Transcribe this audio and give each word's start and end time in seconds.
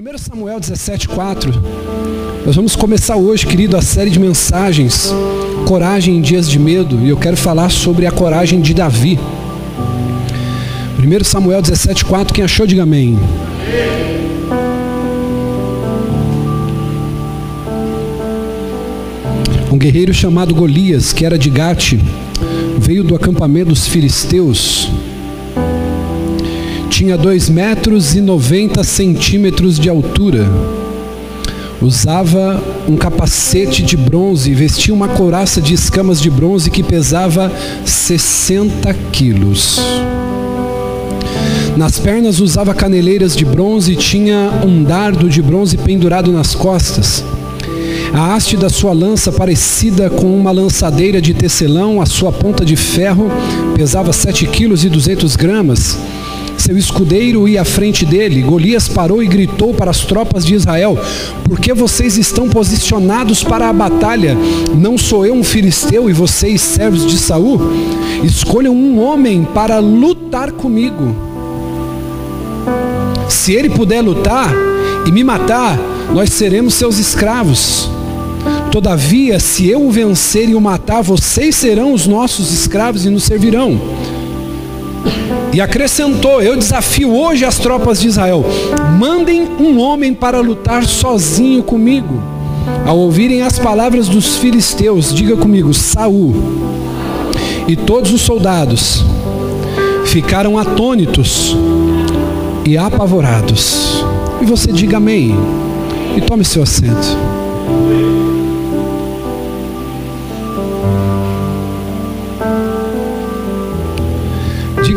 1 0.00 0.16
Samuel 0.16 0.60
17,4, 0.60 1.52
nós 2.46 2.54
vamos 2.54 2.76
começar 2.76 3.16
hoje, 3.16 3.44
querido, 3.44 3.76
a 3.76 3.82
série 3.82 4.10
de 4.10 4.20
mensagens, 4.20 5.12
Coragem 5.66 6.16
em 6.16 6.20
Dias 6.20 6.48
de 6.48 6.56
Medo, 6.56 7.04
e 7.04 7.08
eu 7.08 7.16
quero 7.16 7.36
falar 7.36 7.68
sobre 7.68 8.06
a 8.06 8.12
coragem 8.12 8.60
de 8.60 8.72
Davi. 8.72 9.18
1 11.00 11.24
Samuel 11.24 11.60
17,4, 11.60 12.30
quem 12.30 12.44
achou, 12.44 12.64
diga 12.64 12.84
amém. 12.84 13.18
Um 19.72 19.76
guerreiro 19.76 20.14
chamado 20.14 20.54
Golias, 20.54 21.12
que 21.12 21.26
era 21.26 21.36
de 21.36 21.50
Gate, 21.50 21.94
veio 22.78 23.02
do 23.02 23.16
acampamento 23.16 23.70
dos 23.70 23.88
filisteus 23.88 24.88
tinha 26.98 27.16
2 27.16 27.48
metros 27.48 28.16
e 28.16 28.20
90 28.20 28.82
centímetros 28.82 29.78
de 29.78 29.88
altura. 29.88 30.48
Usava 31.80 32.60
um 32.88 32.96
capacete 32.96 33.84
de 33.84 33.96
bronze 33.96 34.50
e 34.50 34.54
vestia 34.54 34.92
uma 34.92 35.06
couraça 35.06 35.60
de 35.60 35.74
escamas 35.74 36.20
de 36.20 36.28
bronze 36.28 36.72
que 36.72 36.82
pesava 36.82 37.52
60 37.84 38.92
quilos. 39.12 39.78
Nas 41.76 42.00
pernas 42.00 42.40
usava 42.40 42.74
caneleiras 42.74 43.36
de 43.36 43.44
bronze 43.44 43.92
e 43.92 43.96
tinha 43.96 44.50
um 44.66 44.82
dardo 44.82 45.28
de 45.28 45.40
bronze 45.40 45.76
pendurado 45.76 46.32
nas 46.32 46.52
costas. 46.52 47.22
A 48.12 48.34
haste 48.34 48.56
da 48.56 48.68
sua 48.68 48.92
lança, 48.92 49.30
parecida 49.30 50.10
com 50.10 50.36
uma 50.36 50.50
lançadeira 50.50 51.22
de 51.22 51.32
tecelão, 51.32 52.02
a 52.02 52.06
sua 52.06 52.32
ponta 52.32 52.64
de 52.64 52.74
ferro 52.74 53.30
pesava 53.76 54.12
7 54.12 54.48
quilos 54.48 54.84
e 54.84 54.88
200 54.88 55.36
gramas 55.36 55.96
seu 56.68 56.76
escudeiro 56.76 57.48
ia 57.48 57.62
à 57.62 57.64
frente 57.64 58.04
dele. 58.04 58.42
Golias 58.42 58.88
parou 58.88 59.22
e 59.22 59.26
gritou 59.26 59.72
para 59.72 59.90
as 59.90 60.00
tropas 60.00 60.44
de 60.44 60.54
Israel: 60.54 60.98
Por 61.44 61.58
que 61.58 61.72
vocês 61.72 62.18
estão 62.18 62.46
posicionados 62.46 63.42
para 63.42 63.70
a 63.70 63.72
batalha? 63.72 64.36
Não 64.76 64.98
sou 64.98 65.24
eu 65.24 65.32
um 65.32 65.42
filisteu 65.42 66.10
e 66.10 66.12
vocês 66.12 66.60
servos 66.60 67.06
de 67.06 67.16
Saul? 67.16 67.58
Escolham 68.22 68.76
um 68.76 69.00
homem 69.00 69.48
para 69.54 69.78
lutar 69.78 70.52
comigo. 70.52 71.16
Se 73.30 73.54
ele 73.54 73.70
puder 73.70 74.02
lutar 74.02 74.52
e 75.06 75.10
me 75.10 75.24
matar, 75.24 75.78
nós 76.12 76.28
seremos 76.34 76.74
seus 76.74 76.98
escravos. 76.98 77.88
Todavia, 78.70 79.40
se 79.40 79.66
eu 79.66 79.86
o 79.86 79.90
vencer 79.90 80.50
e 80.50 80.54
o 80.54 80.60
matar, 80.60 81.02
vocês 81.02 81.56
serão 81.56 81.94
os 81.94 82.06
nossos 82.06 82.52
escravos 82.52 83.06
e 83.06 83.08
nos 83.08 83.22
servirão. 83.22 83.80
E 85.52 85.60
acrescentou: 85.60 86.42
Eu 86.42 86.56
desafio 86.56 87.14
hoje 87.14 87.44
as 87.44 87.58
tropas 87.58 88.00
de 88.00 88.08
Israel: 88.08 88.44
mandem 88.98 89.48
um 89.58 89.78
homem 89.80 90.14
para 90.14 90.40
lutar 90.40 90.84
sozinho 90.84 91.62
comigo. 91.62 92.22
Ao 92.86 92.98
ouvirem 92.98 93.42
as 93.42 93.58
palavras 93.58 94.08
dos 94.08 94.36
filisteus, 94.36 95.14
diga 95.14 95.36
comigo: 95.36 95.72
Saul 95.72 96.34
e 97.66 97.76
todos 97.76 98.12
os 98.12 98.22
soldados 98.22 99.04
ficaram 100.06 100.58
atônitos 100.58 101.54
e 102.64 102.76
apavorados. 102.76 104.04
E 104.40 104.44
você 104.44 104.72
diga 104.72 104.96
amém. 104.96 105.34
E 106.16 106.20
tome 106.20 106.44
seu 106.44 106.62
assento. 106.62 107.16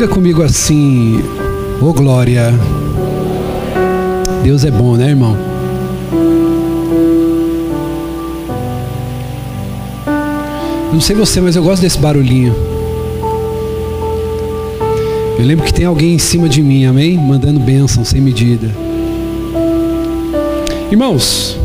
Diga 0.01 0.15
comigo 0.15 0.41
assim, 0.41 1.19
ô 1.79 1.85
oh 1.85 1.93
glória. 1.93 2.51
Deus 4.43 4.65
é 4.65 4.71
bom, 4.71 4.95
né, 4.95 5.09
irmão? 5.09 5.37
Não 10.91 10.99
sei 10.99 11.15
você, 11.15 11.39
mas 11.39 11.55
eu 11.55 11.61
gosto 11.61 11.83
desse 11.83 11.99
barulhinho. 11.99 12.55
Eu 15.37 15.45
lembro 15.45 15.63
que 15.63 15.71
tem 15.71 15.85
alguém 15.85 16.15
em 16.15 16.17
cima 16.17 16.49
de 16.49 16.63
mim, 16.63 16.85
amém? 16.85 17.15
Mandando 17.15 17.59
bênção 17.59 18.03
sem 18.03 18.19
medida. 18.19 18.71
Irmãos, 20.89 21.59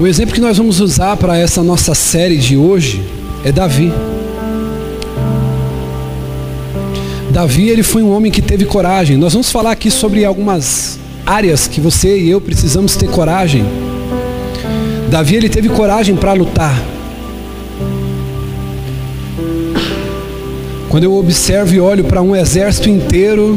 o 0.00 0.04
exemplo 0.04 0.34
que 0.34 0.40
nós 0.40 0.58
vamos 0.58 0.80
usar 0.80 1.16
para 1.16 1.38
essa 1.38 1.62
nossa 1.62 1.94
série 1.94 2.38
de 2.38 2.56
hoje 2.56 3.00
é 3.44 3.52
Davi. 3.52 3.92
Davi 7.38 7.68
ele 7.68 7.84
foi 7.84 8.02
um 8.02 8.10
homem 8.10 8.32
que 8.32 8.42
teve 8.42 8.64
coragem. 8.64 9.16
Nós 9.16 9.32
vamos 9.32 9.48
falar 9.48 9.70
aqui 9.70 9.92
sobre 9.92 10.24
algumas 10.24 10.98
áreas 11.24 11.68
que 11.68 11.80
você 11.80 12.18
e 12.18 12.28
eu 12.28 12.40
precisamos 12.40 12.96
ter 12.96 13.08
coragem. 13.08 13.64
Davi 15.08 15.36
ele 15.36 15.48
teve 15.48 15.68
coragem 15.68 16.16
para 16.16 16.32
lutar. 16.32 16.76
Quando 20.88 21.04
eu 21.04 21.14
observo 21.14 21.72
e 21.72 21.78
olho 21.78 22.02
para 22.02 22.20
um 22.20 22.34
exército 22.34 22.88
inteiro 22.88 23.56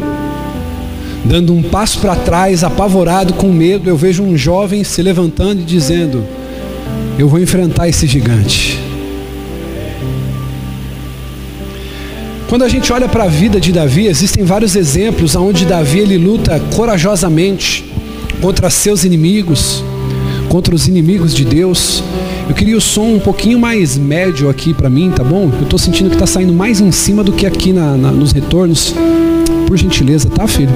dando 1.25 1.51
um 1.51 1.63
passo 1.63 1.97
para 1.97 2.15
trás, 2.15 2.63
apavorado, 2.63 3.33
com 3.33 3.47
medo, 3.47 3.89
eu 3.89 3.97
vejo 3.97 4.21
um 4.21 4.37
jovem 4.37 4.83
se 4.83 5.01
levantando 5.01 5.61
e 5.61 5.65
dizendo: 5.65 6.23
Eu 7.17 7.27
vou 7.27 7.39
enfrentar 7.39 7.89
esse 7.89 8.05
gigante. 8.05 8.70
Quando 12.51 12.63
a 12.63 12.67
gente 12.67 12.91
olha 12.91 13.07
para 13.07 13.23
a 13.23 13.27
vida 13.27 13.61
de 13.61 13.71
Davi, 13.71 14.07
existem 14.07 14.43
vários 14.43 14.75
exemplos 14.75 15.37
onde 15.37 15.65
Davi 15.65 15.99
ele 15.99 16.17
luta 16.17 16.59
corajosamente 16.75 17.89
contra 18.41 18.69
seus 18.69 19.05
inimigos, 19.05 19.81
contra 20.49 20.75
os 20.75 20.85
inimigos 20.85 21.33
de 21.33 21.45
Deus. 21.45 22.03
Eu 22.49 22.53
queria 22.53 22.75
o 22.75 22.81
som 22.81 23.05
um 23.05 23.19
pouquinho 23.21 23.57
mais 23.57 23.97
médio 23.97 24.49
aqui 24.49 24.73
para 24.73 24.89
mim, 24.89 25.13
tá 25.15 25.23
bom? 25.23 25.49
Eu 25.59 25.63
estou 25.63 25.79
sentindo 25.79 26.09
que 26.09 26.17
está 26.17 26.27
saindo 26.27 26.51
mais 26.51 26.81
em 26.81 26.91
cima 26.91 27.23
do 27.23 27.31
que 27.31 27.45
aqui 27.45 27.71
na, 27.71 27.95
na, 27.95 28.11
nos 28.11 28.33
retornos. 28.33 28.93
Por 29.65 29.77
gentileza, 29.77 30.29
tá, 30.29 30.45
filho? 30.45 30.75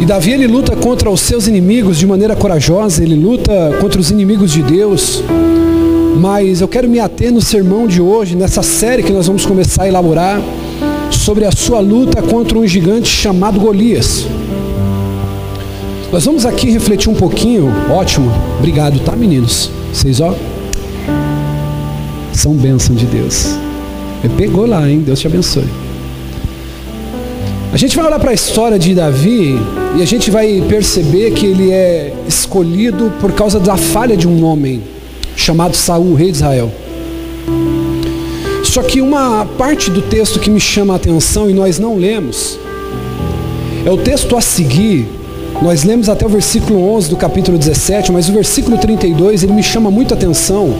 E 0.00 0.06
Davi 0.06 0.32
ele 0.32 0.46
luta 0.46 0.74
contra 0.74 1.10
os 1.10 1.20
seus 1.20 1.46
inimigos 1.46 1.98
de 1.98 2.06
maneira 2.06 2.34
corajosa, 2.34 3.02
ele 3.02 3.14
luta 3.14 3.52
contra 3.82 4.00
os 4.00 4.10
inimigos 4.10 4.50
de 4.50 4.62
Deus. 4.62 5.22
Mas 6.18 6.62
eu 6.62 6.68
quero 6.68 6.88
me 6.88 6.98
ater 6.98 7.30
no 7.30 7.42
sermão 7.42 7.86
de 7.86 8.00
hoje, 8.00 8.34
nessa 8.34 8.62
série 8.62 9.02
que 9.02 9.12
nós 9.12 9.26
vamos 9.26 9.44
começar 9.44 9.82
a 9.82 9.88
elaborar, 9.88 10.40
sobre 11.10 11.44
a 11.44 11.52
sua 11.52 11.78
luta 11.78 12.22
contra 12.22 12.58
um 12.58 12.66
gigante 12.66 13.08
chamado 13.08 13.60
Golias. 13.60 14.26
Nós 16.10 16.24
vamos 16.24 16.46
aqui 16.46 16.70
refletir 16.70 17.10
um 17.10 17.14
pouquinho, 17.14 17.70
ótimo, 17.90 18.32
obrigado, 18.58 18.98
tá 19.00 19.14
meninos? 19.14 19.70
Vocês 19.92 20.20
ó, 20.22 20.34
são 22.32 22.54
bênção 22.54 22.96
de 22.96 23.04
Deus. 23.04 23.54
Ele 24.24 24.32
pegou 24.38 24.64
lá, 24.64 24.88
hein? 24.88 25.02
Deus 25.04 25.20
te 25.20 25.26
abençoe. 25.26 25.68
A 27.74 27.76
gente 27.76 27.94
vai 27.94 28.06
olhar 28.06 28.18
para 28.18 28.30
a 28.30 28.34
história 28.34 28.78
de 28.78 28.94
Davi 28.94 29.58
e 29.98 30.00
a 30.00 30.06
gente 30.06 30.30
vai 30.30 30.64
perceber 30.66 31.32
que 31.32 31.44
ele 31.44 31.70
é 31.70 32.14
escolhido 32.26 33.12
por 33.20 33.32
causa 33.32 33.60
da 33.60 33.76
falha 33.76 34.16
de 34.16 34.26
um 34.26 34.42
homem 34.44 34.95
chamado 35.36 35.76
Saul, 35.76 36.14
rei 36.14 36.30
de 36.30 36.38
Israel. 36.38 36.72
Só 38.64 38.82
que 38.82 39.00
uma 39.00 39.46
parte 39.56 39.90
do 39.90 40.02
texto 40.02 40.40
que 40.40 40.50
me 40.50 40.58
chama 40.58 40.94
a 40.94 40.96
atenção 40.96 41.48
e 41.48 41.54
nós 41.54 41.78
não 41.78 41.96
lemos, 41.96 42.58
é 43.84 43.90
o 43.90 43.96
texto 43.96 44.36
a 44.36 44.40
seguir, 44.40 45.06
nós 45.62 45.84
lemos 45.84 46.08
até 46.08 46.26
o 46.26 46.28
versículo 46.28 46.82
11 46.94 47.08
do 47.10 47.16
capítulo 47.16 47.56
17, 47.56 48.10
mas 48.10 48.28
o 48.28 48.32
versículo 48.32 48.76
32 48.76 49.44
ele 49.44 49.52
me 49.52 49.62
chama 49.62 49.90
muito 49.90 50.12
a 50.12 50.16
atenção, 50.16 50.74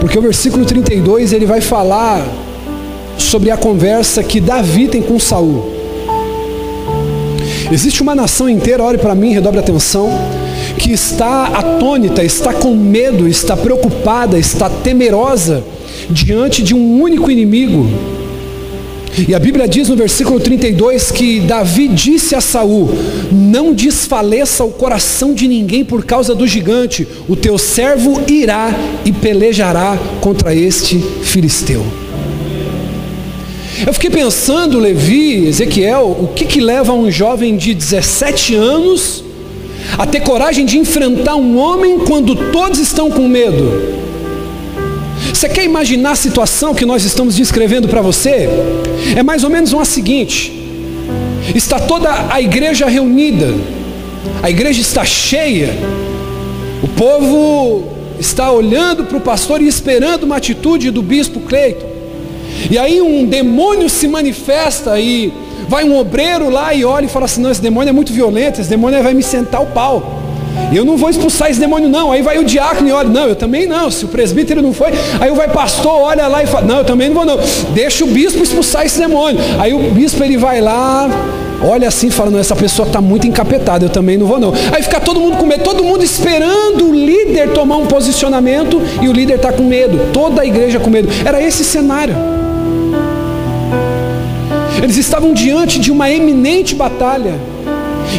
porque 0.00 0.18
o 0.18 0.22
versículo 0.22 0.64
32 0.64 1.32
ele 1.32 1.44
vai 1.44 1.60
falar 1.60 2.26
sobre 3.18 3.50
a 3.50 3.56
conversa 3.56 4.22
que 4.22 4.40
Davi 4.40 4.88
tem 4.88 5.02
com 5.02 5.18
Saul. 5.18 5.72
Existe 7.70 8.02
uma 8.02 8.14
nação 8.14 8.48
inteira, 8.48 8.82
olhe 8.82 8.98
para 8.98 9.14
mim, 9.14 9.32
redobre 9.32 9.58
atenção, 9.60 10.08
que 10.78 10.92
está 10.92 11.46
atônita, 11.46 12.22
está 12.22 12.52
com 12.52 12.74
medo, 12.74 13.26
está 13.26 13.56
preocupada, 13.56 14.38
está 14.38 14.68
temerosa 14.68 15.64
diante 16.10 16.62
de 16.62 16.74
um 16.74 17.00
único 17.00 17.30
inimigo. 17.30 17.86
E 19.26 19.34
a 19.34 19.38
Bíblia 19.38 19.66
diz 19.66 19.88
no 19.88 19.96
versículo 19.96 20.38
32 20.38 21.10
que 21.10 21.40
Davi 21.40 21.88
disse 21.88 22.34
a 22.34 22.40
Saul: 22.40 22.90
Não 23.32 23.72
desfaleça 23.72 24.62
o 24.62 24.70
coração 24.70 25.32
de 25.32 25.48
ninguém 25.48 25.84
por 25.84 26.04
causa 26.04 26.34
do 26.34 26.46
gigante, 26.46 27.08
o 27.26 27.34
teu 27.34 27.56
servo 27.56 28.20
irá 28.28 28.74
e 29.06 29.12
pelejará 29.12 29.98
contra 30.20 30.54
este 30.54 30.98
filisteu. 31.22 31.84
Eu 33.86 33.92
fiquei 33.92 34.10
pensando, 34.10 34.78
Levi, 34.78 35.46
Ezequiel, 35.46 36.16
o 36.20 36.28
que, 36.28 36.44
que 36.44 36.60
leva 36.60 36.92
um 36.92 37.10
jovem 37.10 37.56
de 37.56 37.74
17 37.74 38.54
anos 38.54 39.24
a 39.98 40.06
ter 40.06 40.20
coragem 40.20 40.64
de 40.64 40.78
enfrentar 40.78 41.36
um 41.36 41.56
homem 41.58 41.98
quando 42.00 42.34
todos 42.50 42.78
estão 42.78 43.10
com 43.10 43.28
medo. 43.28 43.96
Você 45.32 45.48
quer 45.48 45.64
imaginar 45.64 46.12
a 46.12 46.16
situação 46.16 46.74
que 46.74 46.86
nós 46.86 47.04
estamos 47.04 47.34
descrevendo 47.36 47.88
para 47.88 48.00
você? 48.00 48.48
É 49.16 49.22
mais 49.22 49.44
ou 49.44 49.50
menos 49.50 49.72
uma 49.72 49.84
seguinte: 49.84 50.52
Está 51.54 51.78
toda 51.78 52.32
a 52.32 52.40
igreja 52.40 52.86
reunida. 52.86 53.54
A 54.42 54.50
igreja 54.50 54.80
está 54.80 55.04
cheia. 55.04 55.74
O 56.82 56.88
povo 56.88 57.84
está 58.18 58.50
olhando 58.50 59.04
para 59.04 59.16
o 59.16 59.20
pastor 59.20 59.60
e 59.60 59.68
esperando 59.68 60.24
uma 60.24 60.36
atitude 60.36 60.90
do 60.90 61.02
bispo 61.02 61.40
Cleiton. 61.40 61.86
E 62.70 62.78
aí 62.78 63.00
um 63.00 63.24
demônio 63.24 63.88
se 63.88 64.08
manifesta 64.08 64.98
e 64.98 65.32
vai 65.68 65.84
um 65.84 65.96
obreiro 65.98 66.48
lá 66.48 66.72
e 66.74 66.84
olha 66.84 67.06
e 67.06 67.08
fala 67.08 67.24
assim, 67.24 67.40
não, 67.40 67.50
esse 67.50 67.60
demônio 67.60 67.90
é 67.90 67.92
muito 67.92 68.12
violento, 68.12 68.60
esse 68.60 68.70
demônio 68.70 69.02
vai 69.02 69.14
me 69.14 69.22
sentar 69.22 69.62
o 69.62 69.66
pau. 69.66 70.22
Eu 70.72 70.84
não 70.84 70.96
vou 70.96 71.08
expulsar 71.08 71.50
esse 71.50 71.60
demônio, 71.60 71.88
não. 71.88 72.10
Aí 72.10 72.22
vai 72.22 72.38
o 72.38 72.44
diácono 72.44 72.88
e 72.88 72.92
olha, 72.92 73.08
não, 73.08 73.28
eu 73.28 73.36
também 73.36 73.66
não. 73.66 73.90
Se 73.90 74.04
o 74.04 74.08
presbítero 74.08 74.60
não 74.62 74.72
foi, 74.72 74.90
aí 75.20 75.30
vai 75.30 75.48
pastor, 75.48 75.92
olha 75.92 76.26
lá 76.26 76.42
e 76.42 76.46
fala, 76.46 76.66
não, 76.66 76.78
eu 76.78 76.84
também 76.84 77.08
não 77.08 77.14
vou, 77.14 77.24
não. 77.24 77.38
Deixa 77.72 78.04
o 78.04 78.08
bispo 78.08 78.42
expulsar 78.42 78.84
esse 78.84 78.98
demônio. 78.98 79.38
Aí 79.58 79.72
o 79.72 79.90
bispo 79.90 80.22
ele 80.24 80.36
vai 80.36 80.60
lá, 80.60 81.08
olha 81.62 81.88
assim, 81.88 82.10
fala, 82.10 82.30
não, 82.30 82.38
essa 82.38 82.56
pessoa 82.56 82.86
está 82.86 83.00
muito 83.00 83.26
encapetada, 83.26 83.84
eu 83.84 83.90
também 83.90 84.16
não 84.16 84.26
vou, 84.26 84.40
não. 84.40 84.52
Aí 84.72 84.82
fica 84.82 85.00
todo 85.00 85.20
mundo 85.20 85.36
com 85.36 85.46
medo, 85.46 85.62
todo 85.62 85.84
mundo 85.84 86.02
esperando 86.02 86.88
o 86.88 86.94
líder 86.94 87.52
tomar 87.52 87.76
um 87.76 87.86
posicionamento 87.86 88.80
e 89.00 89.08
o 89.08 89.12
líder 89.12 89.36
está 89.36 89.52
com 89.52 89.62
medo, 89.62 90.10
toda 90.12 90.42
a 90.42 90.46
igreja 90.46 90.80
com 90.80 90.90
medo. 90.90 91.08
Era 91.24 91.40
esse 91.40 91.64
cenário. 91.64 92.35
Eles 94.82 94.96
estavam 94.96 95.32
diante 95.32 95.78
de 95.78 95.90
uma 95.90 96.10
eminente 96.10 96.74
batalha. 96.74 97.34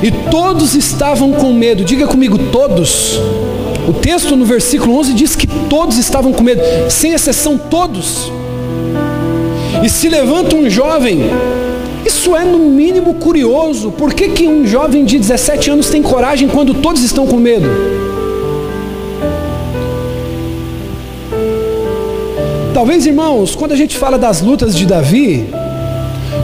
E 0.01 0.11
todos 0.29 0.75
estavam 0.75 1.31
com 1.31 1.53
medo. 1.53 1.83
Diga 1.83 2.07
comigo, 2.07 2.37
todos. 2.51 3.19
O 3.87 3.93
texto 3.93 4.35
no 4.35 4.45
versículo 4.45 4.97
11 4.97 5.13
diz 5.13 5.35
que 5.35 5.47
todos 5.47 5.97
estavam 5.97 6.33
com 6.33 6.43
medo, 6.43 6.61
sem 6.89 7.13
exceção 7.13 7.57
todos. 7.57 8.31
E 9.81 9.89
se 9.89 10.09
levanta 10.09 10.55
um 10.55 10.69
jovem, 10.69 11.21
isso 12.05 12.35
é 12.35 12.43
no 12.43 12.59
mínimo 12.59 13.13
curioso. 13.13 13.91
Por 13.91 14.13
que, 14.13 14.29
que 14.29 14.47
um 14.47 14.67
jovem 14.67 15.05
de 15.05 15.17
17 15.17 15.69
anos 15.69 15.89
tem 15.89 16.01
coragem 16.01 16.49
quando 16.49 16.73
todos 16.73 17.01
estão 17.01 17.25
com 17.25 17.37
medo? 17.37 17.67
Talvez, 22.73 23.05
irmãos, 23.05 23.55
quando 23.55 23.71
a 23.71 23.75
gente 23.75 23.97
fala 23.97 24.17
das 24.17 24.41
lutas 24.41 24.75
de 24.75 24.85
Davi, 24.85 25.47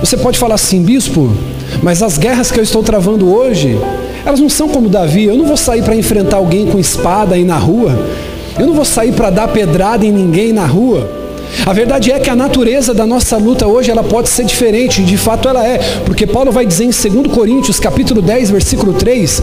você 0.04 0.18
pode 0.18 0.38
falar 0.38 0.56
assim, 0.56 0.84
bispo, 0.84 1.32
mas 1.82 2.04
as 2.04 2.18
guerras 2.18 2.52
que 2.52 2.60
eu 2.60 2.64
estou 2.64 2.84
travando 2.84 3.34
hoje, 3.34 3.80
elas 4.26 4.38
não 4.38 4.50
são 4.50 4.68
como 4.68 4.90
Davi. 4.90 5.24
Eu 5.24 5.38
não 5.38 5.46
vou 5.46 5.56
sair 5.56 5.82
para 5.82 5.96
enfrentar 5.96 6.38
alguém 6.38 6.66
com 6.66 6.78
espada 6.78 7.36
aí 7.36 7.46
na 7.46 7.58
rua. 7.58 7.98
Eu 8.60 8.68
não 8.68 8.74
vou 8.74 8.84
sair 8.84 9.14
para 9.14 9.30
dar 9.30 9.48
pedrada 9.48 10.06
em 10.06 10.12
ninguém 10.12 10.52
na 10.52 10.66
rua. 10.66 11.23
A 11.66 11.72
verdade 11.72 12.12
é 12.12 12.20
que 12.20 12.30
a 12.30 12.36
natureza 12.36 12.94
da 12.94 13.06
nossa 13.06 13.38
luta 13.38 13.66
hoje 13.66 13.90
ela 13.90 14.04
pode 14.04 14.30
ser 14.30 14.44
diferente, 14.46 15.04
de 15.04 15.18
fato 15.18 15.48
ela 15.48 15.66
é, 15.66 15.78
porque 16.06 16.28
Paulo 16.28 16.52
vai 16.52 16.66
dizer 16.66 16.86
em 16.86 17.22
2 17.22 17.34
Coríntios, 17.34 17.80
capítulo 17.80 18.22
10, 18.22 18.52
versículo 18.52 18.94
3, 18.94 19.42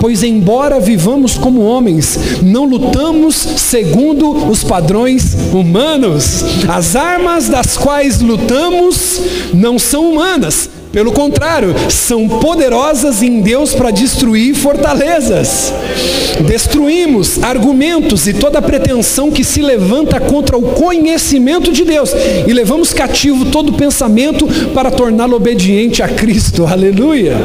pois 0.00 0.22
embora 0.22 0.80
vivamos 0.80 1.38
como 1.38 1.62
homens, 1.62 2.18
não 2.42 2.64
lutamos 2.64 3.36
segundo 3.36 4.50
os 4.50 4.64
padrões 4.64 5.36
humanos. 5.52 6.44
As 6.68 6.96
armas 6.96 7.48
das 7.48 7.76
quais 7.76 8.20
lutamos 8.20 9.20
não 9.54 9.78
são 9.78 10.10
humanas, 10.10 10.68
pelo 10.92 11.12
contrário, 11.12 11.72
são 11.88 12.28
poderosas 12.28 13.22
em 13.22 13.40
Deus 13.40 13.72
para 13.74 13.92
destruir 13.92 14.54
fortalezas. 14.54 15.72
Destruímos 16.44 17.40
argumentos 17.42 18.26
e 18.26 18.32
toda 18.32 18.60
pretensão 18.60 19.30
que 19.30 19.44
se 19.44 19.62
levanta 19.62 20.18
contra 20.18 20.58
o 20.58 20.62
conhecimento 20.62 21.72
de 21.72 21.84
Deus 21.84 22.10
e 22.44 22.52
levamos 22.52 22.92
cativo 22.92 23.46
todo 23.46 23.74
pensamento 23.74 24.48
para 24.74 24.90
torná-lo 24.90 25.36
obediente 25.36 26.02
a 26.02 26.08
Cristo. 26.08 26.66
Aleluia. 26.70 27.36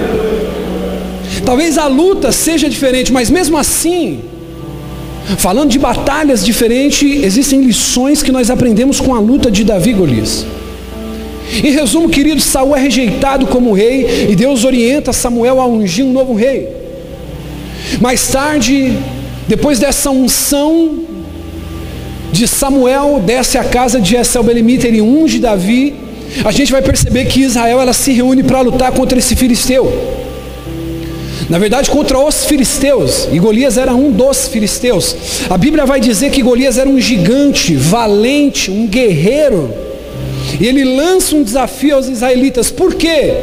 Talvez 1.46 1.78
a 1.78 1.86
luta 1.86 2.32
seja 2.32 2.68
diferente, 2.68 3.14
mas 3.14 3.30
mesmo 3.30 3.58
assim, 3.60 4.22
falando 5.38 5.70
de 5.70 5.78
batalhas 5.78 6.44
diferentes, 6.44 7.24
existem 7.24 7.62
lições 7.62 8.24
que 8.24 8.32
nós 8.32 8.50
aprendemos 8.50 9.00
com 9.00 9.14
a 9.14 9.20
luta 9.20 9.52
de 9.52 9.64
Davi 9.64 9.94
Golias. 9.94 10.48
Em 11.52 11.72
resumo, 11.72 12.10
querido, 12.10 12.42
Saul 12.42 12.76
é 12.76 12.80
rejeitado 12.80 13.46
como 13.48 13.72
rei 13.72 14.28
e 14.30 14.36
Deus 14.36 14.64
orienta 14.64 15.14
Samuel 15.14 15.62
a 15.62 15.68
ungir 15.68 16.06
um 16.06 16.12
novo 16.12 16.34
rei. 16.34 16.68
Mais 18.02 18.28
tarde, 18.28 18.98
depois 19.48 19.80
dessa 19.80 20.10
unção 20.10 21.00
de 22.32 22.48
Samuel, 22.48 23.22
desce 23.26 23.58
a 23.58 23.64
casa 23.64 24.00
de 24.00 24.16
Essel 24.16 24.44
Belemita, 24.44 24.88
ele 24.88 25.02
unge 25.02 25.40
Davi. 25.40 25.94
A 26.44 26.52
gente 26.52 26.72
vai 26.72 26.82
perceber 26.82 27.26
que 27.26 27.42
Israel 27.42 27.80
ela 27.80 27.94
se 27.94 28.12
reúne 28.12 28.44
para 28.44 28.62
lutar 28.62 28.92
contra 28.92 29.18
esse 29.18 29.36
filisteu. 29.36 30.26
Na 31.48 31.60
verdade, 31.60 31.92
contra 31.92 32.18
os 32.18 32.46
filisteus, 32.46 33.30
e 33.32 33.38
Golias 33.38 33.78
era 33.78 33.94
um 33.94 34.12
dos 34.12 34.48
filisteus. 34.48 35.16
A 35.48 35.58
Bíblia 35.58 35.86
vai 35.86 36.00
dizer 36.00 36.32
que 36.32 36.42
Golias 36.42 36.80
era 36.80 36.90
um 36.90 37.00
gigante, 37.00 37.76
valente, 37.76 38.72
um 38.72 38.88
guerreiro 38.88 39.85
e 40.60 40.68
ele 40.68 40.84
lança 40.84 41.36
um 41.36 41.44
desafio 41.44 41.96
aos 41.96 42.08
israelitas. 42.08 42.72
Por 42.72 42.96
quê? 42.96 43.34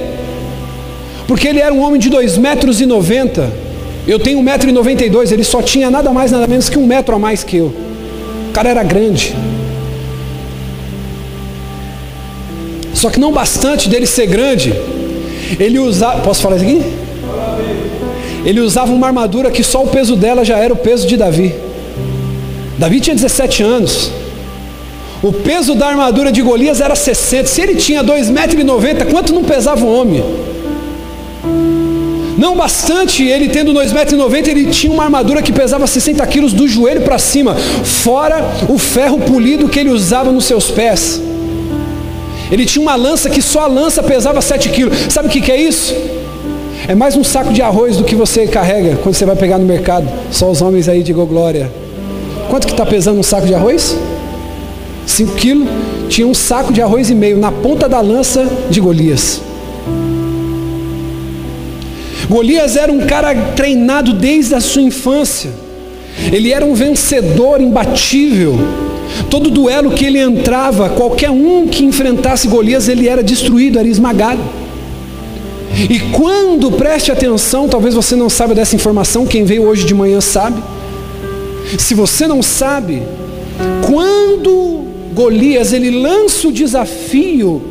Porque 1.27 1.49
ele 1.49 1.61
era 1.61 1.73
um 1.73 1.83
homem 1.83 2.01
de 2.01 2.11
2,90 2.11 2.39
metros 2.39 2.81
e 2.81 2.87
90. 2.87 3.51
Eu 4.07 4.19
tenho 4.19 4.43
1,92m, 4.43 5.33
ele 5.33 5.45
só 5.45 5.63
tinha 5.63 5.91
nada 5.91 6.13
mais, 6.13 6.33
nada 6.33 6.47
menos 6.47 6.69
que 6.69 6.79
um 6.79 6.87
metro 6.87 7.15
a 7.15 7.19
mais 7.19 7.45
que 7.45 7.57
eu. 7.57 7.67
O 8.49 8.53
cara 8.53 8.69
era 8.69 8.83
grande. 8.83 9.35
Só 12.95 13.11
que 13.11 13.19
não 13.19 13.33
bastante 13.33 13.89
dele 13.89 14.07
ser 14.07 14.27
grande, 14.27 14.73
ele 15.59 15.79
usava. 15.79 16.21
Posso 16.21 16.43
falar 16.43 16.57
isso 16.57 16.65
aqui? 16.65 16.83
Ele 18.45 18.61
usava 18.61 18.93
uma 18.93 19.07
armadura 19.07 19.51
que 19.51 19.63
só 19.63 19.83
o 19.85 19.89
peso 19.89 20.17
dela 20.17 20.45
já 20.45 20.59
era 20.59 20.73
o 20.73 20.77
peso 20.77 21.07
de 21.07 21.17
Davi. 21.17 21.55
Davi 22.79 23.01
tinha 23.01 23.15
17 23.15 23.63
anos. 23.63 24.11
O 25.23 25.33
peso 25.33 25.77
da 25.77 25.87
armadura 25.87 26.33
de 26.33 26.43
Golias 26.43 26.81
era 26.81 26.97
60. 26.97 27.47
Se 27.47 27.61
ele 27.61 27.77
tinha 27.77 28.03
2,90 28.03 28.85
metros, 28.85 29.13
quanto 29.13 29.33
não 29.33 29.45
pesava 29.45 29.85
o 29.85 29.95
homem? 29.95 30.25
Não 32.37 32.57
bastante 32.57 33.23
ele 33.23 33.49
tendo 33.49 33.73
2,90 33.73 33.93
metros, 33.93 34.49
ele 34.49 34.67
tinha 34.73 34.93
uma 34.93 35.05
armadura 35.05 35.41
que 35.41 35.53
pesava 35.53 35.87
60 35.87 36.27
quilos 36.27 36.53
do 36.53 36.67
joelho 36.67 37.03
para 37.03 37.19
cima, 37.19 37.55
fora 37.55 38.45
o 38.69 38.77
ferro 38.79 39.21
polido 39.21 39.69
que 39.69 39.79
ele 39.79 39.91
usava 39.91 40.33
nos 40.33 40.45
seus 40.45 40.69
pés. 40.73 41.23
Ele 42.51 42.67
tinha 42.67 42.83
uma 42.83 42.97
lança 42.97 43.31
que 43.31 43.41
só 43.41 43.61
a 43.61 43.67
lança 43.69 44.03
pesava 44.03 44.41
7 44.43 44.71
quilos. 44.71 44.99
Sabe 45.09 45.29
o 45.29 45.31
que, 45.31 45.41
que 45.41 45.53
é 45.53 45.57
isso? 45.57 45.95
É 46.89 46.97
mais 46.97 47.17
um 47.17 47.23
saco 47.23 47.53
de 47.53 47.63
arroz 47.63 47.97
do 47.97 48.03
que 48.03 48.17
você 48.17 48.49
carrega 48.49 48.97
quando 48.97 49.15
você 49.15 49.25
vai 49.25 49.37
pegar 49.37 49.57
no 49.57 49.65
mercado. 49.65 50.09
Só 50.33 50.51
os 50.51 50.61
homens 50.61 50.89
aí 50.89 51.01
digam 51.05 51.25
glória. 51.27 51.71
Quanto 52.51 52.67
que 52.67 52.73
está 52.73 52.85
pesando 52.85 53.21
um 53.21 53.23
saco 53.23 53.47
de 53.47 53.55
arroz? 53.55 53.97
5 55.07 55.35
quilos, 55.35 55.69
tinha 56.09 56.27
um 56.27 56.35
saco 56.35 56.73
de 56.73 56.81
arroz 56.81 57.11
e 57.11 57.15
meio 57.15 57.39
na 57.39 57.51
ponta 57.51 57.89
da 57.89 58.01
lança 58.01 58.47
de 58.71 58.81
Golias. 58.81 59.41
Golias 62.29 62.77
era 62.77 62.91
um 62.91 63.07
cara 63.07 63.35
treinado 63.55 64.13
desde 64.13 64.55
a 64.55 64.61
sua 64.61 64.83
infância. 64.83 65.51
Ele 66.33 66.53
era 66.53 66.65
um 66.65 66.75
vencedor 66.75 67.61
imbatível. 67.61 68.59
Todo 69.29 69.51
duelo 69.51 69.91
que 69.91 70.05
ele 70.05 70.19
entrava, 70.19 70.89
qualquer 70.91 71.31
um 71.31 71.67
que 71.67 71.85
enfrentasse 71.85 72.49
Golias, 72.49 72.89
ele 72.89 73.09
era 73.09 73.23
destruído, 73.23 73.79
era 73.79 73.89
esmagado. 73.89 74.41
E 75.91 75.99
quando, 76.11 76.71
preste 76.73 77.11
atenção, 77.11 77.69
talvez 77.69 77.95
você 77.95 78.15
não 78.15 78.29
saiba 78.29 78.55
dessa 78.55 78.77
informação, 78.77 79.27
quem 79.27 79.45
veio 79.45 79.65
hoje 79.65 79.85
de 79.85 79.95
manhã 79.95 80.21
sabe. 80.21 80.63
Se 81.79 81.95
você 81.95 82.27
não 82.27 82.43
sabe, 82.43 83.03
quando 83.87 84.82
Golias 85.15 85.73
ele 85.73 85.91
lança 85.91 86.49
o 86.49 86.53
desafio 86.53 87.63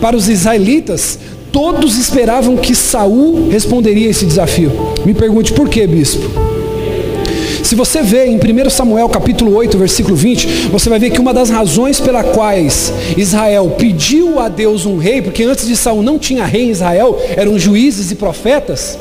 para 0.00 0.16
os 0.16 0.28
israelitas, 0.28 1.18
todos 1.50 1.96
esperavam 1.96 2.56
que 2.56 2.74
Saul 2.74 3.48
responderia 3.48 4.10
esse 4.10 4.26
desafio. 4.26 4.70
Me 5.04 5.14
pergunte 5.14 5.52
por 5.52 5.68
que, 5.68 5.86
bispo? 5.86 6.28
Se 7.62 7.74
você 7.74 8.02
vê 8.02 8.26
em 8.26 8.36
1 8.36 8.68
Samuel 8.68 9.08
capítulo 9.08 9.54
8, 9.54 9.78
versículo 9.78 10.14
20, 10.14 10.46
você 10.70 10.90
vai 10.90 10.98
ver 10.98 11.10
que 11.10 11.20
uma 11.20 11.32
das 11.32 11.48
razões 11.48 11.98
pela 11.98 12.22
quais 12.22 12.92
Israel 13.16 13.74
pediu 13.78 14.38
a 14.38 14.50
Deus 14.50 14.84
um 14.84 14.98
rei, 14.98 15.22
porque 15.22 15.44
antes 15.44 15.66
de 15.66 15.74
Saul 15.74 16.02
não 16.02 16.18
tinha 16.18 16.44
rei 16.44 16.64
em 16.64 16.70
Israel, 16.70 17.18
eram 17.34 17.58
juízes 17.58 18.10
e 18.10 18.16
profetas, 18.16 18.98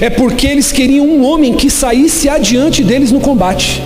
é 0.00 0.08
porque 0.08 0.46
eles 0.46 0.70
queriam 0.70 1.06
um 1.06 1.24
homem 1.24 1.54
que 1.54 1.68
saísse 1.68 2.28
adiante 2.28 2.84
deles 2.84 3.10
no 3.10 3.18
combate. 3.18 3.82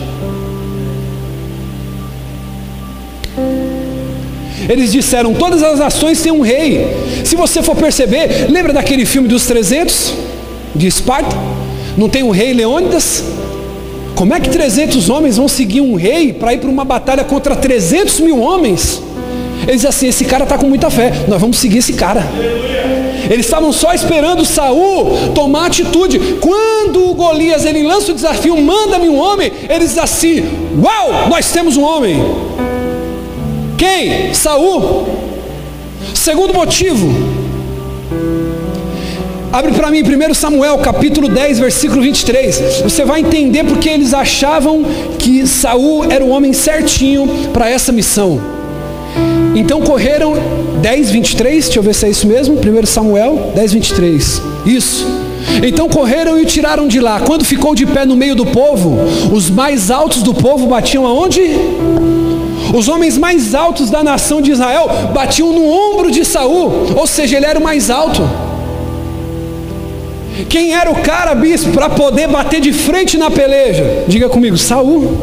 Eles 4.69 4.93
disseram: 4.93 5.35
todas 5.35 5.63
as 5.63 5.79
nações 5.79 6.21
têm 6.21 6.33
um 6.33 6.41
rei. 6.41 6.87
Se 7.25 7.37
você 7.37 7.63
for 7.63 7.77
perceber, 7.77 8.47
lembra 8.49 8.73
daquele 8.73 9.05
filme 9.05 9.29
dos 9.29 9.47
300 9.47 10.13
de 10.75 10.87
Esparta? 10.87 11.37
Não 11.97 12.09
tem 12.09 12.23
um 12.23 12.31
rei 12.31 12.53
Leônidas? 12.53 13.25
Como 14.15 14.35
é 14.35 14.41
que 14.41 14.51
300 14.51 15.09
homens 15.11 15.37
vão 15.37 15.49
seguir 15.49 15.81
um 15.81 15.95
rei 15.95 16.33
para 16.33 16.55
ir 16.55 16.59
para 16.59 16.71
uma 16.71 16.85
batalha 16.85 17.25
contra 17.25 17.57
300 17.57 18.21
mil 18.21 18.41
homens? 18.41 19.03
Eles 19.63 19.77
dizem 19.77 19.89
assim: 19.89 20.09
esse 20.09 20.25
cara 20.25 20.45
está 20.45 20.59
com 20.59 20.69
muita 20.69 20.91
fé, 20.91 21.13
nós 21.29 21.41
vamos 21.41 21.57
seguir 21.57 21.79
esse 21.79 21.95
cara. 21.95 22.23
Eles 23.31 23.47
estavam 23.47 23.73
só 23.73 23.93
esperando 23.93 24.45
Saul 24.45 25.33
tomar 25.35 25.67
atitude. 25.67 26.19
Quando 26.41 27.11
o 27.11 27.15
Golias 27.15 27.65
ele 27.65 27.83
lança 27.83 28.13
o 28.13 28.15
desafio, 28.15 28.61
manda-me 28.61 29.09
um 29.09 29.19
homem, 29.19 29.53
eles 29.69 29.91
dizem 29.91 30.03
assim: 30.03 30.45
Uau, 30.83 31.29
nós 31.29 31.51
temos 31.51 31.77
um 31.77 31.83
homem. 31.83 32.17
Quem? 33.83 34.33
Saul. 34.33 35.09
Segundo 36.15 36.55
motivo, 36.55 37.13
Abre 39.53 39.73
para 39.73 39.91
mim 39.91 40.03
1 40.03 40.35
Samuel 40.35 40.79
capítulo 40.79 41.29
10, 41.29 41.59
versículo 41.59 42.01
23. 42.01 42.81
Você 42.85 43.05
vai 43.05 43.21
entender 43.21 43.65
porque 43.65 43.89
eles 43.89 44.15
achavam 44.15 44.85
que 45.19 45.47
Saul 45.49 46.05
era 46.11 46.25
o 46.25 46.29
homem 46.31 46.53
certinho 46.53 47.29
para 47.53 47.69
essa 47.69 47.91
missão. 47.91 48.41
Então 49.55 49.81
correram 49.81 50.35
10, 50.81 51.11
23, 51.11 51.65
deixa 51.65 51.79
eu 51.79 51.83
ver 51.83 51.95
se 51.95 52.07
é 52.07 52.11
isso 52.11 52.27
mesmo. 52.27 52.55
1 52.55 52.87
Samuel 52.87 53.51
10, 53.53 53.73
23. 53.73 54.43
Isso. 54.65 55.07
Então 55.61 55.89
correram 55.89 56.39
e 56.39 56.43
o 56.43 56.47
tiraram 56.47 56.87
de 56.87 57.01
lá. 57.01 57.19
Quando 57.19 57.45
ficou 57.45 57.75
de 57.75 57.85
pé 57.85 58.07
no 58.07 58.17
meio 58.17 58.37
do 58.37 58.47
povo, 58.47 58.97
os 59.33 59.51
mais 59.51 59.91
altos 59.91 60.23
do 60.23 60.33
povo 60.33 60.69
batiam 60.69 61.05
aonde? 61.05 61.43
Os 62.73 62.89
homens 62.89 63.19
mais 63.19 63.55
altos 63.55 63.91
da 63.91 64.03
nação 64.03 64.41
de 64.41 64.51
Israel 64.51 64.89
batiam 65.13 65.53
no 65.53 65.65
ombro 65.65 66.11
de 66.11 66.25
Saul, 66.25 66.95
ou 66.97 67.07
seja, 67.07 67.37
ele 67.37 67.47
era 67.47 67.59
o 67.59 67.63
mais 67.63 67.91
alto. 67.91 68.23
Quem 70.49 70.75
era 70.75 70.91
o 70.91 70.97
cara, 71.03 71.35
bispo, 71.35 71.71
para 71.73 71.91
poder 71.91 72.29
bater 72.29 72.61
de 72.61 72.73
frente 72.73 73.19
na 73.19 73.31
peleja? 73.31 74.05
Diga 74.09 74.29
comigo, 74.29 74.57
Saul. 74.57 75.17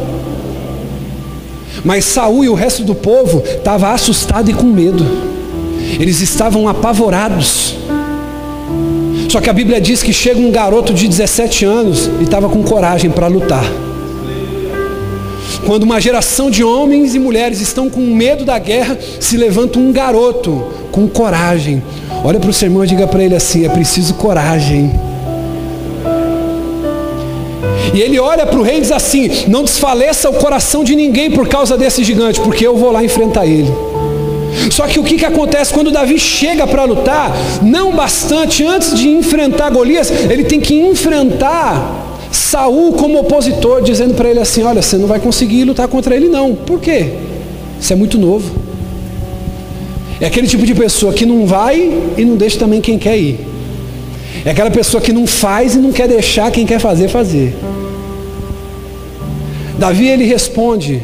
Mas 1.84 2.04
Saul 2.04 2.44
e 2.44 2.48
o 2.48 2.54
resto 2.54 2.84
do 2.84 2.94
povo 2.94 3.42
estava 3.44 3.92
assustado 3.92 4.50
e 4.50 4.54
com 4.54 4.66
medo. 4.66 5.04
Eles 5.98 6.20
estavam 6.20 6.68
apavorados. 6.68 7.74
Só 9.28 9.40
que 9.40 9.50
a 9.50 9.52
Bíblia 9.52 9.80
diz 9.80 10.02
que 10.02 10.12
chega 10.12 10.38
um 10.38 10.50
garoto 10.50 10.92
de 10.92 11.08
17 11.08 11.64
anos 11.64 12.10
e 12.20 12.24
estava 12.24 12.48
com 12.48 12.62
coragem 12.62 13.10
para 13.10 13.26
lutar. 13.26 13.64
Quando 15.66 15.84
uma 15.84 16.00
geração 16.00 16.50
de 16.50 16.64
homens 16.64 17.14
e 17.14 17.18
mulheres 17.18 17.60
estão 17.60 17.88
com 17.88 18.00
medo 18.00 18.44
da 18.44 18.58
guerra, 18.58 18.98
se 19.20 19.36
levanta 19.36 19.78
um 19.78 19.92
garoto 19.92 20.64
com 20.90 21.06
coragem. 21.08 21.82
Olha 22.24 22.40
para 22.40 22.50
o 22.50 22.52
seu 22.52 22.66
irmão 22.66 22.84
e 22.84 22.86
diga 22.86 23.06
para 23.06 23.22
ele 23.22 23.34
assim: 23.34 23.64
é 23.64 23.68
preciso 23.68 24.14
coragem. 24.14 24.90
E 27.92 28.00
ele 28.00 28.18
olha 28.18 28.46
para 28.46 28.58
o 28.58 28.62
rei 28.62 28.78
e 28.78 28.80
diz 28.80 28.92
assim: 28.92 29.30
Não 29.48 29.64
desfaleça 29.64 30.30
o 30.30 30.34
coração 30.34 30.84
de 30.84 30.94
ninguém 30.94 31.30
por 31.30 31.48
causa 31.48 31.76
desse 31.76 32.04
gigante, 32.04 32.40
porque 32.40 32.66
eu 32.66 32.76
vou 32.76 32.90
lá 32.90 33.04
enfrentar 33.04 33.46
ele. 33.46 33.72
Só 34.70 34.86
que 34.86 34.98
o 34.98 35.04
que, 35.04 35.16
que 35.16 35.24
acontece 35.24 35.72
quando 35.72 35.90
Davi 35.90 36.18
chega 36.18 36.66
para 36.66 36.84
lutar? 36.84 37.32
Não 37.62 37.92
bastante, 37.92 38.64
antes 38.64 38.94
de 38.94 39.08
enfrentar 39.08 39.70
Golias, 39.70 40.10
ele 40.10 40.44
tem 40.44 40.60
que 40.60 40.74
enfrentar 40.74 41.99
Saul 42.32 42.92
como 42.92 43.18
opositor, 43.18 43.82
dizendo 43.82 44.14
para 44.14 44.28
ele 44.28 44.40
assim: 44.40 44.62
Olha, 44.62 44.82
você 44.82 44.96
não 44.96 45.06
vai 45.06 45.20
conseguir 45.20 45.64
lutar 45.64 45.88
contra 45.88 46.14
ele, 46.14 46.28
não. 46.28 46.54
Por 46.54 46.80
quê? 46.80 47.14
Você 47.80 47.92
é 47.92 47.96
muito 47.96 48.18
novo. 48.18 48.50
É 50.20 50.26
aquele 50.26 50.46
tipo 50.46 50.64
de 50.66 50.74
pessoa 50.74 51.12
que 51.12 51.24
não 51.24 51.46
vai 51.46 51.90
e 52.16 52.24
não 52.24 52.36
deixa 52.36 52.58
também 52.58 52.80
quem 52.80 52.98
quer 52.98 53.16
ir. 53.16 53.40
É 54.44 54.50
aquela 54.50 54.70
pessoa 54.70 55.00
que 55.00 55.12
não 55.12 55.26
faz 55.26 55.74
e 55.74 55.78
não 55.78 55.92
quer 55.92 56.06
deixar 56.06 56.50
quem 56.50 56.66
quer 56.66 56.78
fazer 56.78 57.08
fazer. 57.08 57.56
Davi 59.78 60.08
ele 60.08 60.24
responde 60.24 61.00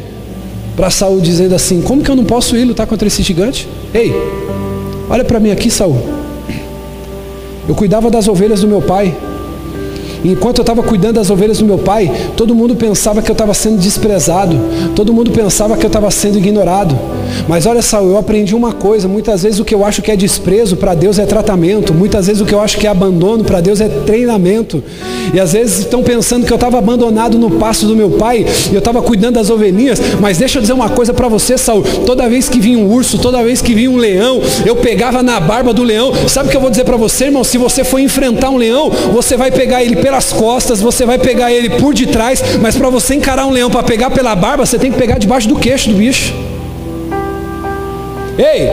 para 0.77 0.91
Saul 0.91 1.21
dizendo 1.21 1.55
assim: 1.55 1.81
Como 1.81 2.03
que 2.03 2.11
eu 2.11 2.17
não 2.17 2.25
posso 2.25 2.57
ir 2.57 2.65
lutar 2.65 2.87
contra 2.87 3.09
esse 3.09 3.23
gigante? 3.23 3.67
Ei, 3.95 4.13
olha 5.09 5.25
para 5.25 5.41
mim 5.41 5.51
aqui, 5.51 5.71
Saul. 5.71 5.99
Eu 7.69 7.75
cuidava 7.75 8.11
das 8.11 8.29
ovelhas 8.29 8.61
do 8.61 8.69
meu 8.69 8.83
pai. 8.83 9.15
Enquanto 10.33 10.59
eu 10.59 10.63
estava 10.63 10.83
cuidando 10.83 11.15
das 11.15 11.31
ovelhas 11.31 11.59
do 11.59 11.65
meu 11.65 11.79
pai, 11.79 12.11
todo 12.37 12.55
mundo 12.55 12.75
pensava 12.75 13.23
que 13.23 13.31
eu 13.31 13.35
estava 13.35 13.55
sendo 13.55 13.79
desprezado, 13.79 14.59
todo 14.95 15.13
mundo 15.13 15.31
pensava 15.31 15.77
que 15.77 15.85
eu 15.85 15.89
estava 15.89 16.11
sendo 16.11 16.39
ignorado. 16.39 16.99
Mas 17.49 17.67
olha 17.67 17.83
só, 17.83 18.01
eu 18.01 18.17
aprendi 18.17 18.55
uma 18.55 18.73
coisa: 18.73 19.07
muitas 19.07 19.43
vezes 19.43 19.61
o 19.61 19.65
que 19.65 19.75
eu 19.75 19.85
acho 19.85 20.03
que 20.03 20.11
é 20.11 20.17
desprezo 20.17 20.77
para 20.77 20.95
Deus 20.95 21.19
é 21.19 21.27
tratamento, 21.27 21.95
muitas 21.95 22.27
vezes 22.27 22.43
o 22.43 22.45
que 22.45 22.55
eu 22.55 22.61
acho 22.61 22.77
que 22.79 22.87
é 22.87 22.91
abandono 22.91 23.45
para 23.45 23.61
Deus 23.61 23.81
é 23.81 23.89
treinamento. 23.89 24.83
E 25.33 25.41
às 25.41 25.53
vezes 25.53 25.81
estão 25.81 26.03
pensando 26.03 26.47
que 26.47 26.53
eu 26.53 26.57
estava 26.57 26.79
abandonado 26.79 27.39
no 27.39 27.51
passo 27.53 27.87
do 27.87 27.97
meu 27.97 28.11
pai 28.11 28.47
e 28.71 28.75
eu 28.75 28.79
estava 28.79 29.03
cuidando 29.03 29.35
das 29.35 29.51
ovelhinhas. 29.51 30.01
Mas 30.21 30.39
deixa 30.39 30.59
eu 30.59 30.63
dizer 30.63 30.73
uma 30.73 30.89
coisa 30.89 31.13
para 31.13 31.29
você, 31.29 31.57
Saul: 31.57 31.83
toda 32.05 32.29
vez 32.29 32.49
que 32.49 32.61
vinha 32.61 32.79
um 32.79 32.93
urso, 32.93 33.19
toda 33.19 33.43
vez 33.43 33.61
que 33.61 33.75
vinha 33.75 33.91
um 33.91 33.97
leão, 33.97 34.41
eu 34.65 34.77
pegava 34.77 35.23
na 35.23 35.39
barba 35.41 35.73
do 35.73 35.83
leão. 35.83 36.13
Sabe 36.29 36.49
o 36.49 36.51
que 36.51 36.57
eu 36.57 36.61
vou 36.61 36.71
dizer 36.71 36.85
para 36.85 36.97
você, 36.97 37.27
irmão? 37.27 37.45
Se 37.45 37.59
você 37.59 37.85
for 37.85 37.99
enfrentar 37.99 38.51
um 38.51 38.57
leão, 38.57 38.91
você 39.13 39.37
vai 39.37 39.51
pegar 39.51 39.83
ele 39.83 39.97
pelas 40.17 40.33
costas, 40.33 40.81
você 40.81 41.05
vai 41.05 41.19
pegar 41.19 41.53
ele 41.53 41.69
por 41.71 41.93
detrás, 41.93 42.43
mas 42.61 42.75
para 42.75 42.89
você 42.89 43.15
encarar 43.15 43.47
um 43.47 43.51
leão 43.51 43.71
para 43.71 43.83
pegar 43.83 44.11
pela 44.11 44.35
barba, 44.35 44.65
você 44.65 44.79
tem 44.79 44.91
que 44.91 44.97
pegar 44.97 45.19
debaixo 45.19 45.47
do 45.47 45.57
queixo 45.57 45.91
do 45.91 45.97
bicho. 45.97 46.33
Ei, 48.39 48.71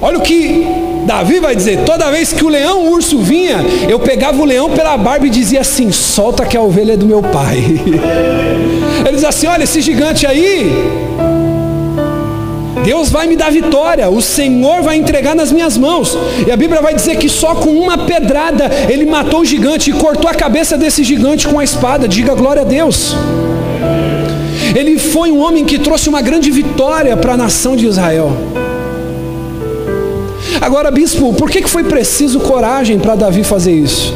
olha 0.00 0.18
o 0.18 0.20
que 0.20 0.66
Davi 1.06 1.38
vai 1.38 1.54
dizer: 1.54 1.84
toda 1.84 2.10
vez 2.10 2.32
que 2.32 2.44
o 2.44 2.48
leão, 2.48 2.86
o 2.86 2.90
urso 2.90 3.18
vinha, 3.18 3.58
eu 3.88 4.00
pegava 4.00 4.42
o 4.42 4.44
leão 4.44 4.70
pela 4.70 4.96
barba 4.96 5.26
e 5.26 5.30
dizia 5.30 5.60
assim: 5.60 5.92
solta 5.92 6.44
que 6.44 6.56
a 6.56 6.60
ovelha 6.60 6.94
é 6.94 6.96
do 6.96 7.06
meu 7.06 7.22
pai. 7.22 7.58
Ele 9.06 9.14
diz 9.14 9.24
assim: 9.24 9.46
olha, 9.46 9.62
esse 9.62 9.80
gigante 9.80 10.26
aí, 10.26 10.72
Deus 12.84 13.10
vai 13.10 13.26
me 13.26 13.36
dar 13.36 13.50
vitória, 13.50 14.10
o 14.10 14.20
Senhor 14.20 14.82
vai 14.82 14.96
entregar 14.96 15.34
nas 15.34 15.52
minhas 15.52 15.78
mãos. 15.78 16.18
E 16.46 16.50
a 16.50 16.56
Bíblia 16.56 16.82
vai 16.82 16.94
dizer 16.94 17.16
que 17.16 17.28
só 17.28 17.54
com 17.54 17.70
uma 17.70 17.98
pedrada 17.98 18.70
ele 18.88 19.06
matou 19.06 19.40
o 19.40 19.44
gigante 19.44 19.90
e 19.90 19.92
cortou 19.92 20.28
a 20.28 20.34
cabeça 20.34 20.76
desse 20.76 21.04
gigante 21.04 21.46
com 21.46 21.58
a 21.58 21.64
espada. 21.64 22.08
Diga 22.08 22.34
glória 22.34 22.62
a 22.62 22.64
Deus. 22.64 23.14
Ele 24.74 24.98
foi 24.98 25.30
um 25.30 25.40
homem 25.40 25.64
que 25.64 25.78
trouxe 25.78 26.08
uma 26.08 26.22
grande 26.22 26.50
vitória 26.50 27.16
para 27.16 27.34
a 27.34 27.36
nação 27.36 27.76
de 27.76 27.86
Israel. 27.86 28.32
Agora, 30.60 30.90
bispo, 30.90 31.32
por 31.34 31.50
que 31.50 31.66
foi 31.68 31.84
preciso 31.84 32.40
coragem 32.40 32.98
para 32.98 33.14
Davi 33.14 33.42
fazer 33.42 33.72
isso? 33.72 34.14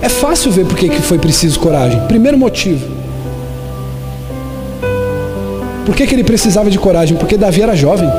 É 0.00 0.08
fácil 0.08 0.50
ver 0.50 0.64
por 0.64 0.76
que 0.76 0.90
foi 1.02 1.18
preciso 1.18 1.58
coragem. 1.60 2.00
Primeiro 2.06 2.38
motivo. 2.38 2.97
Por 5.88 5.96
que, 5.96 6.06
que 6.06 6.14
ele 6.14 6.22
precisava 6.22 6.68
de 6.68 6.78
coragem? 6.78 7.16
Porque 7.16 7.34
Davi 7.34 7.62
era 7.62 7.74
jovem. 7.74 8.10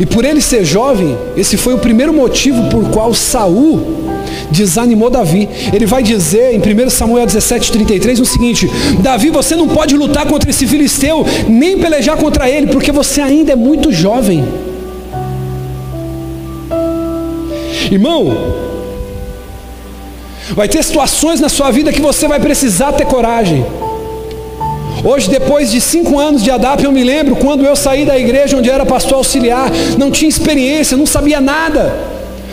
E 0.00 0.06
por 0.06 0.24
ele 0.24 0.40
ser 0.40 0.64
jovem, 0.64 1.14
esse 1.36 1.58
foi 1.58 1.74
o 1.74 1.78
primeiro 1.78 2.14
motivo 2.14 2.70
por 2.70 2.88
qual 2.88 3.12
Saul 3.12 3.82
desanimou 4.50 5.10
Davi. 5.10 5.46
Ele 5.74 5.84
vai 5.84 6.02
dizer 6.02 6.54
em 6.54 6.58
1 6.58 6.88
Samuel 6.88 7.26
17,33 7.26 8.22
o 8.22 8.24
seguinte: 8.24 8.66
Davi, 9.00 9.28
você 9.28 9.54
não 9.54 9.68
pode 9.68 9.94
lutar 9.94 10.24
contra 10.24 10.48
esse 10.48 10.66
filisteu, 10.66 11.26
nem 11.46 11.78
pelejar 11.78 12.16
contra 12.16 12.48
ele, 12.48 12.68
porque 12.68 12.90
você 12.90 13.20
ainda 13.20 13.52
é 13.52 13.56
muito 13.56 13.92
jovem. 13.92 14.42
Irmão, 17.92 18.34
vai 20.54 20.66
ter 20.66 20.82
situações 20.82 21.40
na 21.40 21.50
sua 21.50 21.70
vida 21.70 21.92
que 21.92 22.00
você 22.00 22.26
vai 22.26 22.40
precisar 22.40 22.92
ter 22.92 23.04
coragem. 23.04 23.66
Hoje, 25.04 25.30
depois 25.30 25.70
de 25.70 25.80
cinco 25.80 26.18
anos 26.18 26.42
de 26.42 26.50
ADAP, 26.50 26.84
eu 26.84 26.92
me 26.92 27.04
lembro 27.04 27.36
quando 27.36 27.64
eu 27.64 27.76
saí 27.76 28.04
da 28.04 28.18
igreja 28.18 28.56
onde 28.56 28.68
era 28.68 28.84
pastor 28.84 29.14
auxiliar, 29.14 29.70
não 29.96 30.10
tinha 30.10 30.28
experiência, 30.28 30.96
não 30.96 31.06
sabia 31.06 31.40
nada. 31.40 31.94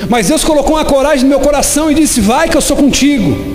Mas 0.10 0.28
Deus 0.28 0.44
colocou 0.44 0.76
uma 0.76 0.86
coragem 0.86 1.24
no 1.24 1.30
meu 1.30 1.40
coração 1.40 1.90
e 1.90 1.96
disse: 1.96 2.22
Vai 2.22 2.50
que 2.50 2.58
eu 2.58 2.62
sou 2.62 2.78
contigo. 2.78 3.55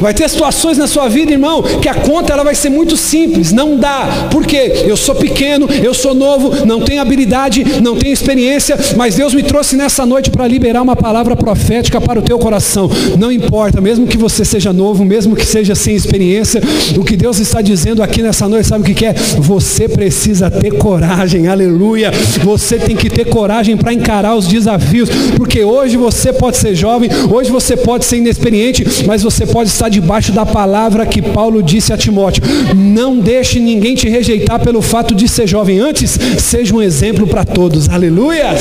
Vai 0.00 0.14
ter 0.14 0.28
situações 0.28 0.78
na 0.78 0.86
sua 0.86 1.08
vida, 1.08 1.32
irmão, 1.32 1.62
que 1.62 1.88
a 1.88 1.94
conta 1.94 2.32
ela 2.32 2.44
vai 2.44 2.54
ser 2.54 2.70
muito 2.70 2.96
simples, 2.96 3.52
não 3.52 3.76
dá. 3.76 4.28
Porque 4.30 4.84
eu 4.86 4.96
sou 4.96 5.14
pequeno, 5.14 5.68
eu 5.82 5.94
sou 5.94 6.14
novo, 6.14 6.66
não 6.66 6.80
tenho 6.80 7.00
habilidade, 7.00 7.64
não 7.82 7.96
tenho 7.96 8.12
experiência, 8.12 8.78
mas 8.96 9.14
Deus 9.14 9.34
me 9.34 9.42
trouxe 9.42 9.76
nessa 9.76 10.04
noite 10.04 10.30
para 10.30 10.46
liberar 10.46 10.82
uma 10.82 10.96
palavra 10.96 11.34
profética 11.36 12.00
para 12.00 12.18
o 12.18 12.22
teu 12.22 12.38
coração. 12.38 12.90
Não 13.18 13.32
importa, 13.32 13.80
mesmo 13.80 14.06
que 14.06 14.16
você 14.16 14.44
seja 14.44 14.72
novo, 14.72 15.04
mesmo 15.04 15.34
que 15.34 15.44
seja 15.44 15.74
sem 15.74 15.94
experiência, 15.94 16.60
o 16.96 17.04
que 17.04 17.16
Deus 17.16 17.38
está 17.38 17.60
dizendo 17.60 18.02
aqui 18.02 18.22
nessa 18.22 18.48
noite, 18.48 18.68
sabe 18.68 18.90
o 18.90 18.94
que 18.94 19.06
é? 19.06 19.12
Você 19.12 19.88
precisa 19.88 20.50
ter 20.50 20.72
coragem. 20.72 21.48
Aleluia. 21.48 22.10
Você 22.42 22.78
tem 22.78 22.96
que 22.96 23.10
ter 23.10 23.26
coragem 23.26 23.76
para 23.76 23.92
encarar 23.92 24.34
os 24.36 24.46
desafios, 24.46 25.08
porque 25.36 25.64
hoje 25.64 25.96
você 25.96 26.32
pode 26.32 26.56
ser 26.56 26.74
jovem, 26.74 27.10
hoje 27.30 27.50
você 27.50 27.76
pode 27.76 28.04
ser 28.04 28.16
inexperiente, 28.16 28.84
mas 29.06 29.22
você 29.22 29.46
pode 29.46 29.70
está 29.78 29.88
debaixo 29.88 30.32
da 30.32 30.44
palavra 30.44 31.06
que 31.06 31.22
Paulo 31.22 31.62
disse 31.62 31.92
a 31.92 31.96
Timóteo: 31.96 32.42
Não 32.74 33.16
deixe 33.16 33.60
ninguém 33.60 33.94
te 33.94 34.08
rejeitar 34.08 34.58
pelo 34.58 34.82
fato 34.82 35.14
de 35.14 35.28
ser 35.28 35.46
jovem, 35.46 35.78
antes 35.78 36.18
seja 36.38 36.74
um 36.74 36.82
exemplo 36.82 37.28
para 37.28 37.44
todos. 37.44 37.88
Aleluias! 37.88 38.60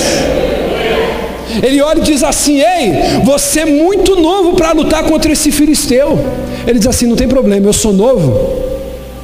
Ele 1.64 1.82
olha 1.82 2.00
e 2.00 2.04
diz 2.04 2.24
assim: 2.24 2.62
Ei, 2.62 3.24
você 3.24 3.62
é 3.62 3.66
muito 3.66 4.16
novo 4.16 4.54
para 4.56 4.74
lutar 4.74 5.04
contra 5.06 5.32
esse 5.32 5.52
filisteu. 5.52 6.20
Ele 6.68 6.78
diz 6.78 6.88
assim: 6.88 7.08
Não 7.08 7.16
tem 7.16 7.28
problema, 7.28 7.66
eu 7.66 7.74
sou 7.74 7.92
novo, 7.92 8.62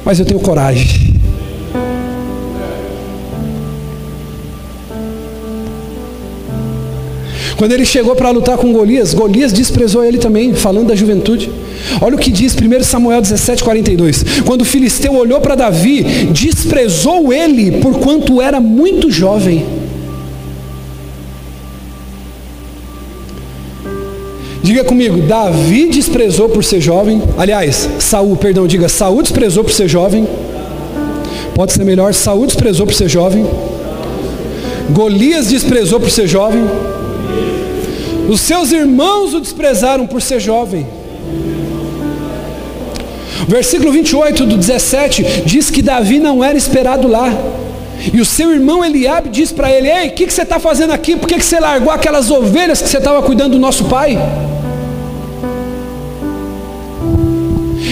mas 0.04 0.18
eu 0.18 0.26
tenho 0.26 0.40
coragem. 0.40 1.14
Quando 7.56 7.70
ele 7.70 7.86
chegou 7.86 8.16
para 8.16 8.30
lutar 8.30 8.58
com 8.58 8.72
Golias, 8.72 9.14
Golias 9.14 9.52
desprezou 9.52 10.04
ele 10.04 10.18
também, 10.18 10.52
falando 10.54 10.88
da 10.88 10.96
juventude. 10.96 11.50
Olha 12.00 12.16
o 12.16 12.18
que 12.18 12.30
diz 12.30 12.54
1 12.54 12.82
Samuel 12.82 13.20
17, 13.20 13.62
42. 13.62 14.24
Quando 14.44 14.62
o 14.62 14.64
filisteu 14.64 15.14
olhou 15.14 15.40
para 15.40 15.54
Davi, 15.54 16.02
desprezou 16.32 17.32
ele, 17.32 17.80
porquanto 17.80 18.40
era 18.40 18.60
muito 18.60 19.10
jovem. 19.10 19.64
Diga 24.62 24.82
comigo, 24.82 25.20
Davi 25.20 25.90
desprezou 25.90 26.48
por 26.48 26.64
ser 26.64 26.80
jovem. 26.80 27.22
Aliás, 27.36 27.86
Saul, 27.98 28.34
perdão, 28.34 28.66
diga, 28.66 28.88
Saul 28.88 29.20
desprezou 29.22 29.62
por 29.62 29.72
ser 29.72 29.88
jovem. 29.88 30.26
Pode 31.54 31.72
ser 31.72 31.84
melhor, 31.84 32.14
Saul 32.14 32.46
desprezou 32.46 32.86
por 32.86 32.94
ser 32.94 33.08
jovem. 33.08 33.46
Golias 34.90 35.48
desprezou 35.48 36.00
por 36.00 36.10
ser 36.10 36.26
jovem. 36.26 36.64
Os 38.26 38.40
seus 38.40 38.72
irmãos 38.72 39.34
o 39.34 39.40
desprezaram 39.40 40.06
por 40.06 40.22
ser 40.22 40.40
jovem. 40.40 40.86
Versículo 43.48 43.92
28 43.92 44.46
do 44.46 44.56
17 44.56 45.42
diz 45.44 45.70
que 45.70 45.82
Davi 45.82 46.18
não 46.18 46.42
era 46.42 46.56
esperado 46.56 47.08
lá. 47.08 47.32
E 48.12 48.20
o 48.20 48.24
seu 48.24 48.52
irmão 48.52 48.84
Eliabe 48.84 49.28
diz 49.28 49.52
para 49.52 49.70
ele: 49.70 49.88
Ei, 49.88 50.08
o 50.08 50.12
que, 50.12 50.26
que, 50.26 50.32
você 50.32 50.42
está 50.42 50.58
fazendo 50.58 50.92
aqui? 50.92 51.16
Por 51.16 51.28
que, 51.28 51.36
que 51.36 51.44
você 51.44 51.60
largou 51.60 51.92
aquelas 51.92 52.30
ovelhas 52.30 52.82
que 52.82 52.88
você 52.88 52.98
estava 52.98 53.22
cuidando 53.22 53.52
do 53.52 53.58
nosso 53.58 53.84
pai? 53.84 54.18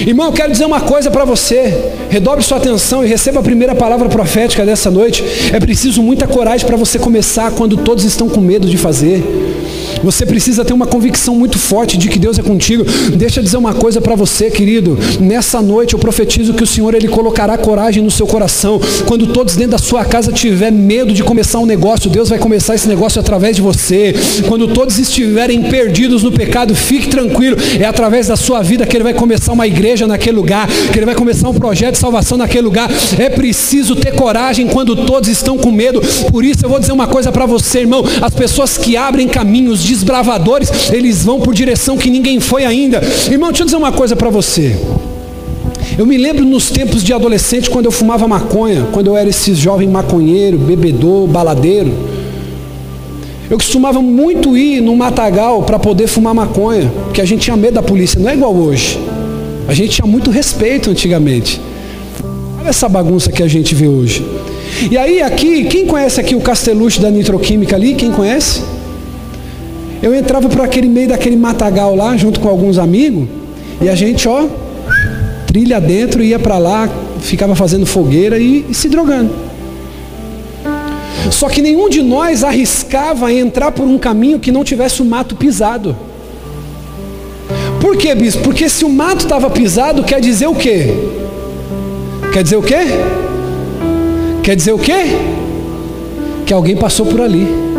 Irmão, 0.07 0.27
eu 0.27 0.33
quero 0.33 0.51
dizer 0.51 0.65
uma 0.65 0.81
coisa 0.81 1.11
para 1.11 1.25
você. 1.25 1.93
Redobre 2.11 2.43
sua 2.43 2.59
atenção 2.59 3.05
e 3.05 3.09
receba 3.09 3.41
a 3.41 3.43
primeira 3.43 3.75
palavra 3.75 4.09
profética 4.09 4.67
dessa 4.67 4.91
noite. 4.91 5.23
É 5.53 5.61
preciso 5.61 6.03
muita 6.03 6.27
coragem 6.27 6.67
para 6.67 6.77
você 6.77 6.99
começar 6.99 7.53
quando 7.53 7.77
todos 7.77 8.05
estão 8.05 8.29
com 8.29 8.41
medo 8.41 8.69
de 8.69 8.77
fazer. 8.77 9.23
Você 10.03 10.27
precisa 10.27 10.65
ter 10.65 10.73
uma 10.73 10.87
convicção 10.87 11.35
muito 11.35 11.59
forte 11.59 11.97
de 11.97 12.09
que 12.09 12.19
Deus 12.19 12.39
é 12.39 12.43
contigo. 12.43 12.85
Deixa 13.15 13.41
eu 13.41 13.45
dizer 13.45 13.57
uma 13.57 13.75
coisa 13.75 14.01
para 14.01 14.15
você, 14.15 14.51
querido. 14.51 14.99
Nessa 15.21 15.63
noite 15.63 15.95
eu 15.95 15.99
profetizo 15.99 16.55
que 16.55 16.65
o 16.65 16.67
Senhor 16.67 16.95
ele 16.95 17.09
colocará 17.09 17.57
coragem 17.57 18.03
no 18.03 18.11
seu 18.11 18.27
coração. 18.27 18.81
Quando 19.07 19.29
todos 19.29 19.55
dentro 19.55 19.73
da 19.73 19.79
sua 19.79 20.05
casa 20.05 20.33
tiver 20.33 20.73
medo 20.73 21.13
de 21.13 21.23
começar 21.23 21.59
um 21.61 21.67
negócio, 21.67 22.11
Deus 22.11 22.29
vai 22.29 22.39
começar 22.39 22.75
esse 22.75 22.89
negócio 22.89 23.21
através 23.21 23.57
de 23.57 23.63
você. 23.63 24.15
Quando 24.49 24.69
todos 24.69 24.99
estiverem 24.99 25.63
perdidos 25.65 26.23
no 26.23 26.33
pecado, 26.33 26.75
fique 26.75 27.09
tranquilo. 27.09 27.57
É 27.79 27.85
através 27.85 28.27
da 28.27 28.37
sua 28.37 28.63
vida 28.63 28.85
que 28.85 28.97
ele 28.97 29.05
vai 29.05 29.15
começar 29.15 29.53
uma 29.53 29.67
igreja 29.67 30.07
naquele 30.07 30.37
lugar, 30.37 30.69
que 30.93 30.99
ele 30.99 31.07
vai 31.07 31.15
começar 31.15 31.49
um 31.49 31.55
projeto 31.55 31.93
de 31.93 31.99
salvação 31.99 32.37
naquele 32.37 32.63
lugar. 32.63 32.91
É 33.19 33.29
preciso 33.29 33.95
ter 33.95 34.13
coragem 34.13 34.67
quando 34.67 34.97
todos 35.07 35.29
estão 35.29 35.57
com 35.57 35.71
medo. 35.71 36.01
Por 36.31 36.45
isso 36.45 36.65
eu 36.65 36.69
vou 36.69 36.81
dizer 36.81 36.93
uma 36.93 37.07
coisa 37.07 37.31
para 37.31 37.47
você, 37.47 37.81
irmão. 37.81 38.05
As 38.21 38.35
pessoas 38.35 38.77
que 38.77 38.97
abrem 38.97 39.29
caminhos 39.29 39.83
de 39.83 39.92
desbravadores, 39.93 40.91
eles 40.93 41.23
vão 41.23 41.41
por 41.41 41.55
direção 41.55 41.97
que 41.97 42.11
ninguém 42.11 42.41
foi 42.41 42.65
ainda. 42.65 43.01
Irmão, 43.31 43.51
deixa 43.51 43.63
eu 43.63 43.67
dizer 43.67 43.77
uma 43.77 43.93
coisa 43.93 44.17
para 44.17 44.31
você. 44.31 44.75
Eu 45.99 46.07
me 46.07 46.17
lembro 46.17 46.45
nos 46.45 46.71
tempos 46.71 47.05
de 47.05 47.13
adolescente, 47.13 47.69
quando 47.69 47.85
eu 47.85 47.93
fumava 47.93 48.27
maconha, 48.27 48.89
quando 48.93 49.09
eu 49.09 49.17
era 49.17 49.29
esse 49.29 49.55
jovem 49.55 49.89
maconheiro, 49.89 50.57
bebedor, 50.57 51.27
baladeiro. 51.27 51.93
Eu 53.51 53.59
costumava 53.59 54.01
muito 54.01 54.57
ir 54.57 54.81
no 54.81 54.97
matagal 54.97 55.63
para 55.63 55.79
poder 55.79 56.07
fumar 56.07 56.35
maconha, 56.35 56.91
porque 57.05 57.21
a 57.21 57.25
gente 57.25 57.43
tinha 57.43 57.57
medo 57.57 57.75
da 57.75 57.83
polícia, 57.83 58.19
não 58.19 58.31
é 58.31 58.35
igual 58.35 58.55
hoje. 58.55 58.99
A 59.69 59.75
gente 59.75 59.91
tinha 59.91 60.07
muito 60.07 60.31
respeito 60.31 60.91
antigamente. 60.91 61.61
Olha 62.59 62.69
essa 62.69 62.89
bagunça 62.89 63.31
que 63.31 63.43
a 63.43 63.49
gente 63.49 63.75
vê 63.75 63.89
hoje. 63.89 64.25
E 64.91 64.97
aí 64.97 65.21
aqui, 65.21 65.65
quem 65.65 65.87
conhece 65.87 66.21
aqui 66.21 66.35
o 66.35 66.41
Casteluche 66.41 67.01
da 67.01 67.11
Nitroquímica 67.11 67.77
ali? 67.77 67.95
Quem 67.95 68.11
conhece? 68.11 68.63
Eu 70.03 70.13
entrava 70.15 70.49
por 70.49 70.61
aquele 70.61 70.89
meio 70.89 71.09
daquele 71.09 71.37
matagal 71.37 71.95
lá, 71.95 72.17
junto 72.17 72.41
com 72.41 72.49
alguns 72.49 72.77
amigos, 72.77 73.29
e 73.81 73.89
a 73.89 73.95
gente, 73.95 74.29
ó, 74.29 74.47
trilha 75.47 75.81
dentro, 75.81 76.23
ia 76.23 76.39
para 76.39 76.59
lá, 76.59 76.91
ficava 77.21 77.55
fazendo 77.55 77.87
fogueira 77.87 78.39
e, 78.39 78.67
e 78.69 78.75
se 78.75 78.89
drogando. 78.89 79.31
Só 81.31 81.49
que 81.49 81.63
nenhum 81.63 81.89
de 81.89 82.03
nós 82.03 82.43
arriscava 82.43 83.33
entrar 83.33 83.71
por 83.71 83.85
um 83.87 83.97
caminho 83.97 84.41
que 84.41 84.51
não 84.51 84.65
tivesse 84.65 85.01
o 85.01 85.05
mato 85.05 85.37
pisado. 85.37 85.97
Por 87.81 87.97
quê, 87.97 88.15
bispo? 88.15 88.43
Porque 88.43 88.69
se 88.69 88.85
o 88.85 88.89
mato 88.89 89.25
estava 89.25 89.49
pisado, 89.51 90.03
quer 90.03 90.21
dizer 90.21 90.49
o 90.49 90.55
quê? 90.55 90.87
Quer 92.33 92.43
dizer 92.43 92.57
o 92.57 92.63
quê? 92.63 92.79
Quer 94.43 94.57
dizer 94.57 94.73
o 94.73 94.79
quê? 94.79 95.05
Que 96.45 96.53
alguém 96.53 96.77
passou 96.77 97.07
por 97.07 97.21
ali. 97.21 97.72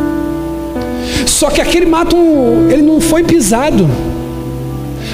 Só 1.44 1.50
que 1.50 1.60
aquele 1.60 1.86
mato, 1.86 2.16
ele 2.72 2.82
não 2.82 3.02
foi 3.02 3.22
pisado. 3.22 3.86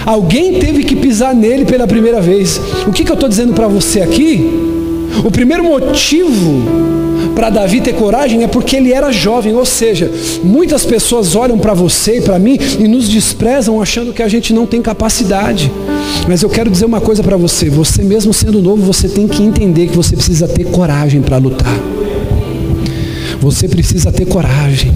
Alguém 0.05 0.59
teve 0.59 0.83
que 0.83 0.95
pisar 0.95 1.33
nele 1.33 1.65
pela 1.65 1.87
primeira 1.87 2.21
vez. 2.21 2.61
O 2.85 2.91
que, 2.91 3.03
que 3.03 3.09
eu 3.09 3.15
estou 3.15 3.27
dizendo 3.27 3.53
para 3.53 3.67
você 3.67 3.99
aqui? 3.99 4.47
O 5.25 5.31
primeiro 5.31 5.63
motivo 5.63 6.61
para 7.33 7.49
Davi 7.49 7.81
ter 7.81 7.93
coragem 7.93 8.43
é 8.43 8.47
porque 8.47 8.75
ele 8.75 8.93
era 8.93 9.11
jovem, 9.11 9.55
ou 9.55 9.65
seja, 9.65 10.11
muitas 10.43 10.85
pessoas 10.85 11.35
olham 11.35 11.57
para 11.57 11.73
você 11.73 12.19
e 12.19 12.21
para 12.21 12.37
mim 12.37 12.59
e 12.77 12.87
nos 12.87 13.09
desprezam 13.09 13.81
achando 13.81 14.13
que 14.13 14.21
a 14.21 14.27
gente 14.27 14.53
não 14.53 14.67
tem 14.67 14.83
capacidade. 14.83 15.71
Mas 16.27 16.43
eu 16.43 16.49
quero 16.49 16.69
dizer 16.69 16.85
uma 16.85 17.01
coisa 17.01 17.23
para 17.23 17.37
você: 17.37 17.71
você 17.71 18.03
mesmo 18.03 18.31
sendo 18.35 18.61
novo, 18.61 18.83
você 18.83 19.09
tem 19.09 19.27
que 19.27 19.41
entender 19.41 19.87
que 19.87 19.97
você 19.97 20.15
precisa 20.15 20.47
ter 20.47 20.65
coragem 20.65 21.23
para 21.23 21.37
lutar. 21.37 21.98
Você 23.41 23.67
precisa 23.67 24.11
ter 24.11 24.25
coragem. 24.25 24.91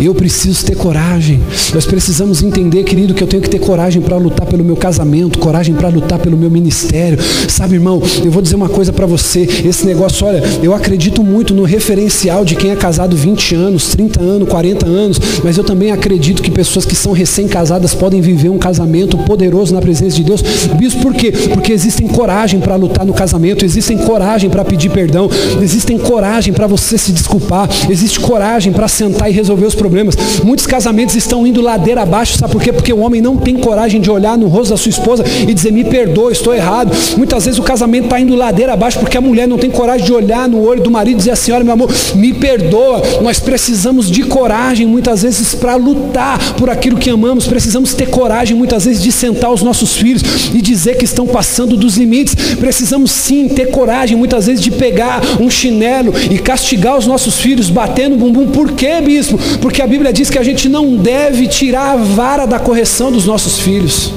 Eu 0.00 0.14
preciso 0.14 0.64
ter 0.64 0.74
coragem. 0.74 1.40
Nós 1.74 1.84
precisamos 1.84 2.42
entender, 2.42 2.82
querido, 2.84 3.14
que 3.14 3.22
eu 3.22 3.26
tenho 3.26 3.42
que 3.42 3.50
ter 3.50 3.58
coragem 3.58 4.00
para 4.00 4.16
lutar 4.16 4.46
pelo 4.46 4.64
meu 4.64 4.76
casamento, 4.76 5.38
coragem 5.38 5.74
para 5.74 5.88
lutar 5.88 6.18
pelo 6.18 6.36
meu 6.36 6.50
ministério. 6.50 7.18
Sabe, 7.48 7.74
irmão, 7.74 8.02
eu 8.24 8.30
vou 8.30 8.42
dizer 8.42 8.56
uma 8.56 8.68
coisa 8.68 8.92
para 8.92 9.06
você. 9.06 9.48
Esse 9.64 9.84
negócio, 9.86 10.26
olha, 10.26 10.42
eu 10.62 10.74
acredito 10.74 11.22
muito 11.22 11.54
no 11.54 11.64
referencial 11.64 12.44
de 12.44 12.56
quem 12.56 12.70
é 12.70 12.76
casado 12.76 13.16
20 13.16 13.54
anos, 13.54 13.88
30 13.88 14.22
anos, 14.22 14.48
40 14.48 14.86
anos, 14.86 15.20
mas 15.44 15.58
eu 15.58 15.64
também 15.64 15.90
acredito 15.90 16.42
que 16.42 16.50
pessoas 16.50 16.84
que 16.84 16.94
são 16.94 17.12
recém-casadas 17.12 17.94
podem 17.94 18.20
viver 18.20 18.48
um 18.48 18.58
casamento 18.58 19.16
poderoso 19.18 19.74
na 19.74 19.80
presença 19.80 20.16
de 20.16 20.24
Deus. 20.24 20.42
Bispo, 20.78 21.02
por 21.02 21.14
quê? 21.14 21.32
Porque 21.52 21.72
existem 21.72 22.08
coragem 22.08 22.60
para 22.60 22.76
lutar 22.76 23.04
no 23.04 23.12
casamento, 23.12 23.64
existem 23.64 23.98
coragem 23.98 24.48
para 24.48 24.64
pedir 24.64 24.90
perdão, 24.90 25.28
existem 25.60 25.98
coragem 25.98 26.52
para 26.52 26.66
você 26.66 26.96
se 26.96 27.12
desculpar, 27.12 27.68
existe 27.88 28.20
coragem 28.20 28.72
para 28.72 28.88
sentar 28.88 29.30
e 29.30 29.32
resolver 29.32 29.66
os 29.66 29.74
problemas. 29.74 30.16
Muitos 30.44 30.66
casamentos 30.66 31.14
estão 31.14 31.46
indo 31.46 31.60
ladeira 31.60 32.02
abaixo, 32.02 32.38
sabe 32.38 32.52
por 32.52 32.62
quê? 32.62 32.72
Porque 32.72 32.92
o 32.92 33.00
homem 33.00 33.20
não 33.20 33.36
tem 33.36 33.56
coragem 33.56 34.00
de 34.00 34.10
olhar 34.10 34.36
no 34.36 34.48
rosto 34.48 34.70
da 34.70 34.76
sua 34.76 34.90
esposa 34.90 35.24
e 35.48 35.52
dizer, 35.52 35.72
me 35.72 35.84
perdoa, 35.84 36.32
estou 36.32 36.54
errado. 36.54 36.92
Muitas 37.16 37.44
vezes 37.44 37.58
o 37.58 37.62
casamento 37.62 38.04
está 38.04 38.20
indo 38.20 38.34
ladeira 38.34 38.72
abaixo 38.72 38.98
porque 38.98 39.16
a 39.16 39.20
mulher 39.20 39.48
não 39.48 39.58
tem 39.58 39.70
coragem 39.70 40.06
de 40.06 40.12
olhar 40.12 40.48
no 40.48 40.62
olho 40.62 40.82
do 40.82 40.90
marido 40.90 41.16
e 41.16 41.18
dizer 41.18 41.32
assim, 41.32 41.52
olha 41.52 41.64
meu 41.64 41.74
amor, 41.74 41.90
me 42.14 42.32
perdoa. 42.32 43.02
Nós 43.20 43.38
precisamos 43.38 44.10
de 44.10 44.22
coragem 44.24 44.86
muitas 44.86 45.22
vezes 45.22 45.54
para 45.54 45.76
lutar 45.76 46.38
por 46.54 46.70
aquilo 46.70 46.96
que 46.96 47.10
amamos. 47.10 47.46
Precisamos 47.46 47.94
ter 47.94 48.06
coragem 48.06 48.56
muitas 48.56 48.84
vezes 48.84 49.02
de 49.02 49.10
sentar 49.10 49.52
os 49.52 49.62
nossos 49.62 49.96
filhos 49.96 50.22
e 50.54 50.60
dizer 50.60 50.96
que 50.96 51.04
estão 51.04 51.26
passando 51.26 51.76
dos 51.76 51.96
limites. 51.96 52.34
Precisamos 52.56 53.10
sim 53.10 53.48
ter 53.48 53.66
coragem 53.66 54.16
muitas 54.16 54.46
vezes 54.46 54.62
de 54.62 54.70
pegar 54.70 55.20
um 55.40 55.50
chinelo 55.50 56.12
e 56.30 56.38
castigar 56.38 56.96
os 56.96 57.06
nossos 57.06 57.38
filhos 57.38 57.71
batendo 57.72 58.16
bumbum. 58.16 58.48
Por 58.48 58.72
quê, 58.72 59.00
bispo? 59.00 59.38
Porque 59.60 59.82
a 59.82 59.86
Bíblia 59.86 60.12
diz 60.12 60.30
que 60.30 60.38
a 60.38 60.42
gente 60.42 60.68
não 60.68 60.96
deve 60.96 61.46
tirar 61.48 61.92
a 61.92 61.96
vara 61.96 62.46
da 62.46 62.58
correção 62.58 63.10
dos 63.10 63.26
nossos 63.26 63.58
filhos. 63.58 64.12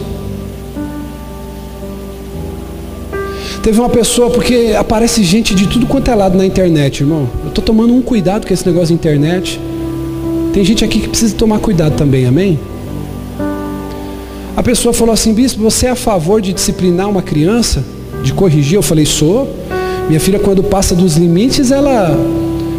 Teve 3.63 3.79
uma 3.79 3.89
pessoa, 3.89 4.29
porque 4.29 4.75
aparece 4.77 5.23
gente 5.23 5.55
de 5.55 5.65
tudo 5.65 5.87
quanto 5.87 6.11
é 6.11 6.13
lado 6.13 6.37
na 6.37 6.45
internet, 6.45 6.99
irmão. 7.01 7.27
Eu 7.41 7.49
estou 7.49 7.63
tomando 7.63 7.95
um 7.95 8.01
cuidado 8.01 8.45
com 8.45 8.53
esse 8.53 8.63
negócio 8.63 8.89
de 8.89 8.93
internet. 8.93 9.59
Tem 10.53 10.63
gente 10.63 10.85
aqui 10.85 10.99
que 10.99 11.07
precisa 11.07 11.35
tomar 11.35 11.57
cuidado 11.57 11.95
também, 11.95 12.27
amém? 12.27 12.59
A 14.55 14.61
pessoa 14.61 14.93
falou 14.93 15.13
assim, 15.13 15.33
bispo, 15.33 15.63
você 15.63 15.87
é 15.87 15.89
a 15.89 15.95
favor 15.95 16.41
de 16.41 16.53
disciplinar 16.53 17.09
uma 17.09 17.23
criança? 17.23 17.83
De 18.23 18.31
corrigir? 18.33 18.75
Eu 18.75 18.83
falei, 18.83 19.05
sou. 19.05 19.49
Minha 20.07 20.19
filha, 20.19 20.37
quando 20.37 20.61
passa 20.61 20.93
dos 20.93 21.17
limites, 21.17 21.71
ela 21.71 22.15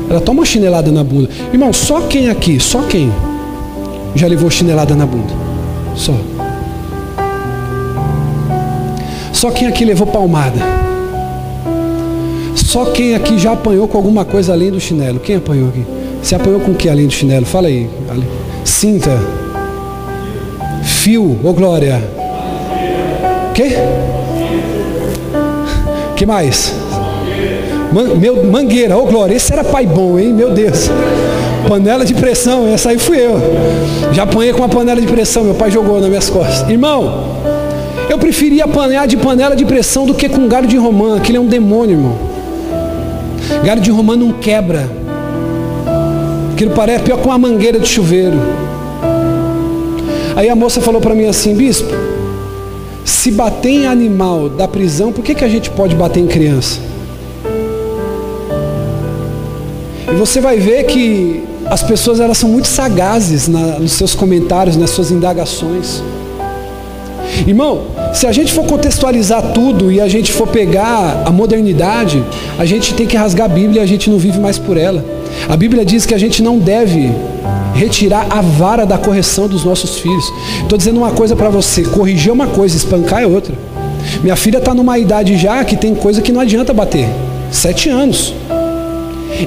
ela 0.08 0.20
toma 0.20 0.40
uma 0.40 0.46
chinelada 0.46 0.90
na 0.90 1.02
bunda. 1.02 1.28
Irmão, 1.52 1.72
só 1.72 2.02
quem 2.02 2.28
aqui, 2.28 2.60
só 2.60 2.82
quem 2.82 3.12
já 4.14 4.26
levou 4.26 4.50
chinelada 4.50 4.94
na 4.94 5.04
bunda? 5.04 5.32
Só. 5.94 6.14
Só 9.32 9.50
quem 9.50 9.68
aqui 9.68 9.84
levou 9.84 10.06
palmada? 10.06 10.60
Só 12.54 12.86
quem 12.86 13.14
aqui 13.14 13.38
já 13.38 13.52
apanhou 13.52 13.86
com 13.88 13.96
alguma 13.96 14.24
coisa 14.24 14.52
além 14.52 14.70
do 14.70 14.80
chinelo? 14.80 15.20
Quem 15.20 15.36
apanhou 15.36 15.68
aqui? 15.68 15.84
Você 16.22 16.34
apanhou 16.34 16.60
com 16.60 16.72
o 16.72 16.74
que 16.74 16.88
além 16.88 17.06
do 17.06 17.12
chinelo? 17.12 17.46
Fala 17.46 17.68
aí. 17.68 17.88
Cinta. 18.64 19.10
Fio, 20.82 21.38
ô 21.44 21.52
glória. 21.52 22.02
Quê? 23.54 23.76
Que 26.16 26.26
mais? 26.26 26.85
Man, 27.96 28.16
meu, 28.16 28.44
mangueira, 28.44 28.94
ô 28.94 29.04
oh, 29.04 29.06
glória, 29.06 29.34
esse 29.34 29.50
era 29.50 29.64
pai 29.64 29.86
bom, 29.86 30.18
hein? 30.18 30.30
Meu 30.30 30.50
Deus. 30.50 30.90
panela 31.66 32.04
de 32.04 32.12
pressão, 32.12 32.68
essa 32.68 32.90
aí 32.90 32.98
fui 32.98 33.16
eu. 33.16 33.40
Já 34.12 34.24
apanhei 34.24 34.52
com 34.52 34.58
uma 34.58 34.68
panela 34.68 35.00
de 35.00 35.06
pressão, 35.06 35.44
meu 35.44 35.54
pai 35.54 35.70
jogou 35.70 35.98
nas 35.98 36.10
minhas 36.10 36.28
costas. 36.28 36.68
Irmão, 36.68 37.24
eu 38.10 38.18
preferia 38.18 38.66
apanhar 38.66 39.06
de 39.06 39.16
panela 39.16 39.56
de 39.56 39.64
pressão 39.64 40.04
do 40.04 40.12
que 40.12 40.28
com 40.28 40.46
galho 40.46 40.66
de 40.66 40.76
romã. 40.76 41.16
Aquilo 41.16 41.38
é 41.38 41.40
um 41.40 41.46
demônio, 41.46 41.96
irmão. 41.96 42.18
Galho 43.64 43.80
de 43.80 43.90
romã 43.90 44.14
não 44.14 44.30
quebra. 44.30 44.90
Aquilo 46.52 46.72
parece 46.72 47.02
pior 47.02 47.18
que 47.18 47.26
uma 47.26 47.38
mangueira 47.38 47.80
de 47.80 47.88
chuveiro. 47.88 48.36
Aí 50.36 50.50
a 50.50 50.54
moça 50.54 50.82
falou 50.82 51.00
para 51.00 51.14
mim 51.14 51.24
assim, 51.24 51.54
bispo, 51.54 51.94
se 53.06 53.30
bater 53.30 53.70
em 53.70 53.86
animal 53.86 54.50
da 54.50 54.68
prisão, 54.68 55.12
por 55.12 55.24
que, 55.24 55.34
que 55.34 55.44
a 55.46 55.48
gente 55.48 55.70
pode 55.70 55.94
bater 55.94 56.20
em 56.20 56.26
criança? 56.26 56.85
E 60.08 60.14
você 60.14 60.40
vai 60.40 60.58
ver 60.58 60.84
que 60.84 61.42
as 61.66 61.82
pessoas 61.82 62.20
elas 62.20 62.38
são 62.38 62.48
muito 62.48 62.68
sagazes 62.68 63.48
na, 63.48 63.78
nos 63.78 63.92
seus 63.92 64.14
comentários, 64.14 64.76
nas 64.76 64.90
suas 64.90 65.10
indagações. 65.10 66.02
Irmão, 67.46 67.82
se 68.14 68.26
a 68.26 68.32
gente 68.32 68.52
for 68.52 68.64
contextualizar 68.64 69.52
tudo 69.52 69.90
e 69.90 70.00
a 70.00 70.08
gente 70.08 70.32
for 70.32 70.46
pegar 70.46 71.22
a 71.26 71.30
modernidade, 71.30 72.24
a 72.58 72.64
gente 72.64 72.94
tem 72.94 73.06
que 73.06 73.16
rasgar 73.16 73.46
a 73.46 73.48
Bíblia 73.52 73.80
e 73.80 73.84
a 73.84 73.86
gente 73.86 74.08
não 74.08 74.18
vive 74.18 74.38
mais 74.38 74.58
por 74.58 74.76
ela. 74.76 75.04
A 75.48 75.56
Bíblia 75.56 75.84
diz 75.84 76.06
que 76.06 76.14
a 76.14 76.18
gente 76.18 76.42
não 76.42 76.58
deve 76.58 77.12
retirar 77.74 78.26
a 78.30 78.40
vara 78.40 78.86
da 78.86 78.96
correção 78.96 79.48
dos 79.48 79.64
nossos 79.64 79.98
filhos. 79.98 80.24
Estou 80.62 80.78
dizendo 80.78 80.98
uma 80.98 81.10
coisa 81.10 81.36
para 81.36 81.50
você: 81.50 81.82
corrigir 81.82 82.30
é 82.30 82.32
uma 82.32 82.46
coisa, 82.46 82.76
espancar 82.76 83.22
é 83.22 83.26
outra. 83.26 83.54
Minha 84.22 84.36
filha 84.36 84.58
está 84.58 84.72
numa 84.72 84.98
idade 84.98 85.36
já 85.36 85.64
que 85.64 85.76
tem 85.76 85.94
coisa 85.94 86.22
que 86.22 86.32
não 86.32 86.40
adianta 86.40 86.72
bater. 86.72 87.08
Sete 87.50 87.88
anos. 87.88 88.32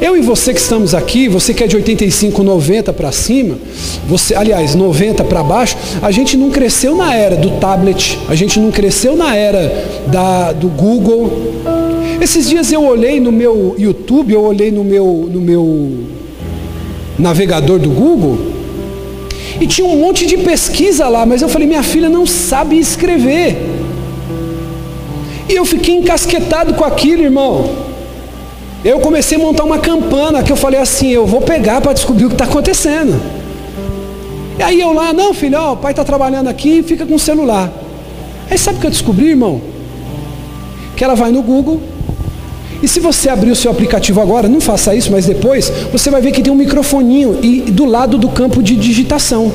Eu 0.02 0.16
e 0.16 0.22
você 0.22 0.54
que 0.54 0.60
estamos 0.60 0.94
aqui, 0.94 1.28
você 1.28 1.52
que 1.52 1.64
é 1.64 1.68
de 1.68 1.76
85, 1.76 2.44
90 2.44 2.94
para 2.94 3.12
cima, 3.12 3.58
você, 4.08 4.36
aliás, 4.36 4.76
90 4.76 5.24
para 5.24 5.42
baixo, 5.42 5.76
a 6.02 6.12
gente 6.12 6.38
não 6.38 6.52
cresceu 6.52 6.96
na 6.96 7.16
era 7.16 7.36
do 7.36 7.60
tablet, 7.60 8.20
a 8.30 8.36
gente 8.36 8.60
não 8.60 8.70
cresceu 8.70 9.16
na 9.16 9.36
era 9.36 9.88
da, 10.08 10.52
do 10.52 10.68
Google. 10.68 11.32
Esses 12.22 12.48
dias 12.48 12.72
eu 12.72 12.84
olhei 12.84 13.20
no 13.20 13.32
meu 13.32 13.76
YouTube, 13.80 14.34
eu 14.34 14.44
olhei 14.44 14.72
no 14.72 14.84
meu, 14.84 15.28
no 15.32 15.42
meu 15.42 15.92
navegador 17.18 17.80
do 17.80 17.90
Google, 17.90 18.38
e 19.60 19.66
tinha 19.66 19.88
um 19.88 19.98
monte 19.98 20.28
de 20.28 20.38
pesquisa 20.38 21.08
lá, 21.08 21.26
mas 21.26 21.42
eu 21.42 21.50
falei, 21.50 21.68
minha 21.68 21.84
filha 21.84 22.10
não 22.10 22.28
sabe 22.28 22.78
escrever. 22.78 23.58
E 25.50 25.54
eu 25.54 25.66
fiquei 25.66 25.96
encasquetado 25.96 26.76
com 26.76 26.86
aquilo, 26.86 27.24
irmão. 27.24 27.89
Eu 28.84 29.00
comecei 29.00 29.38
a 29.38 29.42
montar 29.42 29.64
uma 29.64 29.80
campana 29.80 30.42
que 30.42 30.52
eu 30.52 30.56
falei 30.56 30.80
assim, 30.80 31.10
eu 31.10 31.26
vou 31.26 31.42
pegar 31.42 31.82
para 31.82 31.94
descobrir 31.94 32.26
o 32.26 32.30
que 32.30 32.36
está 32.36 32.46
acontecendo. 32.46 33.20
E 34.58 34.64
aí 34.64 34.80
eu 34.80 34.94
lá, 34.94 35.14
não 35.14 35.34
filho, 35.34 35.58
ó, 35.60 35.74
o 35.74 35.78
pai 35.78 35.92
está 35.92 36.04
trabalhando 36.04 36.48
aqui, 36.48 36.82
fica 36.84 37.06
com 37.06 37.16
o 37.16 37.20
celular. 37.20 37.72
Aí 38.50 38.58
sabe 38.58 38.78
o 38.78 38.82
que 38.82 38.88
eu 38.88 38.92
descobri, 38.92 39.30
irmão? 39.30 39.62
Que 40.96 41.04
ela 41.04 41.16
vai 41.16 41.32
no 41.32 41.42
Google, 41.42 41.82
e 42.82 42.88
se 42.88 43.00
você 43.00 43.30
abrir 43.30 43.52
o 43.52 43.56
seu 43.56 43.70
aplicativo 43.70 44.22
agora, 44.22 44.48
não 44.48 44.62
faça 44.62 44.96
isso, 44.96 45.12
mas 45.12 45.26
depois, 45.26 45.70
você 45.92 46.10
vai 46.10 46.22
ver 46.22 46.32
que 46.32 46.42
tem 46.42 46.52
um 46.52 46.56
microfoninho 46.56 47.40
e 47.44 47.62
do 47.62 47.86
lado 47.86 48.18
do 48.18 48.30
campo 48.30 48.64
de 48.64 48.76
digitação. 48.76 49.52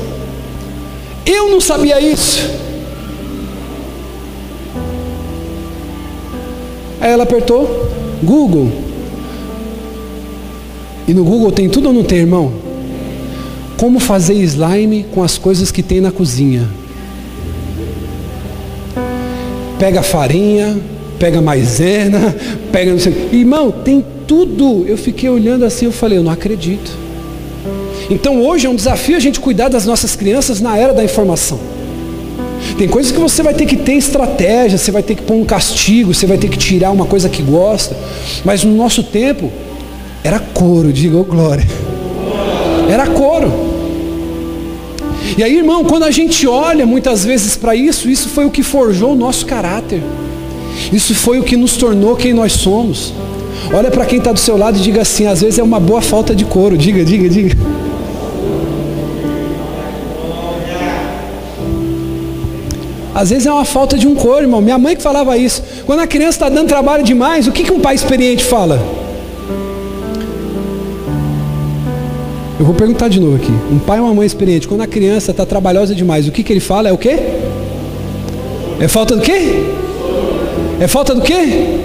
Eu 1.25 1.49
não 1.49 1.59
sabia 1.59 1.99
isso. 1.99 2.47
Aí 7.01 7.11
ela 7.11 7.23
apertou 7.23 7.89
Google. 8.23 8.84
E 11.07 11.13
no 11.13 11.23
Google 11.23 11.51
tem 11.51 11.69
tudo 11.69 11.87
ou 11.87 11.93
não 11.93 12.03
tem, 12.03 12.19
irmão? 12.19 12.53
Como 13.77 13.99
fazer 13.99 14.33
slime 14.35 15.05
com 15.13 15.23
as 15.23 15.37
coisas 15.37 15.71
que 15.71 15.83
tem 15.83 16.01
na 16.01 16.11
cozinha. 16.11 16.67
Pega 19.77 20.01
farinha, 20.01 20.79
pega 21.19 21.41
maisena, 21.41 22.35
pega 22.71 22.91
não 22.91 22.99
sei. 22.99 23.29
Irmão, 23.31 23.71
tem 23.71 24.03
tudo. 24.27 24.85
Eu 24.87 24.97
fiquei 24.97 25.29
olhando 25.29 25.65
assim, 25.65 25.85
eu 25.85 25.91
falei, 25.91 26.17
eu 26.17 26.23
não 26.23 26.31
acredito. 26.31 26.91
Então 28.09 28.43
hoje 28.43 28.67
é 28.67 28.69
um 28.69 28.75
desafio 28.75 29.17
a 29.17 29.19
gente 29.19 29.39
cuidar 29.39 29.69
das 29.69 29.85
nossas 29.85 30.15
crianças 30.15 30.61
na 30.61 30.77
era 30.77 30.93
da 30.93 31.03
informação. 31.03 31.59
Tem 32.77 32.87
coisas 32.87 33.11
que 33.11 33.19
você 33.19 33.41
vai 33.41 33.53
ter 33.53 33.65
que 33.65 33.77
ter 33.77 33.93
estratégia, 33.93 34.77
você 34.77 34.91
vai 34.91 35.01
ter 35.01 35.15
que 35.15 35.21
pôr 35.21 35.35
um 35.35 35.45
castigo, 35.45 36.13
você 36.13 36.25
vai 36.25 36.37
ter 36.37 36.49
que 36.49 36.57
tirar 36.57 36.91
uma 36.91 37.05
coisa 37.05 37.29
que 37.29 37.41
gosta. 37.41 37.95
Mas 38.43 38.63
no 38.63 38.75
nosso 38.75 39.03
tempo, 39.03 39.51
era 40.25 40.39
couro, 40.39 40.91
diga 40.91 41.17
oh, 41.17 41.23
glória. 41.23 41.63
Era 42.89 43.05
couro. 43.05 43.53
E 45.37 45.43
aí, 45.43 45.55
irmão, 45.55 45.83
quando 45.83 46.01
a 46.01 46.09
gente 46.09 46.47
olha 46.47 46.83
muitas 46.83 47.23
vezes 47.23 47.55
para 47.55 47.75
isso, 47.75 48.09
isso 48.09 48.29
foi 48.29 48.43
o 48.43 48.49
que 48.49 48.63
forjou 48.63 49.11
o 49.11 49.15
nosso 49.15 49.45
caráter. 49.45 50.01
Isso 50.91 51.13
foi 51.13 51.37
o 51.37 51.43
que 51.43 51.55
nos 51.55 51.77
tornou 51.77 52.15
quem 52.15 52.33
nós 52.33 52.53
somos. 52.53 53.13
Olha 53.71 53.91
para 53.91 54.03
quem 54.03 54.17
está 54.17 54.31
do 54.31 54.39
seu 54.39 54.57
lado 54.57 54.79
e 54.79 54.81
diga 54.81 55.03
assim: 55.03 55.27
às 55.27 55.41
vezes 55.41 55.59
é 55.59 55.63
uma 55.63 55.79
boa 55.79 56.01
falta 56.01 56.33
de 56.33 56.43
couro. 56.43 56.75
Diga, 56.75 57.05
diga, 57.05 57.29
diga. 57.29 57.55
Às 63.13 63.29
vezes 63.29 63.45
é 63.45 63.51
uma 63.51 63.63
falta 63.63 63.95
de 63.95 64.07
um 64.07 64.15
couro, 64.15 64.41
irmão. 64.41 64.59
Minha 64.59 64.79
mãe 64.79 64.95
que 64.95 65.03
falava 65.03 65.37
isso. 65.37 65.61
Quando 65.85 65.99
a 65.99 66.07
criança 66.07 66.37
está 66.37 66.49
dando 66.49 66.67
trabalho 66.67 67.03
demais, 67.03 67.45
o 67.45 67.51
que, 67.51 67.63
que 67.63 67.71
um 67.71 67.79
pai 67.79 67.93
experiente 67.93 68.43
fala? 68.43 69.04
Eu 72.57 72.65
vou 72.65 72.73
perguntar 72.73 73.09
de 73.09 73.19
novo 73.19 73.35
aqui. 73.35 73.51
Um 73.71 73.79
pai 73.79 73.99
ou 73.99 74.05
uma 74.05 74.13
mãe 74.13 74.25
experiente, 74.25 74.67
quando 74.67 74.81
a 74.81 74.87
criança 74.87 75.31
está 75.31 75.45
trabalhosa 75.45 75.93
demais, 75.93 76.27
o 76.27 76.31
que, 76.31 76.41
que 76.41 76.53
ele 76.53 76.61
fala? 76.61 76.87
É 76.87 76.93
o 76.93 76.97
quê? 76.97 77.17
É 78.79 78.87
falta 78.87 79.15
do 79.15 79.21
quê? 79.21 79.63
É 80.79 80.87
falta 80.87 81.13
do 81.13 81.21
quê? 81.21 81.79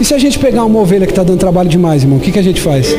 E 0.00 0.04
se 0.04 0.14
a 0.14 0.18
gente 0.18 0.38
pegar 0.38 0.64
uma 0.64 0.78
ovelha 0.78 1.06
que 1.06 1.12
está 1.12 1.24
dando 1.24 1.38
trabalho 1.38 1.68
demais, 1.68 2.02
irmão, 2.02 2.18
o 2.18 2.20
que, 2.20 2.30
que 2.30 2.38
a 2.38 2.42
gente 2.42 2.60
faz? 2.60 2.94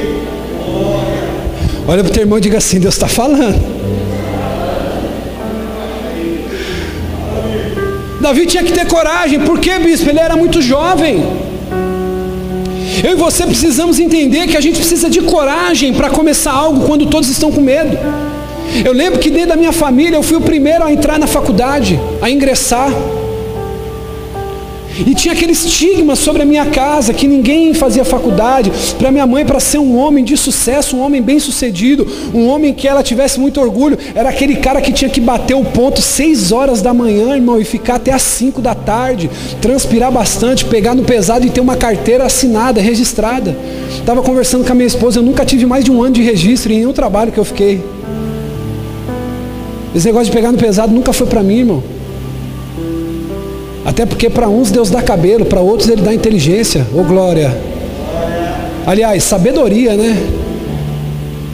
Olha 1.88 2.04
para 2.04 2.12
o 2.12 2.13
teu 2.13 2.24
irmão 2.24 2.38
e 2.38 2.41
diga 2.41 2.58
assim: 2.58 2.80
Deus 2.80 2.95
está 2.95 3.08
falando. 3.08 3.76
Davi 8.19 8.45
tinha 8.45 8.63
que 8.63 8.74
ter 8.74 8.88
coragem, 8.88 9.39
por 9.41 9.60
quê, 9.60 9.78
bispo? 9.80 10.10
Ele 10.10 10.19
era 10.19 10.36
muito 10.36 10.62
jovem. 10.62 11.24
Eu 13.03 13.12
e 13.12 13.15
você 13.15 13.45
precisamos 13.45 13.99
entender 13.99 14.47
que 14.47 14.58
a 14.58 14.62
gente 14.62 14.77
precisa 14.77 15.10
de 15.10 15.21
coragem 15.21 15.93
para 15.93 16.10
começar 16.10 16.51
algo 16.51 16.86
quando 16.86 17.05
todos 17.08 17.29
estão 17.29 17.51
com 17.51 17.62
medo. 17.62 17.97
Eu 18.84 18.93
lembro 18.93 19.19
que 19.19 19.29
dentro 19.29 19.49
da 19.49 19.55
minha 19.55 19.71
família 19.71 20.15
eu 20.15 20.23
fui 20.23 20.38
o 20.38 20.41
primeiro 20.41 20.84
a 20.84 20.91
entrar 20.91 21.19
na 21.19 21.27
faculdade, 21.27 21.99
a 22.21 22.29
ingressar. 22.29 22.89
E 24.97 25.13
tinha 25.13 25.34
aquele 25.34 25.51
estigma 25.51 26.15
sobre 26.15 26.43
a 26.43 26.45
minha 26.45 26.65
casa, 26.67 27.13
que 27.13 27.27
ninguém 27.27 27.73
fazia 27.73 28.05
faculdade. 28.05 28.71
Para 28.97 29.12
minha 29.12 29.27
mãe, 29.27 29.45
para 29.45 29.60
ser 29.60 29.77
um 29.77 29.97
homem 29.97 30.23
de 30.23 30.38
sucesso, 30.38 30.95
um 30.95 31.01
homem 31.01 31.21
bem 31.21 31.39
sucedido, 31.39 32.08
um 32.34 32.47
homem 32.47 32.73
que 32.73 32.88
ela 32.88 33.03
tivesse 33.03 33.39
muito 33.39 33.60
orgulho, 33.60 33.97
era 34.13 34.29
aquele 34.29 34.55
cara 34.55 34.79
que 34.79 34.93
tinha 34.93 35.10
que 35.10 35.19
bater 35.19 35.55
o 35.55 35.65
ponto 35.65 36.01
seis 36.01 36.51
horas 36.51 36.81
da 36.81 36.93
manhã, 36.93 37.36
irmão, 37.36 37.60
e 37.60 37.65
ficar 37.65 37.95
até 37.95 38.13
às 38.13 38.21
cinco 38.21 38.62
da 38.62 38.73
tarde, 38.73 39.29
transpirar 39.62 40.12
bastante, 40.12 40.63
pegar 40.63 40.95
no 40.95 41.03
pesado 41.03 41.45
e 41.45 41.49
ter 41.49 41.62
uma 41.62 41.75
carteira 41.75 42.25
assinada, 42.25 42.79
registrada. 42.79 43.58
Estava 43.89 44.21
conversando 44.21 44.63
com 44.63 44.71
a 44.71 44.75
minha 44.75 44.88
esposa, 44.88 45.19
eu 45.19 45.23
nunca 45.23 45.45
tive 45.45 45.65
mais 45.65 45.84
de 45.84 45.91
um 45.91 46.01
ano 46.01 46.13
de 46.13 46.21
registro 46.21 46.71
em 46.71 46.77
nenhum 46.77 46.93
trabalho 46.93 47.31
que 47.31 47.38
eu 47.38 47.45
fiquei. 47.45 47.84
Esse 49.93 50.05
negócio 50.05 50.27
de 50.27 50.31
pegar 50.31 50.51
no 50.51 50.58
pesado 50.58 50.93
nunca 50.93 51.12
foi 51.13 51.27
para 51.27 51.41
mim, 51.41 51.60
irmão. 51.60 51.94
Até 53.86 54.06
porque 54.06 54.30
para 54.30 54.50
uns 54.50 54.71
Deus 54.71 54.89
dá 54.89 55.02
cabelo, 55.02 55.45
para 55.45 55.62
outros 55.62 55.88
Ele 55.88 56.02
dá 56.02 56.13
inteligência, 56.13 56.86
ô 56.91 57.04
glória. 57.04 57.56
Aliás, 58.86 59.24
sabedoria, 59.24 59.95
né? 59.95 60.17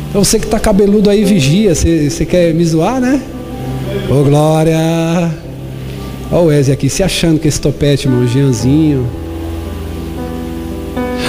Então 0.09 0.23
você 0.23 0.39
que 0.39 0.45
está 0.45 0.59
cabeludo 0.59 1.09
aí, 1.09 1.23
vigia. 1.23 1.75
Você, 1.75 2.09
você 2.09 2.25
quer 2.25 2.53
me 2.53 2.65
zoar, 2.65 2.99
né? 2.99 3.21
Ô 4.09 4.15
oh, 4.15 4.23
glória. 4.23 4.77
Olha 6.31 6.41
o 6.41 6.45
Wesley 6.45 6.73
aqui, 6.73 6.89
se 6.89 7.03
achando 7.03 7.39
que 7.39 7.47
esse 7.47 7.59
topete, 7.59 8.07
irmão, 8.07 8.27
Jeanzinho. 8.27 9.07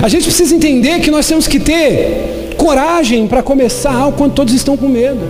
A 0.01 0.09
gente 0.09 0.25
precisa 0.25 0.55
entender 0.55 1.01
que 1.01 1.11
nós 1.11 1.27
temos 1.27 1.47
que 1.47 1.61
ter 1.61 2.55
coragem 2.57 3.27
para 3.27 3.43
começar 3.43 3.93
algo 3.93 4.17
quando 4.17 4.33
todos 4.33 4.55
estão 4.55 4.77
com 4.77 4.88
medo. 4.88 5.21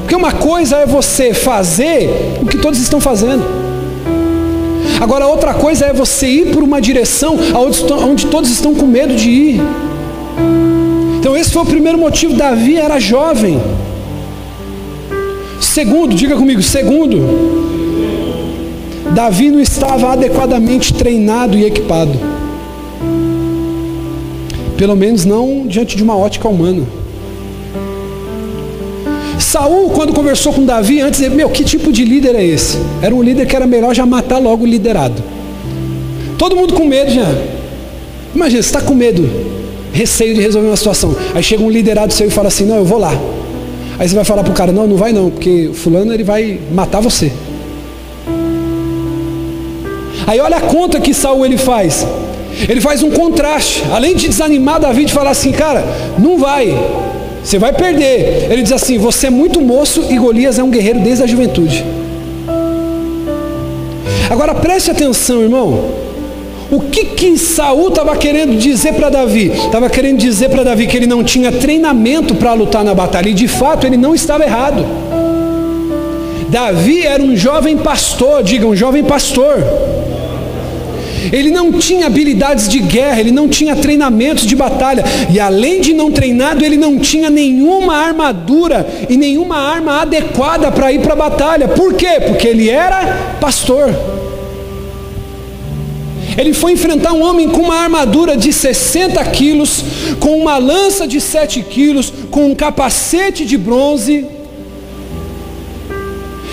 Porque 0.00 0.14
uma 0.14 0.32
coisa 0.32 0.76
é 0.76 0.86
você 0.86 1.34
fazer 1.34 2.08
o 2.40 2.46
que 2.46 2.58
todos 2.58 2.80
estão 2.80 3.00
fazendo. 3.00 3.63
Agora, 5.00 5.26
outra 5.26 5.54
coisa 5.54 5.86
é 5.86 5.92
você 5.92 6.26
ir 6.26 6.52
por 6.52 6.62
uma 6.62 6.80
direção 6.80 7.36
onde 8.08 8.26
todos 8.26 8.50
estão 8.50 8.74
com 8.74 8.86
medo 8.86 9.14
de 9.14 9.28
ir. 9.28 9.60
Então, 11.18 11.36
esse 11.36 11.50
foi 11.50 11.62
o 11.62 11.66
primeiro 11.66 11.98
motivo. 11.98 12.34
Davi 12.34 12.76
era 12.76 12.98
jovem. 12.98 13.60
Segundo, 15.60 16.14
diga 16.14 16.36
comigo, 16.36 16.62
segundo, 16.62 17.18
Davi 19.14 19.50
não 19.50 19.60
estava 19.60 20.12
adequadamente 20.12 20.94
treinado 20.94 21.56
e 21.56 21.64
equipado. 21.64 22.12
Pelo 24.76 24.96
menos 24.96 25.24
não 25.24 25.66
diante 25.66 25.96
de 25.96 26.02
uma 26.02 26.16
ótica 26.16 26.48
humana. 26.48 26.84
Saul, 29.54 29.88
quando 29.90 30.12
conversou 30.12 30.52
com 30.52 30.64
Davi, 30.64 31.00
antes, 31.00 31.20
ele, 31.20 31.36
meu, 31.36 31.48
que 31.48 31.62
tipo 31.62 31.92
de 31.92 32.04
líder 32.04 32.34
é 32.34 32.44
esse? 32.44 32.76
Era 33.00 33.14
um 33.14 33.22
líder 33.22 33.46
que 33.46 33.54
era 33.54 33.68
melhor 33.68 33.94
já 33.94 34.04
matar 34.04 34.38
logo 34.38 34.64
o 34.64 34.66
liderado. 34.66 35.22
Todo 36.36 36.56
mundo 36.56 36.74
com 36.74 36.84
medo 36.84 37.08
já. 37.12 37.32
Imagina, 38.34 38.60
você 38.60 38.68
está 38.68 38.80
com 38.80 38.96
medo, 38.96 39.30
receio 39.92 40.34
de 40.34 40.40
resolver 40.40 40.66
uma 40.66 40.76
situação. 40.76 41.14
Aí 41.32 41.40
chega 41.40 41.62
um 41.62 41.70
liderado 41.70 42.12
seu 42.12 42.26
e 42.26 42.30
fala 42.30 42.48
assim, 42.48 42.66
não, 42.66 42.78
eu 42.78 42.84
vou 42.84 42.98
lá. 42.98 43.16
Aí 43.96 44.08
você 44.08 44.16
vai 44.16 44.24
falar 44.24 44.42
para 44.42 44.50
o 44.50 44.56
cara, 44.56 44.72
não, 44.72 44.88
não 44.88 44.96
vai 44.96 45.12
não, 45.12 45.30
porque 45.30 45.70
fulano 45.72 46.12
ele 46.12 46.24
vai 46.24 46.58
matar 46.72 46.98
você. 46.98 47.30
Aí 50.26 50.40
olha 50.40 50.56
a 50.56 50.62
conta 50.62 50.98
que 50.98 51.14
Saul 51.14 51.46
ele 51.46 51.58
faz. 51.58 52.04
Ele 52.68 52.80
faz 52.80 53.04
um 53.04 53.10
contraste. 53.12 53.84
Além 53.92 54.16
de 54.16 54.26
desanimar 54.26 54.80
Davi 54.80 55.04
de 55.04 55.12
falar 55.12 55.30
assim, 55.30 55.52
cara, 55.52 55.84
não 56.18 56.38
vai. 56.38 56.76
Você 57.44 57.58
vai 57.58 57.72
perder. 57.72 58.50
Ele 58.50 58.62
diz 58.62 58.72
assim: 58.72 58.96
Você 58.98 59.26
é 59.26 59.30
muito 59.30 59.60
moço 59.60 60.06
e 60.10 60.16
Golias 60.16 60.58
é 60.58 60.62
um 60.62 60.70
guerreiro 60.70 61.00
desde 61.00 61.22
a 61.22 61.26
juventude. 61.26 61.84
Agora 64.30 64.54
preste 64.54 64.90
atenção, 64.90 65.42
irmão. 65.42 65.84
O 66.70 66.80
que 66.80 67.04
que 67.04 67.36
Saul 67.36 67.88
estava 67.88 68.16
querendo 68.16 68.56
dizer 68.58 68.94
para 68.94 69.10
Davi? 69.10 69.52
Estava 69.52 69.88
querendo 69.90 70.18
dizer 70.18 70.48
para 70.48 70.64
Davi 70.64 70.86
que 70.86 70.96
ele 70.96 71.06
não 71.06 71.22
tinha 71.22 71.52
treinamento 71.52 72.34
para 72.34 72.54
lutar 72.54 72.82
na 72.82 72.94
batalha. 72.94 73.28
E 73.28 73.34
de 73.34 73.46
fato 73.46 73.86
ele 73.86 73.98
não 73.98 74.14
estava 74.14 74.42
errado. 74.42 74.84
Davi 76.48 77.02
era 77.02 77.22
um 77.22 77.36
jovem 77.36 77.76
pastor, 77.76 78.42
diga 78.42 78.66
um 78.66 78.74
jovem 78.74 79.04
pastor. 79.04 79.58
Ele 81.32 81.50
não 81.50 81.72
tinha 81.72 82.06
habilidades 82.06 82.68
de 82.68 82.80
guerra, 82.80 83.20
ele 83.20 83.30
não 83.30 83.48
tinha 83.48 83.76
treinamentos 83.76 84.46
de 84.46 84.54
batalha, 84.56 85.04
e 85.30 85.38
além 85.40 85.80
de 85.80 85.92
não 85.92 86.10
treinado, 86.10 86.64
ele 86.64 86.76
não 86.76 86.98
tinha 86.98 87.30
nenhuma 87.30 87.96
armadura 87.96 88.86
e 89.08 89.16
nenhuma 89.16 89.56
arma 89.56 90.02
adequada 90.02 90.70
para 90.70 90.92
ir 90.92 91.00
para 91.00 91.12
a 91.12 91.16
batalha. 91.16 91.68
Por 91.68 91.94
quê? 91.94 92.20
Porque 92.26 92.48
ele 92.48 92.68
era 92.68 93.36
pastor. 93.40 93.94
Ele 96.36 96.52
foi 96.52 96.72
enfrentar 96.72 97.12
um 97.12 97.22
homem 97.22 97.48
com 97.48 97.62
uma 97.62 97.76
armadura 97.76 98.36
de 98.36 98.52
60 98.52 99.24
quilos, 99.26 99.84
com 100.18 100.36
uma 100.38 100.58
lança 100.58 101.06
de 101.06 101.20
7 101.20 101.62
quilos, 101.62 102.12
com 102.30 102.50
um 102.50 102.54
capacete 102.54 103.44
de 103.44 103.56
bronze 103.56 104.26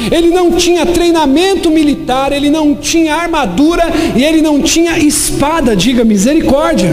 ele 0.09 0.29
não 0.29 0.51
tinha 0.51 0.85
treinamento 0.85 1.69
militar, 1.69 2.31
ele 2.31 2.49
não 2.49 2.73
tinha 2.73 3.15
armadura 3.15 3.83
e 4.15 4.23
ele 4.23 4.41
não 4.41 4.61
tinha 4.61 4.97
espada, 4.97 5.75
diga 5.75 6.03
misericórdia. 6.03 6.89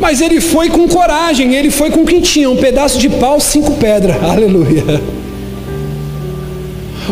Mas 0.00 0.20
ele 0.20 0.40
foi 0.40 0.68
com 0.68 0.88
coragem, 0.88 1.54
ele 1.54 1.70
foi 1.70 1.90
com 1.90 2.02
o 2.02 2.04
que 2.04 2.20
tinha, 2.20 2.50
um 2.50 2.56
pedaço 2.56 2.98
de 2.98 3.08
pau, 3.08 3.40
cinco 3.40 3.72
pedras. 3.74 4.16
Aleluia. 4.24 5.00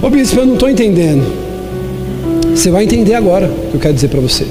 Ô 0.03 0.11
bispo, 0.11 0.41
eu 0.41 0.47
não 0.47 0.55
estou 0.55 0.69
entendendo. 0.69 1.25
Você 2.55 2.71
vai 2.71 2.85
entender 2.85 3.15
agora 3.15 3.47
o 3.47 3.71
que 3.71 3.75
eu 3.77 3.81
quero 3.81 3.95
dizer 3.95 4.09
para 4.09 4.21
você. 4.21 4.45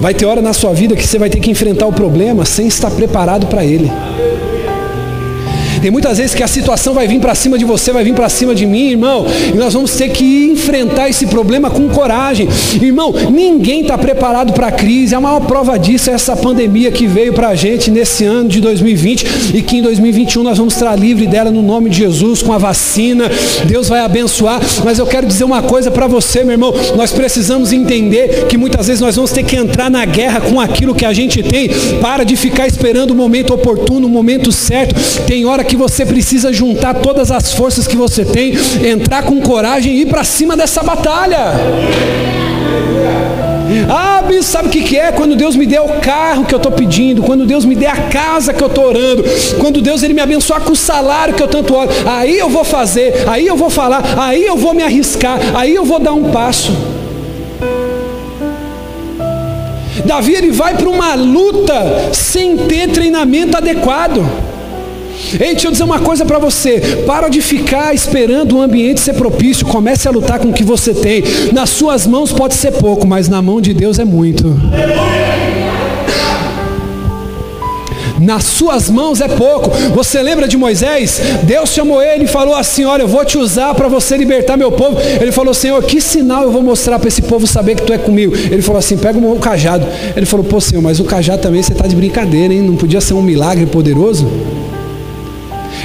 Vai 0.00 0.14
ter 0.14 0.26
hora 0.26 0.40
na 0.40 0.52
sua 0.52 0.72
vida 0.72 0.94
que 0.94 1.04
você 1.04 1.18
vai 1.18 1.28
ter 1.28 1.40
que 1.40 1.50
enfrentar 1.50 1.86
o 1.86 1.92
problema 1.92 2.44
sem 2.44 2.68
estar 2.68 2.90
preparado 2.90 3.46
para 3.48 3.64
ele. 3.64 3.90
Tem 5.80 5.90
muitas 5.90 6.18
vezes 6.18 6.34
que 6.34 6.42
a 6.42 6.48
situação 6.48 6.94
vai 6.94 7.06
vir 7.06 7.20
para 7.20 7.34
cima 7.34 7.58
de 7.58 7.64
você, 7.64 7.92
vai 7.92 8.04
vir 8.04 8.14
para 8.14 8.28
cima 8.28 8.54
de 8.54 8.66
mim, 8.66 8.90
irmão, 8.90 9.26
e 9.52 9.56
nós 9.56 9.72
vamos 9.72 9.92
ter 9.92 10.10
que 10.10 10.46
enfrentar 10.46 11.08
esse 11.08 11.26
problema 11.26 11.70
com 11.70 11.88
coragem. 11.88 12.48
Irmão, 12.80 13.14
ninguém 13.30 13.82
está 13.82 13.96
preparado 13.96 14.52
para 14.52 14.68
a 14.68 14.72
crise. 14.72 15.14
A 15.14 15.20
maior 15.20 15.40
prova 15.40 15.78
disso 15.78 16.10
é 16.10 16.14
essa 16.14 16.36
pandemia 16.36 16.90
que 16.90 17.06
veio 17.06 17.32
para 17.32 17.48
a 17.48 17.54
gente 17.54 17.90
nesse 17.90 18.24
ano 18.24 18.48
de 18.48 18.60
2020 18.60 19.54
e 19.54 19.62
que 19.62 19.76
em 19.76 19.82
2021 19.82 20.42
nós 20.42 20.58
vamos 20.58 20.74
estar 20.74 20.94
livre 20.96 21.26
dela 21.26 21.50
no 21.50 21.62
nome 21.62 21.90
de 21.90 21.98
Jesus, 21.98 22.42
com 22.42 22.52
a 22.52 22.58
vacina. 22.58 23.30
Deus 23.66 23.88
vai 23.88 24.00
abençoar. 24.00 24.60
Mas 24.84 24.98
eu 24.98 25.06
quero 25.06 25.26
dizer 25.26 25.44
uma 25.44 25.62
coisa 25.62 25.90
para 25.90 26.06
você, 26.06 26.42
meu 26.42 26.52
irmão. 26.52 26.74
Nós 26.96 27.12
precisamos 27.12 27.72
entender 27.72 28.46
que 28.48 28.56
muitas 28.56 28.86
vezes 28.86 29.00
nós 29.00 29.16
vamos 29.16 29.32
ter 29.32 29.44
que 29.44 29.56
entrar 29.56 29.90
na 29.90 30.04
guerra 30.04 30.40
com 30.40 30.60
aquilo 30.60 30.94
que 30.94 31.04
a 31.04 31.12
gente 31.12 31.42
tem. 31.42 31.68
Para 32.00 32.24
de 32.24 32.36
ficar 32.36 32.66
esperando 32.66 33.12
o 33.12 33.14
momento 33.14 33.54
oportuno, 33.54 34.06
o 34.06 34.10
momento 34.10 34.50
certo. 34.50 34.94
Tem 35.26 35.44
hora 35.44 35.64
que 35.64 35.67
você 35.76 36.04
precisa 36.04 36.52
juntar 36.52 36.94
todas 36.94 37.30
as 37.30 37.52
forças 37.52 37.86
que 37.86 37.96
você 37.96 38.24
tem, 38.24 38.54
entrar 38.84 39.22
com 39.22 39.40
coragem 39.40 39.94
e 39.94 40.02
ir 40.02 40.06
para 40.06 40.24
cima 40.24 40.56
dessa 40.56 40.82
batalha. 40.82 41.54
Ah, 43.88 44.18
sabe 44.42 44.68
o 44.68 44.70
que, 44.70 44.82
que 44.82 44.96
é? 44.96 45.12
Quando 45.12 45.36
Deus 45.36 45.56
me 45.56 45.66
der 45.66 45.80
o 45.80 46.00
carro 46.00 46.44
que 46.44 46.54
eu 46.54 46.58
estou 46.58 46.72
pedindo, 46.72 47.22
quando 47.22 47.44
Deus 47.44 47.64
me 47.64 47.74
der 47.74 47.90
a 47.90 48.08
casa 48.08 48.52
que 48.52 48.62
eu 48.62 48.68
estou 48.68 48.86
orando, 48.86 49.24
quando 49.58 49.80
Deus 49.80 50.02
ele 50.02 50.14
me 50.14 50.20
abençoar 50.20 50.60
com 50.60 50.72
o 50.72 50.76
salário 50.76 51.34
que 51.34 51.42
eu 51.42 51.48
tanto 51.48 51.74
oro, 51.74 51.90
aí 52.06 52.38
eu 52.38 52.48
vou 52.48 52.64
fazer, 52.64 53.24
aí 53.28 53.46
eu 53.46 53.56
vou 53.56 53.70
falar, 53.70 54.02
aí 54.16 54.44
eu 54.44 54.56
vou 54.56 54.72
me 54.72 54.82
arriscar, 54.82 55.38
aí 55.54 55.74
eu 55.74 55.84
vou 55.84 55.98
dar 55.98 56.12
um 56.12 56.30
passo. 56.30 56.72
Davi 60.04 60.34
ele 60.34 60.50
vai 60.50 60.74
para 60.74 60.88
uma 60.88 61.14
luta 61.14 62.10
sem 62.12 62.56
ter 62.56 62.88
treinamento 62.88 63.56
adequado. 63.56 64.47
Ei, 65.32 65.52
deixa 65.52 65.66
eu 65.66 65.72
dizer 65.72 65.84
uma 65.84 66.00
coisa 66.00 66.24
para 66.24 66.38
você: 66.38 67.02
para 67.06 67.28
de 67.28 67.40
ficar 67.40 67.94
esperando 67.94 68.56
o 68.56 68.62
ambiente 68.62 69.00
ser 69.00 69.14
propício, 69.14 69.66
comece 69.66 70.08
a 70.08 70.10
lutar 70.10 70.38
com 70.38 70.48
o 70.48 70.52
que 70.52 70.64
você 70.64 70.94
tem. 70.94 71.22
Nas 71.52 71.70
suas 71.70 72.06
mãos 72.06 72.32
pode 72.32 72.54
ser 72.54 72.72
pouco, 72.72 73.06
mas 73.06 73.28
na 73.28 73.42
mão 73.42 73.60
de 73.60 73.74
Deus 73.74 73.98
é 73.98 74.04
muito. 74.04 74.56
nas 78.20 78.44
suas 78.44 78.90
mãos 78.90 79.20
é 79.20 79.28
pouco. 79.28 79.70
Você 79.94 80.20
lembra 80.22 80.46
de 80.46 80.56
Moisés? 80.56 81.20
Deus 81.44 81.70
chamou 81.70 82.02
ele 82.02 82.24
e 82.24 82.26
falou 82.26 82.54
assim: 82.54 82.84
Olha, 82.84 83.02
eu 83.02 83.08
vou 83.08 83.24
te 83.24 83.38
usar 83.38 83.74
para 83.74 83.88
você 83.88 84.16
libertar 84.16 84.56
meu 84.56 84.72
povo. 84.72 84.98
Ele 85.20 85.32
falou: 85.32 85.54
Senhor, 85.54 85.82
que 85.82 86.00
sinal 86.00 86.42
eu 86.42 86.50
vou 86.50 86.62
mostrar 86.62 86.98
para 86.98 87.08
esse 87.08 87.22
povo 87.22 87.46
saber 87.46 87.76
que 87.76 87.82
tu 87.82 87.92
é 87.92 87.98
comigo? 87.98 88.34
Ele 88.34 88.62
falou 88.62 88.78
assim: 88.78 88.96
Pega 88.96 89.18
o 89.18 89.38
cajado. 89.38 89.86
Ele 90.16 90.26
falou: 90.26 90.44
Pô, 90.44 90.60
Senhor, 90.60 90.82
mas 90.82 91.00
o 91.00 91.04
cajado 91.04 91.42
também 91.42 91.62
você 91.62 91.72
está 91.72 91.86
de 91.86 91.96
brincadeira, 91.96 92.52
hein? 92.52 92.62
Não 92.62 92.76
podia 92.76 93.00
ser 93.00 93.14
um 93.14 93.22
milagre 93.22 93.66
poderoso? 93.66 94.26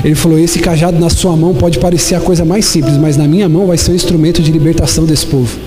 Ele 0.04 0.16
falou: 0.16 0.38
Esse 0.38 0.60
cajado 0.60 1.00
na 1.00 1.10
sua 1.10 1.36
mão 1.36 1.54
pode 1.54 1.80
parecer 1.80 2.16
a 2.16 2.20
coisa 2.20 2.44
mais 2.44 2.66
simples, 2.66 2.98
mas 2.98 3.16
na 3.16 3.28
minha 3.28 3.48
mão 3.48 3.68
vai 3.68 3.78
ser 3.78 3.92
um 3.92 3.96
instrumento 3.96 4.42
de 4.42 4.52
libertação 4.52 5.06
desse 5.06 5.26
povo. 5.26 5.58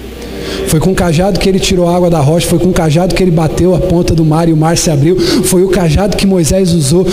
Foi 0.68 0.80
com 0.80 0.90
o 0.90 0.94
cajado 0.94 1.38
que 1.38 1.48
ele 1.48 1.58
tirou 1.58 1.88
a 1.88 1.96
água 1.96 2.10
da 2.10 2.20
rocha, 2.20 2.46
foi 2.46 2.58
com 2.58 2.68
o 2.68 2.72
cajado 2.72 3.14
que 3.14 3.22
ele 3.22 3.30
bateu 3.30 3.74
a 3.74 3.78
ponta 3.78 4.14
do 4.14 4.24
mar 4.24 4.48
e 4.48 4.52
o 4.52 4.56
mar 4.56 4.76
se 4.76 4.90
abriu, 4.90 5.18
foi 5.18 5.62
o 5.64 5.68
cajado 5.68 6.16
que 6.16 6.26
Moisés 6.26 6.72
usou. 6.72 7.06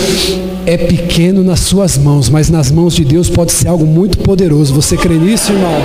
É 0.66 0.78
pequeno 0.78 1.42
nas 1.44 1.60
suas 1.60 1.98
mãos, 1.98 2.30
mas 2.30 2.48
nas 2.48 2.70
mãos 2.70 2.94
de 2.94 3.04
Deus 3.04 3.28
pode 3.28 3.52
ser 3.52 3.68
algo 3.68 3.84
muito 3.84 4.18
poderoso. 4.18 4.72
Você 4.74 4.96
crê 4.96 5.14
nisso, 5.14 5.52
irmão? 5.52 5.82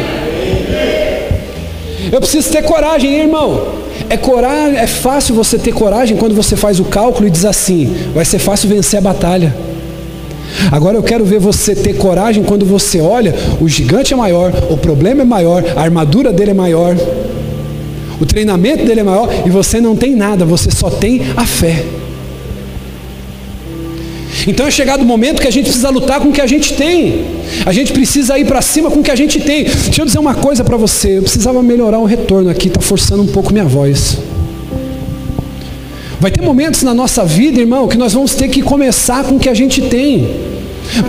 Eu 2.12 2.20
preciso 2.20 2.50
ter 2.50 2.64
coragem, 2.64 3.14
hein, 3.14 3.22
irmão. 3.24 3.62
É 4.10 4.16
coragem, 4.16 4.80
é 4.80 4.88
fácil 4.88 5.36
você 5.36 5.58
ter 5.58 5.74
coragem 5.74 6.16
quando 6.18 6.34
você 6.34 6.56
faz 6.56 6.80
o 6.80 6.86
cálculo 6.86 7.28
e 7.28 7.30
diz 7.30 7.46
assim: 7.46 7.94
vai 8.14 8.24
ser 8.24 8.40
fácil 8.40 8.70
vencer 8.70 8.98
a 8.98 9.02
batalha. 9.02 9.54
Agora 10.72 10.98
eu 10.98 11.04
quero 11.04 11.26
ver 11.26 11.40
você 11.40 11.76
ter 11.76 11.94
coragem 11.94 12.44
quando 12.44 12.66
você 12.66 13.00
olha, 13.00 13.34
o 13.60 13.68
gigante 13.68 14.14
é 14.14 14.18
maior, 14.18 14.52
o 14.70 14.78
problema 14.78 15.22
é 15.22 15.26
maior, 15.26 15.64
a 15.76 15.82
armadura 15.82 16.32
dele 16.32 16.52
é 16.52 16.54
maior, 16.54 16.96
o 18.20 18.26
treinamento 18.26 18.86
dele 18.86 19.00
é 19.00 19.04
maior 19.04 19.30
e 19.46 19.50
você 19.50 19.80
não 19.80 19.96
tem 19.96 20.16
nada, 20.16 20.46
você 20.46 20.70
só 20.72 20.90
tem 20.90 21.22
a 21.36 21.46
fé. 21.46 21.86
Então 24.48 24.66
é 24.66 24.72
chegado 24.72 25.02
o 25.02 25.06
momento 25.06 25.42
que 25.42 25.48
a 25.48 25.52
gente 25.52 25.66
precisa 25.66 25.90
lutar 25.90 26.20
com 26.20 26.30
o 26.30 26.32
que 26.32 26.42
a 26.42 26.48
gente 26.48 26.74
tem. 26.74 27.26
A 27.66 27.72
gente 27.72 27.92
precisa 27.94 28.38
ir 28.38 28.46
para 28.46 28.62
cima 28.62 28.90
com 28.90 29.00
o 29.00 29.04
que 29.04 29.12
a 29.12 29.16
gente 29.16 29.40
tem. 29.40 29.66
Deixa 29.66 30.02
eu 30.02 30.06
dizer 30.06 30.20
uma 30.20 30.34
coisa 30.34 30.64
para 30.64 30.78
você. 30.78 31.18
Eu 31.18 31.22
precisava 31.22 31.62
melhorar 31.62 32.00
o 32.00 32.06
retorno 32.06 32.50
aqui, 32.50 32.68
está 32.68 32.82
forçando 32.82 33.22
um 33.22 33.28
pouco 33.28 33.52
minha 33.52 33.66
voz. 33.66 34.18
Vai 36.20 36.30
ter 36.30 36.42
momentos 36.42 36.84
na 36.84 36.94
nossa 36.94 37.24
vida, 37.24 37.62
irmão, 37.62 37.88
que 37.88 37.98
nós 37.98 38.12
vamos 38.12 38.36
ter 38.36 38.50
que 38.50 38.62
começar 38.62 39.24
com 39.24 39.38
o 39.38 39.40
que 39.40 39.48
a 39.48 39.54
gente 39.54 39.82
tem. 39.84 40.59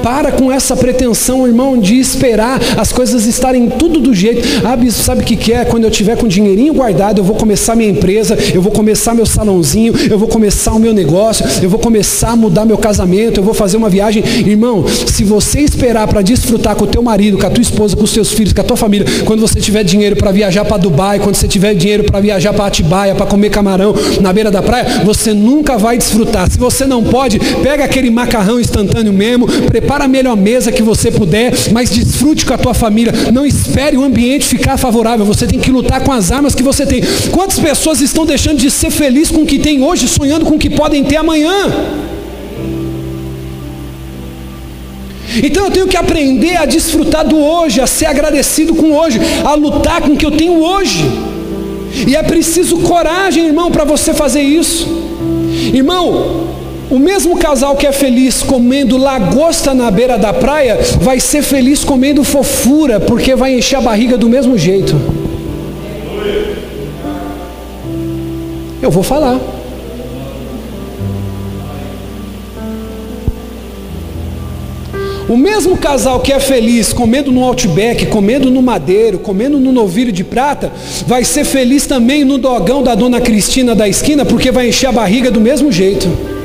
Para 0.03 0.33
com 0.33 0.51
essa 0.51 0.77
pretensão, 0.77 1.47
irmão, 1.47 1.79
de 1.79 1.99
esperar 1.99 2.61
as 2.77 2.93
coisas 2.93 3.27
estarem 3.27 3.69
tudo 3.69 4.01
do 4.01 4.14
jeito. 4.14 4.47
Ah, 4.64 4.77
bispo, 4.77 5.03
sabe 5.03 5.23
o 5.23 5.25
que 5.25 5.53
é? 5.53 5.64
Quando 5.64 5.85
eu 5.85 5.90
tiver 5.90 6.16
com 6.16 6.27
dinheirinho 6.29 6.75
guardado, 6.75 7.19
eu 7.19 7.25
vou 7.25 7.37
começar 7.37 7.75
minha 7.75 7.90
empresa, 7.90 8.37
eu 8.55 8.62
vou 8.62 8.73
começar 8.73 9.14
meu 9.14 9.27
salãozinho, 9.27 9.95
eu 10.11 10.19
vou 10.19 10.29
começar 10.29 10.73
o 10.73 10.79
meu 10.79 10.93
negócio, 10.93 11.45
eu 11.62 11.69
vou 11.69 11.79
começar 11.79 12.31
a 12.31 12.37
mudar 12.37 12.64
meu 12.64 12.79
casamento, 12.79 13.40
eu 13.40 13.45
vou 13.45 13.55
fazer 13.55 13.77
uma 13.77 13.88
viagem. 13.88 14.23
Irmão, 14.47 14.85
se 14.88 15.25
você 15.25 15.61
esperar 15.61 16.07
para 16.09 16.23
desfrutar 16.23 16.77
com 16.77 16.85
o 16.85 16.88
teu 16.88 17.03
marido, 17.03 17.38
com 17.38 17.47
a 17.47 17.51
tua 17.51 17.62
esposa, 17.62 17.97
com 17.97 18.05
os 18.05 18.12
teus 18.12 18.33
filhos, 18.33 18.53
com 18.53 18.61
a 18.61 18.64
tua 18.64 18.77
família, 18.77 19.07
quando 19.25 19.40
você 19.40 19.61
tiver 19.61 19.85
dinheiro 19.85 20.16
para 20.16 20.31
viajar 20.31 20.64
para 20.64 20.77
Dubai, 20.77 21.19
quando 21.19 21.35
você 21.35 21.49
tiver 21.49 21.75
dinheiro 21.75 22.05
para 22.05 22.21
viajar 22.21 22.53
para 22.53 22.66
Atibaia, 22.66 23.14
para 23.14 23.27
comer 23.27 23.51
camarão 23.51 23.95
na 24.21 24.33
beira 24.33 24.51
da 24.51 24.62
praia, 24.62 25.03
você 25.05 25.33
nunca 25.33 25.77
vai 25.77 25.97
desfrutar. 25.99 26.51
Se 26.51 26.59
você 26.59 26.87
não 26.87 27.03
pode, 27.03 27.38
pega 27.62 27.85
aquele 27.85 28.11
macarrão 28.11 28.61
instantâneo 28.61 29.12
mesmo, 29.12 29.47
prepara 29.70 30.04
a 30.04 30.09
melhor 30.09 30.37
mesa 30.37 30.72
que 30.72 30.83
você 30.83 31.12
puder, 31.12 31.52
mas 31.70 31.90
desfrute 31.90 32.44
com 32.44 32.52
a 32.52 32.59
tua 32.59 32.74
família. 32.74 33.12
Não 33.33 33.46
espere 33.46 33.96
o 33.96 34.02
ambiente 34.02 34.44
ficar 34.44 34.76
favorável. 34.76 35.24
Você 35.24 35.46
tem 35.46 35.61
que 35.61 35.70
lutar 35.70 36.02
com 36.02 36.11
as 36.11 36.33
armas 36.33 36.56
que 36.56 36.62
você 36.62 36.85
tem. 36.85 37.00
Quantas 37.30 37.61
pessoas 37.61 38.00
estão 38.00 38.26
deixando 38.26 38.59
de 38.59 38.68
ser 38.68 38.90
felizes 38.90 39.30
com 39.30 39.42
o 39.42 39.46
que 39.46 39.61
tem 39.61 39.80
hoje, 39.80 40.09
sonhando 40.09 40.44
com 40.44 40.56
o 40.56 40.59
que 40.59 40.68
podem 40.68 41.04
ter 41.04 41.16
amanhã? 41.16 41.72
Então 45.44 45.66
eu 45.66 45.70
tenho 45.70 45.87
que 45.87 45.96
aprender 45.96 46.56
a 46.56 46.66
desfrutar 46.66 47.24
do 47.24 47.38
hoje, 47.38 47.80
a 47.80 47.87
ser 47.87 48.06
agradecido 48.06 48.74
com 48.74 48.92
hoje, 48.92 49.20
a 49.44 49.54
lutar 49.54 50.02
com 50.02 50.14
o 50.14 50.16
que 50.16 50.26
eu 50.26 50.33
tenho 50.33 50.61
hoje. 50.61 51.04
E 52.09 52.16
é 52.16 52.22
preciso 52.24 52.78
coragem, 52.78 53.46
irmão, 53.46 53.70
para 53.70 53.85
você 53.85 54.12
fazer 54.12 54.42
isso. 54.42 54.88
Irmão, 55.72 56.60
o 56.90 56.98
mesmo 56.98 57.37
casal 57.37 57.76
que 57.76 57.87
é 57.87 57.92
feliz 57.92 58.42
comendo 58.42 58.96
lagosta 58.96 59.72
na 59.72 59.90
beira 59.92 60.18
da 60.18 60.33
praia, 60.33 60.76
vai 61.00 61.20
ser 61.20 61.40
feliz 61.42 61.85
comendo 61.85 62.24
fofura, 62.24 62.98
porque 62.98 63.37
vai 63.37 63.57
encher 63.57 63.76
a 63.76 63.81
barriga 63.81 64.18
do 64.18 64.29
mesmo 64.29 64.59
jeito. 64.59 64.96
Eu 68.83 68.90
vou 68.90 69.05
falar. 69.05 69.38
O 75.29 75.37
mesmo 75.37 75.76
casal 75.76 76.18
que 76.18 76.33
é 76.33 76.40
feliz 76.40 76.92
comendo 76.92 77.31
no 77.31 77.44
Outback, 77.44 78.07
comendo 78.07 78.50
no 78.50 78.61
Madeiro, 78.61 79.20
comendo 79.20 79.61
no 79.61 79.70
Novilho 79.70 80.11
de 80.11 80.24
Prata, 80.24 80.72
vai 81.07 81.22
ser 81.22 81.44
feliz 81.44 81.87
também 81.87 82.24
no 82.24 82.37
dogão 82.37 82.83
da 82.83 82.96
Dona 82.96 83.20
Cristina 83.20 83.76
da 83.76 83.87
esquina, 83.87 84.24
porque 84.24 84.50
vai 84.50 84.70
encher 84.70 84.88
a 84.88 84.92
barriga 84.92 85.31
do 85.31 85.40
mesmo 85.40 85.70
jeito. 85.70 86.39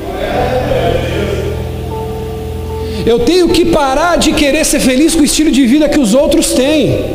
Eu 3.06 3.20
tenho 3.20 3.50
que 3.50 3.66
parar 3.66 4.18
de 4.18 4.34
querer 4.34 4.66
ser 4.66 4.80
feliz 4.80 5.14
com 5.14 5.22
o 5.22 5.26
estilo 5.26 5.52
de 5.52 5.66
vida 5.66 5.88
que 5.88 6.00
os 6.00 6.14
outros 6.14 6.54
têm. 6.54 7.06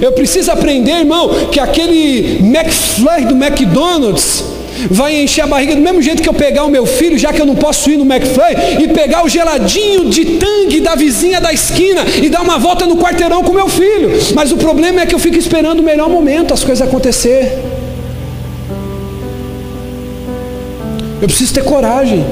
Eu 0.00 0.12
preciso 0.12 0.50
aprender, 0.52 0.92
irmão, 0.92 1.28
que 1.50 1.58
aquele 1.58 2.38
McFlurry 2.38 3.24
do 3.24 3.34
McDonald's 3.34 4.44
vai 4.88 5.20
encher 5.22 5.42
a 5.42 5.46
barriga 5.46 5.74
do 5.74 5.80
mesmo 5.80 6.00
jeito 6.00 6.22
que 6.22 6.28
eu 6.28 6.32
pegar 6.32 6.64
o 6.64 6.70
meu 6.70 6.86
filho, 6.86 7.18
já 7.18 7.32
que 7.32 7.40
eu 7.40 7.46
não 7.46 7.56
posso 7.56 7.90
ir 7.90 7.96
no 7.96 8.04
McFly, 8.04 8.82
e 8.84 8.88
pegar 8.88 9.24
o 9.24 9.28
geladinho 9.28 10.08
de 10.08 10.24
tangue 10.36 10.80
da 10.80 10.94
vizinha 10.94 11.40
da 11.40 11.52
esquina 11.52 12.02
e 12.22 12.28
dar 12.28 12.42
uma 12.42 12.58
volta 12.58 12.86
no 12.86 12.96
quarteirão 12.96 13.42
com 13.42 13.52
meu 13.52 13.68
filho. 13.68 14.12
Mas 14.34 14.52
o 14.52 14.56
problema 14.56 15.00
é 15.00 15.06
que 15.06 15.14
eu 15.14 15.18
fico 15.18 15.36
esperando 15.36 15.80
o 15.80 15.82
melhor 15.82 16.08
momento 16.08 16.54
as 16.54 16.62
coisas 16.62 16.86
acontecer. 16.86 17.58
Eu 21.20 21.28
preciso 21.28 21.52
ter 21.52 21.64
coragem. 21.64 22.24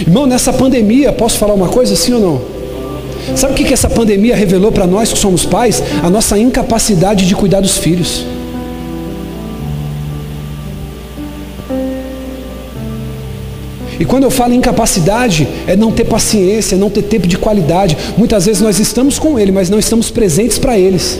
Irmão, 0.00 0.26
nessa 0.26 0.52
pandemia, 0.52 1.12
posso 1.12 1.38
falar 1.38 1.54
uma 1.54 1.68
coisa 1.68 1.94
sim 1.96 2.12
ou 2.12 2.20
não? 2.20 2.56
Sabe 3.34 3.52
o 3.52 3.56
que, 3.56 3.64
que 3.64 3.72
essa 3.72 3.88
pandemia 3.88 4.36
revelou 4.36 4.70
para 4.70 4.86
nós 4.86 5.12
que 5.12 5.18
somos 5.18 5.44
pais? 5.44 5.82
A 6.02 6.10
nossa 6.10 6.38
incapacidade 6.38 7.26
de 7.26 7.34
cuidar 7.34 7.60
dos 7.60 7.78
filhos. 7.78 8.24
E 13.98 14.04
quando 14.04 14.24
eu 14.24 14.30
falo 14.30 14.52
incapacidade, 14.52 15.48
é 15.66 15.74
não 15.74 15.90
ter 15.90 16.04
paciência, 16.04 16.76
não 16.76 16.90
ter 16.90 17.02
tempo 17.02 17.26
de 17.26 17.38
qualidade. 17.38 17.96
Muitas 18.16 18.44
vezes 18.44 18.60
nós 18.60 18.78
estamos 18.78 19.18
com 19.18 19.38
Ele, 19.38 19.50
mas 19.50 19.70
não 19.70 19.78
estamos 19.78 20.10
presentes 20.10 20.58
para 20.58 20.78
eles. 20.78 21.18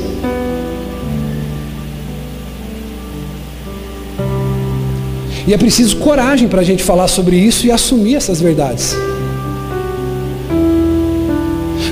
E 5.47 5.55
é 5.55 5.57
preciso 5.57 5.97
coragem 5.99 6.49
para 6.49 6.61
a 6.61 6.65
gente 6.65 6.83
falar 6.83 7.07
sobre 7.07 7.37
isso 7.37 7.67
e 7.67 7.71
assumir 7.71 8.17
essas 8.17 8.41
verdades. 8.41 8.97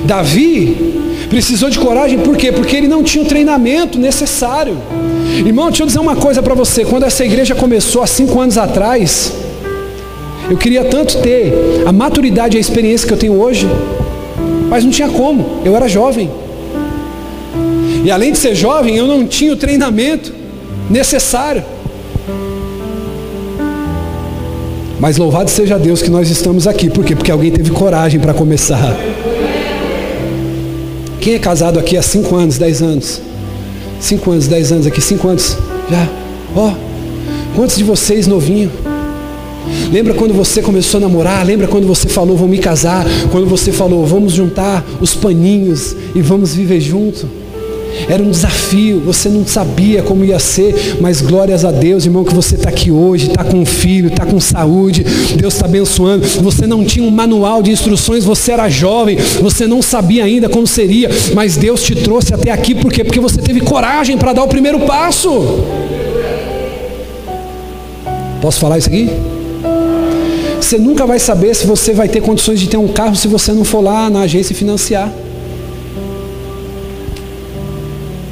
Davi 0.03 0.93
precisou 1.29 1.69
de 1.69 1.79
coragem, 1.79 2.19
por 2.19 2.35
quê? 2.35 2.51
Porque 2.51 2.75
ele 2.75 2.87
não 2.87 3.01
tinha 3.01 3.23
o 3.23 3.27
treinamento 3.27 3.97
necessário. 3.97 4.77
Irmão, 5.45 5.67
deixa 5.67 5.83
eu 5.83 5.87
dizer 5.87 5.99
uma 5.99 6.15
coisa 6.15 6.43
para 6.43 6.53
você: 6.53 6.83
quando 6.83 7.03
essa 7.03 7.23
igreja 7.23 7.55
começou 7.55 8.03
há 8.03 8.07
cinco 8.07 8.39
anos 8.39 8.57
atrás, 8.57 9.33
eu 10.49 10.57
queria 10.57 10.83
tanto 10.85 11.17
ter 11.19 11.53
a 11.85 11.91
maturidade 11.91 12.55
e 12.55 12.57
a 12.57 12.61
experiência 12.61 13.07
que 13.07 13.13
eu 13.13 13.17
tenho 13.17 13.39
hoje, 13.39 13.67
mas 14.69 14.83
não 14.83 14.91
tinha 14.91 15.07
como, 15.07 15.61
eu 15.63 15.75
era 15.75 15.87
jovem. 15.87 16.29
E 18.03 18.11
além 18.11 18.33
de 18.33 18.37
ser 18.37 18.53
jovem, 18.53 18.95
eu 18.95 19.07
não 19.07 19.25
tinha 19.25 19.51
o 19.51 19.55
treinamento 19.55 20.31
necessário. 20.89 21.63
Mas 25.05 25.17
louvado 25.17 25.51
seja 25.51 25.77
Deus 25.77 26.01
que 26.01 26.09
nós 26.09 26.31
estamos 26.31 26.65
aqui. 26.65 26.89
Por 26.89 27.05
quê? 27.05 27.15
Porque 27.15 27.29
alguém 27.29 27.51
teve 27.51 27.69
coragem 27.69 28.19
para 28.19 28.33
começar. 28.33 28.97
Quem 31.21 31.35
é 31.35 31.37
casado 31.37 31.77
aqui 31.77 31.95
há 31.95 32.01
5 32.01 32.35
anos, 32.35 32.57
10 32.57 32.81
anos? 32.81 33.21
5 33.99 34.31
anos, 34.31 34.47
10 34.47 34.71
anos 34.71 34.87
aqui, 34.87 34.99
5 34.99 35.27
anos. 35.27 35.57
Já. 35.91 36.09
Ó. 36.55 36.69
Oh, 36.69 36.73
quantos 37.55 37.75
de 37.75 37.83
vocês 37.83 38.25
novinho? 38.25 38.71
Lembra 39.91 40.15
quando 40.15 40.33
você 40.33 40.59
começou 40.59 40.97
a 40.97 41.01
namorar? 41.01 41.45
Lembra 41.45 41.67
quando 41.67 41.85
você 41.85 42.09
falou, 42.09 42.35
vou 42.35 42.47
me 42.47 42.57
casar? 42.57 43.05
Quando 43.31 43.45
você 43.45 43.71
falou, 43.71 44.07
vamos 44.07 44.33
juntar 44.33 44.83
os 44.99 45.13
paninhos 45.13 45.95
e 46.15 46.21
vamos 46.23 46.55
viver 46.55 46.79
junto? 46.81 47.29
Era 48.07 48.21
um 48.21 48.29
desafio, 48.29 48.99
você 48.99 49.29
não 49.29 49.45
sabia 49.45 50.03
como 50.03 50.23
ia 50.23 50.39
ser, 50.39 50.97
mas 50.99 51.21
glórias 51.21 51.65
a 51.65 51.71
Deus, 51.71 52.05
irmão, 52.05 52.23
que 52.23 52.33
você 52.33 52.55
está 52.55 52.69
aqui 52.69 52.91
hoje, 52.91 53.27
está 53.27 53.43
com 53.43 53.57
um 53.57 53.65
filho, 53.65 54.07
está 54.09 54.25
com 54.25 54.39
saúde, 54.39 55.03
Deus 55.35 55.53
está 55.53 55.65
abençoando. 55.65 56.25
Você 56.41 56.67
não 56.67 56.83
tinha 56.83 57.05
um 57.05 57.11
manual 57.11 57.63
de 57.63 57.71
instruções, 57.71 58.23
você 58.23 58.51
era 58.51 58.69
jovem, 58.69 59.17
você 59.41 59.65
não 59.65 59.81
sabia 59.81 60.23
ainda 60.23 60.49
como 60.49 60.67
seria, 60.67 61.09
mas 61.33 61.57
Deus 61.57 61.81
te 61.81 61.95
trouxe 61.95 62.33
até 62.33 62.51
aqui, 62.51 62.75
por 62.75 62.91
quê? 62.91 63.03
Porque 63.03 63.19
você 63.19 63.41
teve 63.41 63.61
coragem 63.61 64.17
para 64.17 64.33
dar 64.33 64.43
o 64.43 64.47
primeiro 64.47 64.81
passo. 64.81 65.29
Posso 68.41 68.59
falar 68.59 68.77
isso 68.77 68.89
aqui? 68.89 69.09
Você 70.59 70.77
nunca 70.77 71.05
vai 71.05 71.19
saber 71.19 71.55
se 71.55 71.65
você 71.65 71.93
vai 71.93 72.07
ter 72.07 72.21
condições 72.21 72.59
de 72.59 72.67
ter 72.67 72.77
um 72.77 72.87
carro 72.87 73.15
se 73.15 73.27
você 73.27 73.51
não 73.51 73.63
for 73.63 73.81
lá 73.81 74.09
na 74.09 74.21
agência 74.21 74.55
financiar. 74.55 75.11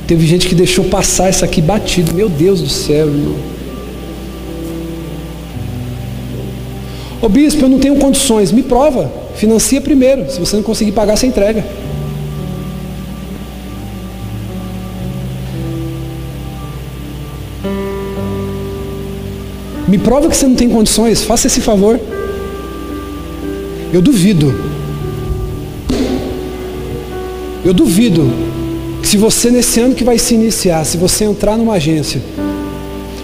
Teve 0.08 0.28
gente 0.28 0.48
que 0.48 0.56
deixou 0.56 0.86
passar 0.86 1.30
isso 1.30 1.46
aqui 1.46 1.62
batido. 1.62 2.14
Meu 2.14 2.28
Deus 2.28 2.62
do 2.62 2.70
céu, 2.70 3.08
irmão. 3.08 3.36
Ô 7.22 7.30
bispo, 7.30 7.64
eu 7.64 7.70
não 7.70 7.80
tenho 7.80 7.96
condições. 7.96 8.52
Me 8.52 8.62
prova. 8.62 9.10
Financia 9.36 9.80
primeiro. 9.80 10.30
Se 10.30 10.40
você 10.40 10.58
não 10.58 10.64
conseguir 10.64 10.92
pagar, 10.92 11.16
você 11.16 11.26
entrega. 11.26 11.66
Me 19.88 19.98
prova 19.98 20.28
que 20.28 20.36
você 20.36 20.48
não 20.48 20.56
tem 20.56 20.70
condições. 20.70 21.24
Faça 21.24 21.48
esse 21.48 21.62
favor. 21.62 21.98
Eu 23.94 24.02
duvido. 24.02 24.54
Eu 27.64 27.74
duvido 27.74 28.53
se 29.04 29.18
você 29.18 29.52
nesse 29.52 29.80
ano 29.80 29.94
que 29.94 30.04
vai 30.04 30.18
se 30.18 30.34
iniciar, 30.34 30.84
se 30.86 30.98
você 30.98 31.26
entrar 31.26 31.58
numa 31.58 31.74
agência, 31.74 32.20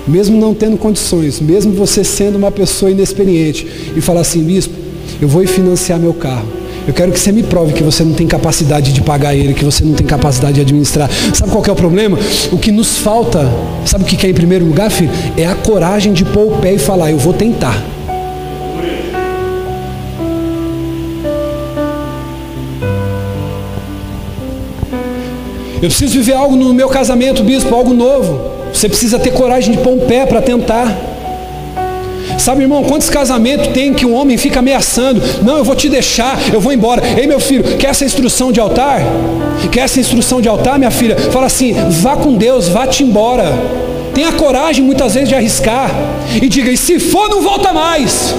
mesmo 0.08 0.40
não 0.40 0.54
tendo 0.54 0.78
condições, 0.78 1.40
mesmo 1.40 1.72
você 1.74 2.04
sendo 2.04 2.38
uma 2.38 2.52
pessoa 2.52 2.92
inexperiente, 2.92 3.66
e 3.96 4.02
falar 4.02 4.22
assim, 4.22 4.44
bispo, 4.44 4.74
eu 5.22 5.28
vou 5.28 5.46
financiar 5.48 6.00
meu 6.00 6.14
carro. 6.14 6.48
Eu 6.88 6.94
quero 6.94 7.12
que 7.12 7.20
você 7.20 7.32
me 7.32 7.44
prove 7.44 7.74
que 7.74 7.84
você 7.84 8.04
não 8.04 8.14
tem 8.14 8.26
capacidade 8.26 8.92
de 8.92 9.02
pagar 9.02 9.36
ele, 9.36 9.54
que 9.54 9.64
você 9.64 9.84
não 9.84 9.94
tem 9.94 10.06
capacidade 10.06 10.56
de 10.56 10.62
administrar. 10.62 11.10
Sabe 11.34 11.52
qual 11.52 11.64
é 11.66 11.72
o 11.72 11.76
problema? 11.76 12.18
O 12.52 12.58
que 12.58 12.72
nos 12.72 12.98
falta, 12.98 13.48
sabe 13.86 14.04
o 14.04 14.08
que 14.08 14.26
é 14.26 14.30
em 14.30 14.34
primeiro 14.34 14.66
lugar, 14.66 14.90
filho? 14.90 15.12
É 15.38 15.46
a 15.46 15.56
coragem 15.56 16.14
de 16.14 16.26
pôr 16.26 16.54
o 16.54 16.58
pé 16.58 16.74
e 16.74 16.80
falar, 16.80 17.12
eu 17.12 17.18
vou 17.18 17.34
tentar. 17.34 17.99
Eu 25.82 25.88
preciso 25.88 26.14
viver 26.14 26.34
algo 26.34 26.56
no 26.56 26.74
meu 26.74 26.90
casamento, 26.90 27.44
bispo, 27.44 27.74
algo 27.74 27.94
novo. 27.94 28.40
Você 28.74 28.90
precisa 28.90 29.18
ter 29.18 29.32
coragem 29.32 29.72
de 29.72 29.78
pôr 29.78 29.94
um 29.94 30.00
pé 30.00 30.26
para 30.26 30.42
tentar. 30.42 30.96
Sabe, 32.38 32.64
irmão, 32.64 32.84
quantos 32.84 33.10
casamentos 33.10 33.68
tem 33.68 33.94
que 33.94 34.06
um 34.06 34.14
homem 34.14 34.38
fica 34.38 34.60
ameaçando? 34.60 35.22
Não, 35.42 35.58
eu 35.58 35.64
vou 35.64 35.76
te 35.76 35.90
deixar, 35.90 36.38
eu 36.54 36.62
vou 36.62 36.72
embora. 36.72 37.02
Ei, 37.18 37.28
meu 37.28 37.40
filho, 37.40 37.64
quer 37.78 37.88
essa 37.88 38.06
instrução 38.06 38.52
de 38.52 38.60
altar? 38.60 39.02
Quer 39.72 39.82
essa 39.82 40.00
instrução 40.00 40.42
de 40.42 40.48
altar, 40.48 40.78
minha 40.78 40.92
filha? 40.92 41.18
Fala 41.32 41.48
assim: 41.48 41.74
vá 42.02 42.16
com 42.16 42.34
Deus, 42.34 42.68
vá-te 42.68 43.04
embora. 43.04 43.46
Tenha 44.14 44.32
coragem 44.34 44.84
muitas 44.84 45.14
vezes 45.14 45.30
de 45.30 45.36
arriscar. 45.36 45.92
E 46.42 46.48
diga: 46.48 46.72
e 46.72 46.78
se 46.78 47.00
for, 47.00 47.30
não 47.30 47.42
volta 47.42 47.72
mais. 47.74 48.34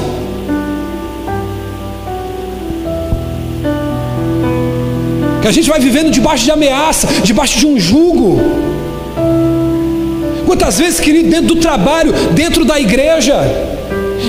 Que 5.41 5.49
a 5.49 5.53
gente 5.53 5.69
vai 5.69 5.81
vivendo 5.81 6.11
debaixo 6.11 6.45
de 6.45 6.51
ameaça, 6.51 7.09
debaixo 7.23 7.59
de 7.59 7.67
um 7.67 7.79
jugo. 7.79 8.39
Quantas 10.47 10.79
vezes, 10.79 11.01
querido, 11.01 11.31
dentro 11.31 11.55
do 11.55 11.57
trabalho, 11.57 12.13
dentro 12.33 12.65
da 12.65 12.79
igreja, 12.79 13.37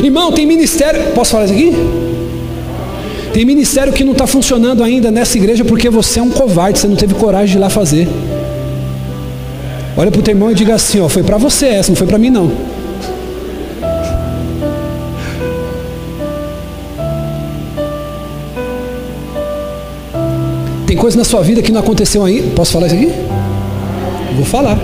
irmão, 0.03 0.31
tem 0.31 0.45
ministério. 0.45 1.11
Posso 1.13 1.31
falar 1.31 1.45
isso 1.45 1.53
aqui? 1.53 1.73
Tem 3.33 3.45
ministério 3.45 3.93
que 3.93 4.03
não 4.03 4.11
está 4.11 4.27
funcionando 4.27 4.83
ainda 4.83 5.09
nessa 5.09 5.37
igreja 5.37 5.63
porque 5.63 5.89
você 5.89 6.19
é 6.19 6.23
um 6.23 6.29
covarde, 6.29 6.79
você 6.79 6.87
não 6.87 6.95
teve 6.95 7.13
coragem 7.15 7.47
de 7.47 7.57
ir 7.57 7.59
lá 7.59 7.69
fazer. 7.69 8.07
Olha 9.97 10.11
para 10.11 10.19
o 10.19 10.23
teu 10.23 10.33
irmão 10.33 10.51
e 10.51 10.55
diga 10.55 10.75
assim: 10.75 10.99
ó, 10.99 11.09
foi 11.09 11.23
para 11.23 11.37
você 11.37 11.67
essa, 11.67 11.89
não 11.89 11.95
foi 11.95 12.07
para 12.07 12.17
mim 12.17 12.29
não. 12.29 12.51
Coisa 21.01 21.17
na 21.17 21.23
sua 21.23 21.41
vida 21.41 21.63
que 21.63 21.71
não 21.71 21.79
aconteceu 21.79 22.23
ainda. 22.23 22.53
Posso 22.55 22.73
falar 22.73 22.85
isso 22.85 22.95
aqui? 22.95 23.11
Vou 24.35 24.45
falar. 24.45 24.77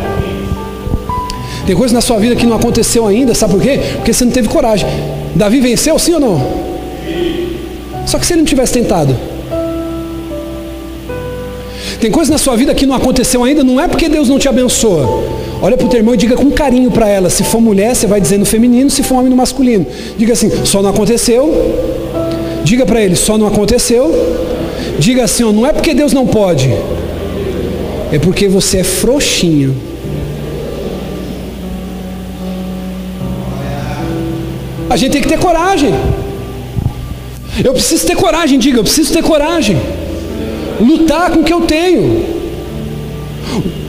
Tem 1.67 1.75
coisa 1.75 1.93
na 1.93 2.01
sua 2.01 2.17
vida 2.17 2.35
que 2.35 2.43
não 2.43 2.55
aconteceu 2.55 3.05
ainda, 3.05 3.35
sabe 3.35 3.53
por 3.53 3.61
quê? 3.61 3.79
Porque 3.97 4.11
você 4.11 4.25
não 4.25 4.31
teve 4.31 4.47
coragem. 4.47 4.87
Davi 5.35 5.59
venceu, 5.59 5.99
sim 5.99 6.13
ou 6.13 6.19
não? 6.19 6.41
Só 8.07 8.17
que 8.17 8.25
se 8.25 8.33
ele 8.33 8.39
não 8.39 8.47
tivesse 8.47 8.73
tentado. 8.73 9.15
Tem 12.01 12.09
coisa 12.09 12.31
na 12.31 12.39
sua 12.39 12.55
vida 12.55 12.73
que 12.73 12.87
não 12.87 12.95
aconteceu 12.95 13.43
ainda, 13.43 13.63
não 13.63 13.79
é 13.79 13.87
porque 13.87 14.09
Deus 14.09 14.27
não 14.27 14.39
te 14.39 14.49
abençoa. 14.49 15.23
Olha 15.61 15.77
para 15.77 15.85
o 15.85 15.89
teu 15.89 15.99
irmão 15.99 16.15
e 16.15 16.17
diga 16.17 16.35
com 16.35 16.49
carinho 16.49 16.89
para 16.89 17.07
ela. 17.07 17.29
Se 17.29 17.43
for 17.43 17.61
mulher, 17.61 17.95
você 17.95 18.07
vai 18.07 18.19
dizer 18.19 18.39
no 18.39 18.45
feminino, 18.45 18.89
se 18.89 19.03
for 19.03 19.15
homem, 19.15 19.29
no 19.29 19.35
masculino. 19.35 19.85
Diga 20.17 20.33
assim: 20.33 20.49
só 20.65 20.81
não 20.81 20.89
aconteceu. 20.89 21.53
Diga 22.63 22.87
para 22.87 23.01
ele: 23.01 23.15
só 23.15 23.37
não 23.37 23.45
aconteceu. 23.45 24.46
Diga 24.99 25.23
assim: 25.23 25.43
ó, 25.43 25.51
não 25.51 25.65
é 25.65 25.73
porque 25.73 25.93
Deus 25.93 26.13
não 26.13 26.25
pode, 26.25 26.69
é 28.11 28.19
porque 28.19 28.47
você 28.47 28.79
é 28.79 28.83
frouxinho. 28.83 29.75
A 34.89 34.95
gente 34.95 35.11
tem 35.11 35.21
que 35.21 35.27
ter 35.27 35.39
coragem. 35.39 35.93
Eu 37.63 37.73
preciso 37.73 38.05
ter 38.05 38.15
coragem, 38.15 38.57
diga, 38.59 38.79
eu 38.79 38.83
preciso 38.83 39.11
ter 39.11 39.23
coragem. 39.23 39.77
Lutar 40.79 41.31
com 41.31 41.39
o 41.39 41.43
que 41.43 41.51
eu 41.51 41.61
tenho. 41.61 42.25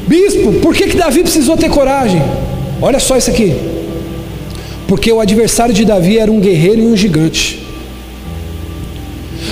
Bispo, 0.06 0.54
por 0.54 0.74
que, 0.74 0.88
que 0.88 0.96
Davi 0.96 1.22
precisou 1.22 1.56
ter 1.56 1.68
coragem? 1.68 2.22
Olha 2.80 2.98
só 2.98 3.16
isso 3.16 3.30
aqui. 3.30 3.54
Porque 4.86 5.12
o 5.12 5.20
adversário 5.20 5.74
de 5.74 5.84
Davi 5.84 6.18
era 6.18 6.32
um 6.32 6.40
guerreiro 6.40 6.80
e 6.80 6.86
um 6.86 6.96
gigante. 6.96 7.67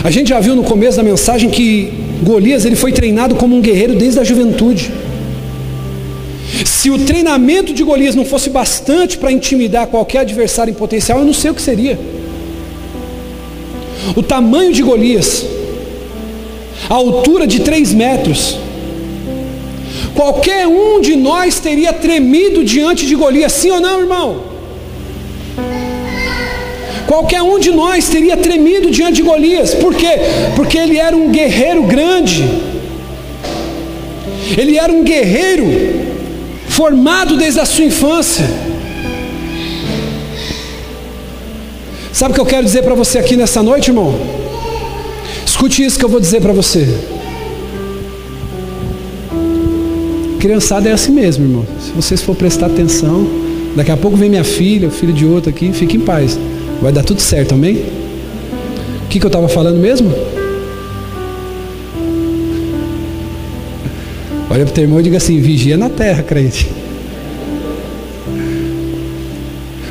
A 0.07 0.11
gente 0.17 0.29
já 0.29 0.39
viu 0.39 0.55
no 0.55 0.63
começo 0.63 0.97
da 0.97 1.03
mensagem 1.03 1.51
que 1.51 1.93
Golias 2.23 2.65
ele 2.65 2.77
foi 2.77 2.93
treinado 2.93 3.35
como 3.35 3.57
um 3.57 3.61
guerreiro 3.61 3.97
desde 3.97 4.21
a 4.21 4.23
juventude. 4.23 4.93
Se 6.65 6.91
o 6.91 6.99
treinamento 7.01 7.75
de 7.75 7.83
Golias 7.83 8.15
não 8.15 8.25
fosse 8.25 8.49
bastante 8.49 9.19
para 9.19 9.33
intimidar 9.33 9.89
qualquer 9.89 10.21
adversário 10.21 10.71
em 10.71 10.75
potencial, 10.75 11.19
eu 11.19 11.25
não 11.25 11.33
sei 11.33 11.51
o 11.51 11.55
que 11.55 11.61
seria. 11.61 11.99
O 14.15 14.23
tamanho 14.23 14.73
de 14.73 14.81
Golias, 14.81 15.45
a 16.89 16.95
altura 16.95 17.45
de 17.45 17.63
3 17.63 17.93
metros, 17.93 18.57
qualquer 20.15 20.69
um 20.69 21.01
de 21.01 21.17
nós 21.17 21.59
teria 21.59 21.93
tremido 21.93 22.63
diante 22.63 23.07
de 23.07 23.17
Golias, 23.17 23.51
sim 23.51 23.73
ou 23.73 23.81
não, 23.81 24.03
irmão? 24.03 24.56
Qualquer 27.07 27.41
um 27.43 27.59
de 27.59 27.71
nós 27.71 28.09
teria 28.09 28.37
tremido 28.37 28.91
diante 28.91 29.17
de 29.17 29.23
Golias, 29.23 29.75
por 29.75 29.95
quê? 29.95 30.19
Porque 30.57 30.77
ele 30.77 30.99
era 30.99 31.17
um 31.17 31.31
guerreiro 31.31 31.83
grande, 31.85 32.45
ele 34.57 34.77
era 34.77 34.93
um 34.93 35.05
guerreiro 35.05 35.65
formado 36.69 37.37
desde 37.37 37.61
a 37.61 37.65
sua 37.65 37.85
infância. 37.85 38.45
Sabe 42.13 42.33
o 42.33 42.35
que 42.35 42.41
eu 42.41 42.47
quero 42.47 42.65
dizer 42.65 42.83
para 42.83 42.95
você 42.95 43.19
aqui 43.19 43.37
nessa 43.37 43.63
noite, 43.63 43.89
irmão? 43.89 44.19
Escute 45.45 45.85
isso 45.85 45.99
que 45.99 46.05
eu 46.05 46.09
vou 46.09 46.19
dizer 46.19 46.41
para 46.41 46.53
você. 46.53 46.89
Criançada 50.41 50.89
é 50.89 50.93
assim 50.93 51.13
mesmo, 51.13 51.45
irmão. 51.45 51.67
Se 51.81 51.93
vocês 51.93 52.21
for 52.23 52.35
prestar 52.35 52.67
atenção, 52.67 53.27
daqui 53.75 53.91
a 53.91 53.97
pouco 53.97 54.17
vem 54.17 54.31
minha 54.31 54.45
filha, 54.45 54.91
filho 54.91 55.13
de 55.13 55.25
outro 55.25 55.51
aqui, 55.51 55.73
fique 55.73 55.97
em 55.97 56.01
paz. 56.01 56.39
Vai 56.81 56.93
dar 56.93 57.03
tudo 57.03 57.20
certo, 57.20 57.55
amém? 57.55 57.85
O 59.05 59.09
que, 59.09 59.18
que 59.18 59.24
eu 59.24 59.29
estava 59.29 59.49
falando 59.49 59.79
mesmo? 59.79 60.12
Olha 64.51 64.64
para 64.64 64.70
o 64.70 64.74
teu 64.74 64.85
irmão 64.85 65.01
e 65.01 65.03
diga 65.03 65.16
assim: 65.16 65.41
vigia 65.41 65.77
na 65.77 65.89
terra, 65.89 66.22
crente. 66.22 66.68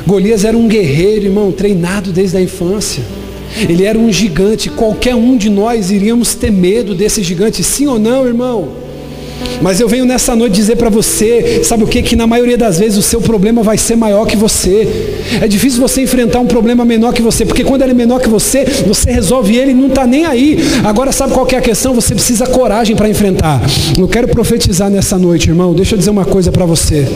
Golias 0.06 0.44
era 0.44 0.56
um 0.56 0.68
guerreiro, 0.68 1.26
irmão, 1.26 1.50
treinado 1.50 2.12
desde 2.12 2.36
a 2.36 2.40
infância. 2.40 3.02
Ele 3.68 3.84
era 3.84 3.98
um 3.98 4.12
gigante. 4.12 4.70
Qualquer 4.70 5.14
um 5.14 5.36
de 5.36 5.50
nós 5.50 5.90
iríamos 5.90 6.34
ter 6.34 6.52
medo 6.52 6.94
desse 6.94 7.22
gigante, 7.22 7.64
sim 7.64 7.86
ou 7.86 7.98
não, 7.98 8.26
irmão? 8.26 8.85
Mas 9.60 9.80
eu 9.80 9.88
venho 9.88 10.04
nessa 10.04 10.36
noite 10.36 10.54
dizer 10.54 10.76
para 10.76 10.90
você, 10.90 11.62
sabe 11.64 11.84
o 11.84 11.86
que? 11.86 12.02
Que 12.02 12.14
na 12.14 12.26
maioria 12.26 12.56
das 12.56 12.78
vezes 12.78 12.98
o 12.98 13.02
seu 13.02 13.20
problema 13.20 13.62
vai 13.62 13.78
ser 13.78 13.96
maior 13.96 14.26
que 14.26 14.36
você. 14.36 15.14
É 15.40 15.48
difícil 15.48 15.80
você 15.80 16.02
enfrentar 16.02 16.40
um 16.40 16.46
problema 16.46 16.84
menor 16.84 17.12
que 17.12 17.22
você, 17.22 17.44
porque 17.44 17.64
quando 17.64 17.82
ele 17.82 17.92
é 17.92 17.94
menor 17.94 18.20
que 18.20 18.28
você, 18.28 18.64
você 18.86 19.10
resolve 19.10 19.56
ele 19.56 19.70
e 19.70 19.74
não 19.74 19.88
está 19.88 20.06
nem 20.06 20.24
aí. 20.24 20.58
Agora 20.84 21.12
sabe 21.12 21.32
qual 21.32 21.46
é 21.50 21.56
a 21.56 21.60
questão? 21.60 21.94
Você 21.94 22.14
precisa 22.14 22.46
coragem 22.46 22.94
para 22.94 23.08
enfrentar. 23.08 23.62
Eu 23.98 24.08
quero 24.08 24.28
profetizar 24.28 24.90
nessa 24.90 25.18
noite, 25.18 25.48
irmão. 25.48 25.74
Deixa 25.74 25.94
eu 25.94 25.98
dizer 25.98 26.10
uma 26.10 26.24
coisa 26.24 26.52
para 26.52 26.66
você. 26.66 27.06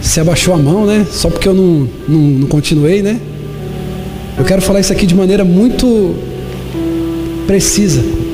Você 0.00 0.20
abaixou 0.20 0.54
a 0.54 0.58
mão, 0.58 0.86
né? 0.86 1.06
Só 1.10 1.28
porque 1.28 1.48
eu 1.48 1.54
não, 1.54 1.88
não, 2.08 2.18
não 2.18 2.46
continuei, 2.46 3.02
né? 3.02 3.18
Eu 4.38 4.44
quero 4.44 4.62
falar 4.62 4.80
isso 4.80 4.92
aqui 4.92 5.06
de 5.06 5.14
maneira 5.14 5.44
muito 5.44 6.14
precisa. 7.46 8.25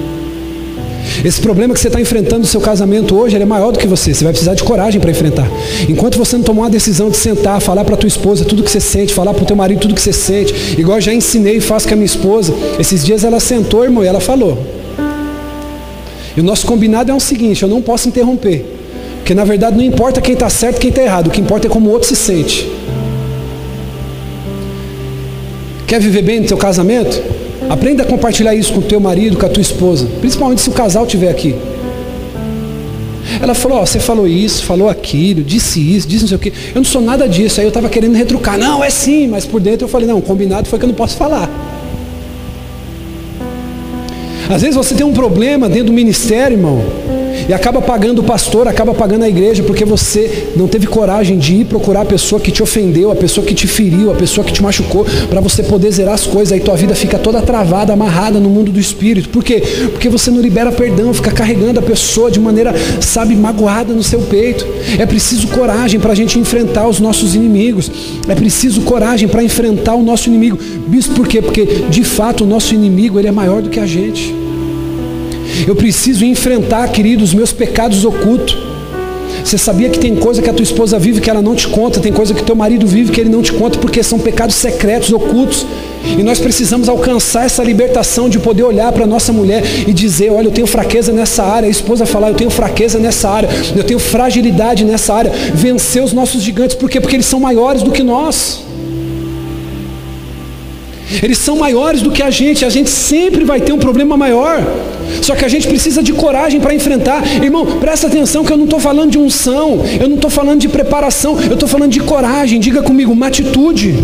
Esse 1.24 1.40
problema 1.40 1.74
que 1.74 1.80
você 1.80 1.88
está 1.88 2.00
enfrentando 2.00 2.40
no 2.40 2.46
seu 2.46 2.60
casamento 2.60 3.14
hoje, 3.16 3.36
é 3.36 3.44
maior 3.44 3.72
do 3.72 3.78
que 3.78 3.86
você. 3.86 4.14
Você 4.14 4.24
vai 4.24 4.32
precisar 4.32 4.54
de 4.54 4.62
coragem 4.62 5.00
para 5.00 5.10
enfrentar. 5.10 5.48
Enquanto 5.88 6.16
você 6.16 6.36
não 6.36 6.44
tomar 6.44 6.62
uma 6.62 6.70
decisão 6.70 7.10
de 7.10 7.16
sentar, 7.16 7.60
falar 7.60 7.84
para 7.84 7.96
tua 7.96 8.08
esposa 8.08 8.44
tudo 8.44 8.62
que 8.62 8.70
você 8.70 8.80
sente, 8.80 9.12
falar 9.12 9.34
para 9.34 9.42
o 9.42 9.46
teu 9.46 9.56
marido 9.56 9.80
tudo 9.80 9.94
que 9.94 10.00
você 10.00 10.12
sente, 10.12 10.54
igual 10.78 10.98
eu 10.98 11.02
já 11.02 11.12
ensinei 11.12 11.56
e 11.56 11.60
faço 11.60 11.86
com 11.86 11.94
a 11.94 11.96
minha 11.96 12.06
esposa. 12.06 12.54
Esses 12.78 13.04
dias 13.04 13.24
ela 13.24 13.40
sentou, 13.40 13.84
irmão, 13.84 14.04
e 14.04 14.06
ela 14.06 14.20
falou. 14.20 14.58
E 16.36 16.40
o 16.40 16.42
nosso 16.42 16.66
combinado 16.66 17.10
é 17.10 17.14
o 17.14 17.20
seguinte: 17.20 17.62
eu 17.62 17.68
não 17.68 17.82
posso 17.82 18.08
interromper. 18.08 18.64
Porque 19.18 19.34
na 19.34 19.44
verdade 19.44 19.76
não 19.76 19.84
importa 19.84 20.20
quem 20.20 20.34
está 20.34 20.48
certo 20.48 20.78
e 20.78 20.80
quem 20.80 20.90
está 20.90 21.02
errado, 21.02 21.28
o 21.28 21.30
que 21.30 21.40
importa 21.40 21.66
é 21.66 21.70
como 21.70 21.88
o 21.88 21.92
outro 21.92 22.08
se 22.08 22.16
sente. 22.16 22.70
Quer 25.86 26.00
viver 26.00 26.22
bem 26.22 26.40
no 26.40 26.46
teu 26.46 26.56
casamento? 26.56 27.41
Aprenda 27.72 28.02
a 28.02 28.06
compartilhar 28.06 28.54
isso 28.54 28.70
com 28.74 28.80
o 28.80 28.82
teu 28.82 29.00
marido, 29.00 29.38
com 29.38 29.46
a 29.46 29.48
tua 29.48 29.62
esposa, 29.62 30.06
principalmente 30.20 30.60
se 30.60 30.68
o 30.68 30.72
casal 30.72 31.06
estiver 31.06 31.30
aqui. 31.30 31.54
Ela 33.40 33.54
falou, 33.54 33.78
ó, 33.78 33.86
você 33.86 33.98
falou 33.98 34.28
isso, 34.28 34.62
falou 34.62 34.90
aquilo, 34.90 35.42
disse 35.42 35.80
isso, 35.80 36.06
disse 36.06 36.24
não 36.24 36.28
sei 36.28 36.36
o 36.36 36.38
quê. 36.38 36.52
Eu 36.74 36.82
não 36.82 36.84
sou 36.84 37.00
nada 37.00 37.26
disso. 37.26 37.60
Aí 37.60 37.64
eu 37.64 37.68
estava 37.68 37.88
querendo 37.88 38.14
retrucar. 38.14 38.58
Não, 38.58 38.84
é 38.84 38.90
sim, 38.90 39.26
mas 39.26 39.46
por 39.46 39.58
dentro 39.58 39.86
eu 39.86 39.88
falei, 39.88 40.06
não, 40.06 40.20
combinado 40.20 40.68
foi 40.68 40.78
que 40.78 40.84
eu 40.84 40.88
não 40.88 40.94
posso 40.94 41.16
falar. 41.16 41.48
Às 44.50 44.60
vezes 44.60 44.76
você 44.76 44.94
tem 44.94 45.06
um 45.06 45.14
problema 45.14 45.66
dentro 45.66 45.86
do 45.86 45.92
ministério, 45.94 46.58
irmão, 46.58 46.84
e 47.48 47.52
acaba 47.52 47.80
pagando 47.80 48.20
o 48.20 48.24
pastor, 48.24 48.68
acaba 48.68 48.94
pagando 48.94 49.24
a 49.24 49.28
igreja, 49.28 49.62
porque 49.62 49.84
você 49.84 50.48
não 50.56 50.68
teve 50.68 50.86
coragem 50.86 51.38
de 51.38 51.54
ir 51.54 51.64
procurar 51.64 52.02
a 52.02 52.04
pessoa 52.04 52.40
que 52.40 52.50
te 52.50 52.62
ofendeu, 52.62 53.10
a 53.10 53.16
pessoa 53.16 53.46
que 53.46 53.54
te 53.54 53.66
feriu, 53.66 54.10
a 54.10 54.14
pessoa 54.14 54.44
que 54.44 54.52
te 54.52 54.62
machucou, 54.62 55.04
para 55.28 55.40
você 55.40 55.62
poder 55.62 55.90
zerar 55.90 56.14
as 56.14 56.26
coisas. 56.26 56.52
Aí 56.52 56.60
tua 56.60 56.76
vida 56.76 56.94
fica 56.94 57.18
toda 57.18 57.42
travada, 57.42 57.92
amarrada 57.92 58.38
no 58.38 58.48
mundo 58.48 58.70
do 58.70 58.80
espírito. 58.80 59.28
Por 59.28 59.42
quê? 59.42 59.62
Porque 59.90 60.08
você 60.08 60.30
não 60.30 60.40
libera 60.40 60.70
perdão, 60.72 61.12
fica 61.12 61.30
carregando 61.30 61.80
a 61.80 61.82
pessoa 61.82 62.30
de 62.30 62.40
maneira, 62.40 62.74
sabe, 63.00 63.34
magoada 63.34 63.92
no 63.92 64.02
seu 64.02 64.20
peito. 64.20 64.66
É 64.98 65.06
preciso 65.06 65.48
coragem 65.48 65.98
para 66.00 66.12
a 66.12 66.16
gente 66.16 66.38
enfrentar 66.38 66.88
os 66.88 67.00
nossos 67.00 67.34
inimigos. 67.34 67.90
É 68.28 68.34
preciso 68.34 68.82
coragem 68.82 69.28
para 69.28 69.42
enfrentar 69.42 69.94
o 69.94 70.02
nosso 70.02 70.28
inimigo. 70.28 70.58
Bispo, 70.86 71.14
por 71.14 71.26
quê? 71.26 71.40
Porque 71.40 71.64
de 71.88 72.04
fato 72.04 72.44
o 72.44 72.46
nosso 72.46 72.74
inimigo 72.74 73.18
ele 73.18 73.28
é 73.28 73.32
maior 73.32 73.62
do 73.62 73.70
que 73.70 73.80
a 73.80 73.86
gente. 73.86 74.41
Eu 75.66 75.76
preciso 75.76 76.24
enfrentar, 76.24 76.88
querido, 76.88 77.24
os 77.24 77.34
meus 77.34 77.52
pecados 77.52 78.04
ocultos. 78.04 78.56
Você 79.44 79.58
sabia 79.58 79.88
que 79.88 79.98
tem 79.98 80.14
coisa 80.14 80.40
que 80.40 80.48
a 80.48 80.52
tua 80.52 80.62
esposa 80.62 80.98
vive 80.98 81.20
que 81.20 81.28
ela 81.28 81.42
não 81.42 81.54
te 81.54 81.66
conta, 81.66 82.00
tem 82.00 82.12
coisa 82.12 82.32
que 82.32 82.42
teu 82.42 82.54
marido 82.54 82.86
vive 82.86 83.10
que 83.10 83.20
ele 83.20 83.30
não 83.30 83.42
te 83.42 83.52
conta, 83.52 83.78
porque 83.78 84.02
são 84.02 84.18
pecados 84.18 84.54
secretos, 84.54 85.12
ocultos. 85.12 85.66
E 86.18 86.22
nós 86.22 86.38
precisamos 86.38 86.88
alcançar 86.88 87.46
essa 87.46 87.62
libertação 87.62 88.28
de 88.28 88.38
poder 88.38 88.64
olhar 88.64 88.90
para 88.92 89.06
nossa 89.06 89.32
mulher 89.32 89.62
e 89.86 89.92
dizer: 89.92 90.30
Olha, 90.30 90.48
eu 90.48 90.52
tenho 90.52 90.66
fraqueza 90.66 91.12
nessa 91.12 91.42
área. 91.44 91.66
A 91.66 91.70
esposa 91.70 92.04
falar: 92.04 92.28
Eu 92.28 92.34
tenho 92.34 92.50
fraqueza 92.50 92.98
nessa 92.98 93.28
área, 93.28 93.48
eu 93.74 93.84
tenho 93.84 93.98
fragilidade 93.98 94.84
nessa 94.84 95.14
área. 95.14 95.32
Vencer 95.54 96.02
os 96.02 96.12
nossos 96.12 96.42
gigantes, 96.42 96.74
por 96.76 96.90
quê? 96.90 97.00
Porque 97.00 97.16
eles 97.16 97.26
são 97.26 97.38
maiores 97.38 97.82
do 97.82 97.90
que 97.90 98.02
nós. 98.02 98.60
Eles 101.22 101.38
são 101.38 101.56
maiores 101.56 102.02
do 102.02 102.10
que 102.10 102.22
a 102.22 102.30
gente, 102.30 102.64
a 102.64 102.70
gente 102.70 102.90
sempre 102.90 103.44
vai 103.44 103.60
ter 103.60 103.72
um 103.72 103.78
problema 103.78 104.16
maior. 104.16 104.62
Só 105.20 105.34
que 105.34 105.44
a 105.44 105.48
gente 105.48 105.66
precisa 105.66 106.02
de 106.02 106.12
coragem 106.12 106.60
para 106.60 106.74
enfrentar. 106.74 107.22
Irmão, 107.42 107.66
presta 107.80 108.06
atenção 108.06 108.44
que 108.44 108.52
eu 108.52 108.56
não 108.56 108.64
estou 108.64 108.80
falando 108.80 109.10
de 109.10 109.18
unção, 109.18 109.80
eu 110.00 110.08
não 110.08 110.16
estou 110.16 110.30
falando 110.30 110.60
de 110.60 110.68
preparação, 110.68 111.38
eu 111.40 111.54
estou 111.54 111.68
falando 111.68 111.90
de 111.90 112.00
coragem. 112.00 112.60
Diga 112.60 112.82
comigo, 112.82 113.12
uma 113.12 113.26
atitude. 113.26 113.94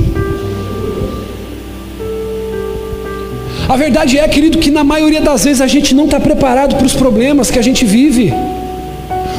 A 3.69 3.77
verdade 3.77 4.19
é, 4.19 4.27
querido, 4.27 4.59
que 4.59 4.71
na 4.71 4.83
maioria 4.83 5.21
das 5.21 5.45
vezes 5.45 5.61
a 5.61 5.67
gente 5.67 5.95
não 5.95 6.07
está 6.07 6.19
preparado 6.19 6.77
para 6.77 6.87
os 6.87 6.95
problemas 6.95 7.51
que 7.51 7.59
a 7.59 7.63
gente 7.63 7.85
vive. 7.85 8.33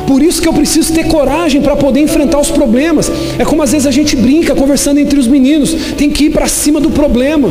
Por 0.10 0.24
isso 0.24 0.42
que 0.42 0.48
eu 0.48 0.54
preciso 0.54 0.92
ter 0.92 1.04
coragem 1.04 1.62
para 1.62 1.76
poder 1.76 2.00
enfrentar 2.00 2.40
os 2.40 2.50
problemas. 2.50 3.12
É 3.38 3.46
como 3.46 3.62
às 3.62 3.74
vezes 3.74 3.86
a 3.86 3.92
gente 3.92 4.16
brinca 4.16 4.56
conversando 4.56 5.00
entre 5.00 5.20
os 5.20 5.28
meninos, 5.28 5.72
tem 6.00 6.10
que 6.10 6.24
ir 6.24 6.30
para 6.32 6.48
cima 6.48 6.82
do 6.82 6.90
problema. 6.90 7.48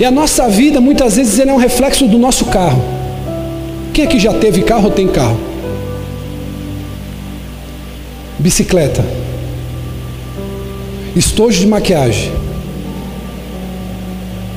E 0.00 0.04
a 0.04 0.10
nossa 0.10 0.48
vida, 0.48 0.80
muitas 0.80 1.14
vezes, 1.14 1.38
é 1.38 1.44
um 1.52 1.58
reflexo 1.58 2.08
do 2.08 2.18
nosso 2.18 2.46
carro. 2.46 2.82
Quem 3.94 4.04
aqui 4.04 4.18
já 4.18 4.34
teve 4.34 4.62
carro 4.62 4.86
ou 4.86 4.90
tem 4.90 5.06
carro? 5.06 5.38
Bicicleta. 8.40 9.04
Estojo 11.14 11.60
de 11.60 11.68
maquiagem. 11.68 12.32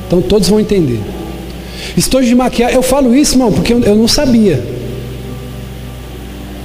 Então 0.08 0.20
todos 0.20 0.48
vão 0.48 0.58
entender. 0.58 0.98
Estojo 1.96 2.26
de 2.26 2.34
maquiagem, 2.34 2.74
eu 2.74 2.82
falo 2.82 3.14
isso, 3.14 3.34
irmão, 3.34 3.52
porque 3.52 3.72
eu 3.72 3.94
não 3.94 4.08
sabia. 4.08 4.79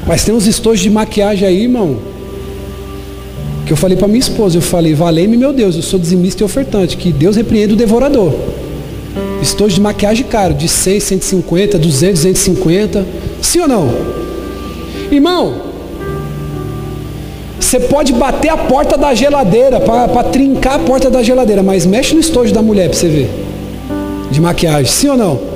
Mas 0.05 0.23
tem 0.23 0.33
uns 0.33 0.45
estojos 0.45 0.81
de 0.81 0.89
maquiagem 0.89 1.47
aí, 1.47 1.63
irmão. 1.63 1.97
Que 3.65 3.73
eu 3.73 3.77
falei 3.77 3.97
para 3.97 4.07
minha 4.07 4.19
esposa, 4.19 4.57
eu 4.57 4.61
falei, 4.61 4.93
valei-me 4.93 5.35
meu 5.35 5.51
Deus, 5.51 5.75
eu 5.75 5.81
sou 5.81 5.99
dizimista 5.99 6.43
e 6.43 6.45
ofertante, 6.45 6.95
que 6.95 7.11
Deus 7.11 7.35
repreenda 7.35 7.73
o 7.73 7.77
devorador. 7.77 8.31
Estojo 9.41 9.75
de 9.75 9.81
maquiagem 9.81 10.25
caro, 10.25 10.53
de 10.53 10.67
6, 10.67 11.03
150, 11.03 11.79
200, 11.79 12.23
250. 12.23 13.05
Sim 13.41 13.59
ou 13.61 13.67
não? 13.67 13.89
Irmão, 15.11 15.61
você 17.59 17.79
pode 17.79 18.13
bater 18.13 18.49
a 18.49 18.57
porta 18.57 18.97
da 18.97 19.13
geladeira 19.15 19.79
para 19.79 20.23
trincar 20.25 20.75
a 20.75 20.79
porta 20.79 21.09
da 21.09 21.23
geladeira, 21.23 21.63
mas 21.63 21.85
mexe 21.85 22.13
no 22.13 22.19
estojo 22.19 22.53
da 22.53 22.61
mulher 22.61 22.89
para 22.89 22.97
você 22.99 23.07
ver. 23.07 23.29
De 24.29 24.39
maquiagem, 24.39 24.91
sim 24.91 25.09
ou 25.09 25.17
não? 25.17 25.54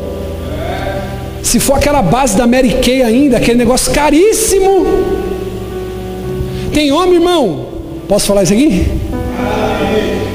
Se 1.42 1.60
for 1.60 1.76
aquela 1.76 2.02
base 2.02 2.38
da 2.38 2.46
Mary 2.46 2.76
Kay 2.82 3.02
ainda, 3.02 3.38
aquele 3.38 3.58
negócio 3.58 3.92
caríssimo. 3.92 4.86
Tem 6.74 6.92
homem, 6.92 7.16
irmão? 7.16 7.68
Posso 8.08 8.28
falar 8.28 8.44
isso 8.44 8.54
aqui? 8.54 8.88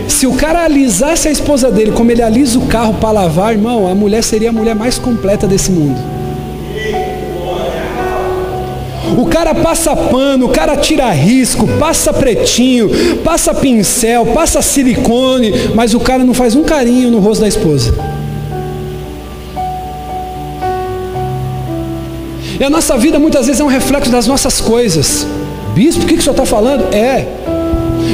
Se 0.09 0.27
o 0.27 0.35
cara 0.35 0.65
alisasse 0.65 1.29
a 1.29 1.31
esposa 1.31 1.71
dele 1.71 1.93
como 1.93 2.11
ele 2.11 2.23
alisa 2.23 2.59
o 2.59 2.67
carro 2.67 2.95
para 2.95 3.11
lavar, 3.11 3.53
irmão, 3.53 3.91
a 3.91 3.95
mulher 3.95 4.23
seria 4.23 4.51
a 4.51 4.53
mulher 4.53 4.75
mais 4.75 4.99
completa 4.99 5.47
desse 5.47 5.71
mundo. 5.71 6.01
O 9.19 9.27
cara 9.27 9.55
passa 9.55 9.95
pano, 9.95 10.47
o 10.47 10.49
cara 10.49 10.77
tira 10.77 11.09
risco, 11.11 11.69
passa 11.79 12.13
pretinho, 12.13 12.91
passa 13.23 13.55
pincel, 13.55 14.27
passa 14.27 14.61
silicone, 14.63 15.53
mas 15.75 15.95
o 15.95 16.01
cara 16.01 16.25
não 16.25 16.35
faz 16.35 16.57
um 16.57 16.65
carinho 16.65 17.11
no 17.11 17.21
rosto 17.21 17.43
da 17.43 17.49
esposa. 17.49 17.95
E 22.59 22.65
a 22.65 22.71
nossa 22.71 22.97
vida 22.97 23.19
muitas 23.19 23.47
vezes 23.47 23.61
é 23.61 23.65
um 23.65 23.69
reflexo 23.69 24.11
das 24.11 24.27
nossas 24.27 24.61
coisas. 24.61 25.27
Bispo, 25.75 26.05
o 26.05 26.07
que, 26.07 26.15
que 26.15 26.21
o 26.21 26.23
senhor 26.23 26.35
está 26.35 26.47
falando? 26.47 26.95
É. 26.95 27.27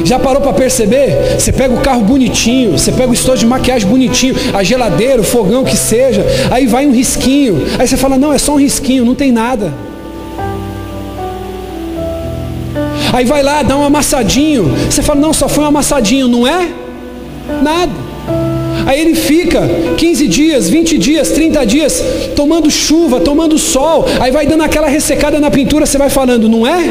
Já 0.03 0.17
parou 0.17 0.41
para 0.41 0.53
perceber? 0.53 1.35
Você 1.37 1.51
pega 1.51 1.73
o 1.73 1.81
carro 1.81 2.01
bonitinho, 2.01 2.77
você 2.77 2.91
pega 2.91 3.09
o 3.09 3.13
estojo 3.13 3.41
de 3.41 3.45
maquiagem 3.45 3.87
bonitinho, 3.87 4.35
a 4.53 4.63
geladeira, 4.63 5.21
o 5.21 5.23
fogão 5.23 5.63
que 5.63 5.77
seja, 5.77 6.25
aí 6.49 6.65
vai 6.65 6.87
um 6.87 6.91
risquinho. 6.91 7.63
Aí 7.77 7.87
você 7.87 7.97
fala, 7.97 8.17
não, 8.17 8.33
é 8.33 8.37
só 8.37 8.53
um 8.53 8.59
risquinho, 8.59 9.05
não 9.05 9.13
tem 9.13 9.31
nada. 9.31 9.73
Aí 13.13 13.25
vai 13.25 13.43
lá, 13.43 13.61
dá 13.61 13.77
um 13.77 13.83
amassadinho. 13.83 14.73
Você 14.89 15.01
fala, 15.01 15.19
não, 15.19 15.33
só 15.33 15.47
foi 15.47 15.63
um 15.63 15.67
amassadinho, 15.67 16.27
não 16.27 16.47
é? 16.47 16.69
Nada. 17.61 17.91
Aí 18.85 18.99
ele 18.99 19.15
fica 19.15 19.61
15 19.97 20.27
dias, 20.27 20.69
20 20.69 20.97
dias, 20.97 21.31
30 21.31 21.65
dias 21.65 22.03
tomando 22.35 22.69
chuva, 22.69 23.19
tomando 23.19 23.57
sol. 23.57 24.05
Aí 24.19 24.31
vai 24.31 24.45
dando 24.45 24.63
aquela 24.63 24.87
ressecada 24.87 25.39
na 25.39 25.51
pintura, 25.51 25.85
você 25.85 25.97
vai 25.97 26.09
falando, 26.09 26.49
não 26.49 26.65
é? 26.65 26.89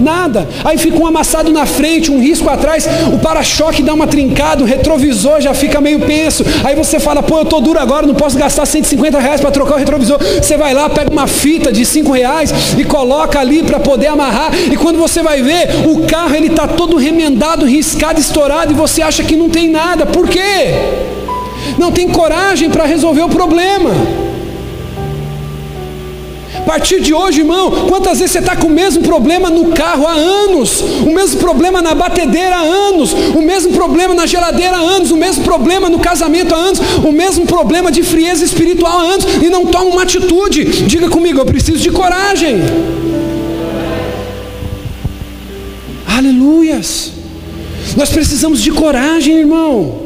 Nada. 0.00 0.46
Aí 0.64 0.78
fica 0.78 0.98
um 0.98 1.06
amassado 1.06 1.52
na 1.52 1.66
frente, 1.66 2.10
um 2.10 2.20
risco 2.20 2.48
atrás, 2.48 2.88
o 3.12 3.18
para-choque 3.18 3.82
dá 3.82 3.94
uma 3.94 4.06
trincada, 4.06 4.62
o 4.62 4.66
retrovisor 4.66 5.40
já 5.40 5.54
fica 5.54 5.80
meio 5.80 6.00
penso. 6.00 6.44
Aí 6.64 6.74
você 6.74 6.98
fala, 6.98 7.22
pô, 7.22 7.38
eu 7.38 7.44
tô 7.44 7.60
duro 7.60 7.78
agora, 7.78 8.06
não 8.06 8.14
posso 8.14 8.36
gastar 8.36 8.66
150 8.66 9.18
reais 9.18 9.40
para 9.40 9.50
trocar 9.50 9.74
o 9.74 9.78
retrovisor. 9.78 10.18
Você 10.18 10.56
vai 10.56 10.74
lá, 10.74 10.88
pega 10.88 11.10
uma 11.10 11.26
fita 11.26 11.72
de 11.72 11.84
5 11.84 12.12
reais 12.12 12.52
e 12.78 12.84
coloca 12.84 13.38
ali 13.38 13.62
para 13.62 13.80
poder 13.80 14.08
amarrar. 14.08 14.52
E 14.70 14.76
quando 14.76 14.98
você 14.98 15.22
vai 15.22 15.42
ver, 15.42 15.86
o 15.86 16.06
carro 16.06 16.34
ele 16.34 16.50
tá 16.50 16.66
todo 16.66 16.96
remendado, 16.96 17.64
riscado, 17.64 18.20
estourado, 18.20 18.72
e 18.72 18.76
você 18.76 19.02
acha 19.02 19.22
que 19.24 19.36
não 19.36 19.48
tem 19.48 19.68
nada. 19.68 20.06
Por 20.06 20.28
quê? 20.28 20.74
Não 21.78 21.90
tem 21.90 22.08
coragem 22.08 22.70
para 22.70 22.84
resolver 22.84 23.22
o 23.22 23.28
problema. 23.28 24.25
Partir 26.66 27.00
de 27.00 27.14
hoje, 27.14 27.40
irmão, 27.40 27.86
quantas 27.88 28.18
vezes 28.18 28.32
você 28.32 28.40
está 28.40 28.56
com 28.56 28.66
o 28.66 28.70
mesmo 28.70 29.04
problema 29.04 29.48
no 29.48 29.68
carro 29.68 30.04
há 30.04 30.14
anos, 30.14 30.80
o 30.80 31.10
mesmo 31.10 31.38
problema 31.38 31.80
na 31.80 31.94
batedeira 31.94 32.56
há 32.56 32.60
anos, 32.60 33.12
o 33.12 33.40
mesmo 33.40 33.72
problema 33.72 34.12
na 34.14 34.26
geladeira 34.26 34.76
há 34.76 34.80
anos, 34.80 35.12
o 35.12 35.16
mesmo 35.16 35.44
problema 35.44 35.88
no 35.88 36.00
casamento 36.00 36.52
há 36.52 36.58
anos, 36.58 36.80
o 37.04 37.12
mesmo 37.12 37.46
problema 37.46 37.92
de 37.92 38.02
frieza 38.02 38.44
espiritual 38.44 38.98
há 38.98 39.02
anos, 39.02 39.26
e 39.40 39.48
não 39.48 39.64
toma 39.66 39.92
uma 39.92 40.02
atitude. 40.02 40.64
Diga 40.86 41.08
comigo, 41.08 41.38
eu 41.38 41.46
preciso 41.46 41.78
de 41.78 41.90
coragem. 41.90 42.56
Aleluias. 46.04 47.12
Nós 47.96 48.10
precisamos 48.10 48.60
de 48.60 48.72
coragem, 48.72 49.38
irmão. 49.38 50.05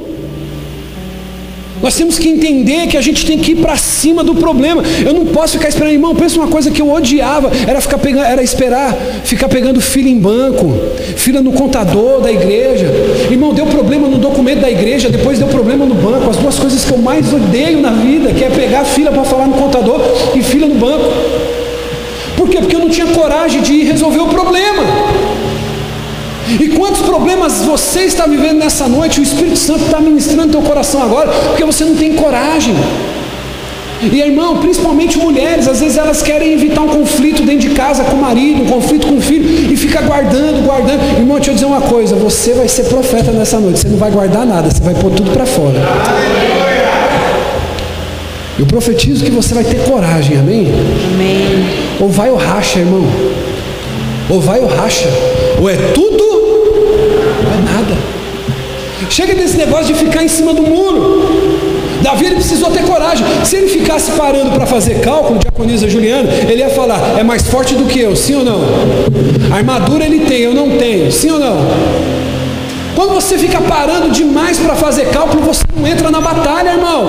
Nós 1.83 1.95
temos 1.97 2.19
que 2.19 2.29
entender 2.29 2.87
que 2.87 2.97
a 2.97 3.01
gente 3.01 3.25
tem 3.25 3.39
que 3.39 3.53
ir 3.53 3.57
para 3.57 3.77
cima 3.77 4.23
do 4.23 4.35
problema. 4.35 4.83
Eu 5.05 5.15
não 5.15 5.27
posso 5.27 5.57
ficar 5.57 5.69
esperando, 5.69 5.93
irmão. 5.93 6.15
Pensa 6.15 6.37
uma 6.37 6.49
coisa 6.49 6.71
que 6.71 6.81
eu 6.81 6.91
odiava, 6.91 7.51
era 7.67 7.81
ficar 7.81 7.99
pegando, 7.99 8.27
era 8.27 8.43
esperar, 8.43 8.95
ficar 9.25 9.49
pegando 9.49 9.81
fila 9.81 10.09
em 10.09 10.19
banco, 10.19 10.73
fila 11.17 11.41
no 11.41 11.53
contador 11.53 12.21
da 12.21 12.31
igreja. 12.31 12.87
Irmão, 13.31 13.55
deu 13.55 13.67
problema 13.67 14.09
no 14.09 14.19
documento 14.19 14.61
da 14.61 14.71
igreja, 14.71 15.09
depois 15.09 15.39
deu 15.39 15.49
problema 15.49 15.87
no 15.87 15.95
banco. 15.95 16.31
As 16.31 16.37
duas 16.37 16.59
coisas 16.59 16.85
que 16.85 16.93
eu 16.93 16.99
mais 16.99 17.33
odeio 17.33 17.81
na 17.81 17.91
vida, 17.91 18.33
que 18.33 18.45
é 18.45 18.51
pegar 18.51 18.85
fila 18.85 19.11
para 19.11 19.25
falar 19.25 19.47
no 19.47 19.55
contador 19.55 20.01
e 20.35 20.43
fila 20.43 20.67
no 20.67 20.75
banco. 20.75 21.11
Por 22.37 22.49
quê? 22.49 22.59
Porque 22.59 22.75
eu 22.75 22.81
não 22.81 22.89
tinha 22.89 23.07
coragem 23.09 23.61
de 23.61 23.83
resolver 23.83 24.21
o 24.21 24.29
problema. 24.29 24.83
E 26.59 26.69
quantos 26.69 27.03
problemas 27.03 27.63
você 27.63 28.01
está 28.01 28.27
vivendo 28.27 28.59
nessa 28.59 28.89
noite? 28.89 29.21
O 29.21 29.23
Espírito 29.23 29.57
Santo 29.57 29.85
está 29.85 30.01
ministrando 30.01 30.53
teu 30.53 30.63
coração 30.63 31.03
agora, 31.03 31.31
porque 31.31 31.65
você 31.65 31.85
não 31.85 31.95
tem 31.95 32.15
coragem. 32.15 32.75
E 34.03 34.19
irmão, 34.19 34.57
principalmente 34.57 35.19
mulheres, 35.19 35.69
às 35.69 35.81
vezes 35.81 35.99
elas 35.99 36.23
querem 36.23 36.55
evitar 36.55 36.81
um 36.81 36.89
conflito 36.89 37.43
dentro 37.43 37.69
de 37.69 37.75
casa 37.75 38.03
com 38.03 38.17
o 38.17 38.21
marido, 38.21 38.63
um 38.63 38.67
conflito 38.67 39.07
com 39.07 39.17
o 39.17 39.21
filho, 39.21 39.71
e 39.71 39.77
fica 39.77 40.01
guardando, 40.01 40.65
guardando. 40.65 41.19
Irmão, 41.19 41.37
deixa 41.37 41.51
eu 41.51 41.55
dizer 41.55 41.67
uma 41.67 41.83
coisa: 41.83 42.17
você 42.17 42.55
vai 42.55 42.67
ser 42.67 42.85
profeta 42.85 43.31
nessa 43.31 43.61
noite, 43.61 43.81
você 43.81 43.89
não 43.89 43.99
vai 43.99 44.11
guardar 44.11 44.47
nada, 44.47 44.71
você 44.71 44.83
vai 44.83 44.95
pôr 44.95 45.11
tudo 45.11 45.31
para 45.33 45.45
fora. 45.45 45.79
Eu 48.59 48.67
profetizo 48.67 49.25
que 49.25 49.31
você 49.31 49.55
vai 49.55 49.65
ter 49.65 49.85
coragem, 49.85 50.39
amém? 50.39 50.67
Amém. 51.15 51.67
Ou 52.01 52.09
vai 52.09 52.31
ou 52.31 52.37
racha, 52.37 52.79
irmão. 52.79 53.05
Ou 54.31 54.41
vai 54.41 54.61
ou 54.61 54.67
racha. 54.67 55.09
Ou 55.61 55.69
é 55.69 55.77
tudo 55.95 56.20
nada. 57.95 58.21
Chega 59.09 59.35
desse 59.35 59.57
negócio 59.57 59.87
de 59.87 59.95
ficar 59.95 60.23
em 60.23 60.29
cima 60.29 60.53
do 60.53 60.63
muro. 60.63 61.61
Davi 62.03 62.27
ele 62.27 62.37
precisou 62.37 62.71
ter 62.71 62.83
coragem. 62.85 63.25
Se 63.45 63.57
ele 63.57 63.69
ficasse 63.69 64.11
parando 64.13 64.51
para 64.51 64.67
fazer 64.67 65.01
cálculo, 65.01 65.39
diaconisa 65.39 65.89
Juliano, 65.89 66.29
ele 66.49 66.61
ia 66.61 66.71
falar: 66.71 67.19
é 67.19 67.23
mais 67.23 67.47
forte 67.47 67.75
do 67.75 67.85
que 67.85 68.01
eu, 68.01 68.17
sim 68.17 68.37
ou 68.37 68.45
não? 68.45 68.61
A 69.53 69.57
armadura 69.57 70.05
ele 70.05 70.21
tem, 70.21 70.41
eu 70.41 70.55
não 70.55 70.79
tenho, 70.79 71.11
sim 71.11 71.31
ou 71.31 71.39
não? 71.39 71.57
Quando 72.95 73.15
você 73.15 73.39
fica 73.39 73.61
parando 73.61 74.11
demais 74.11 74.59
para 74.59 74.75
fazer 74.75 75.07
cálculo, 75.11 75.43
você 75.43 75.63
não 75.77 75.87
entra 75.87 76.11
na 76.11 76.21
batalha, 76.21 76.71
irmão. 76.71 77.07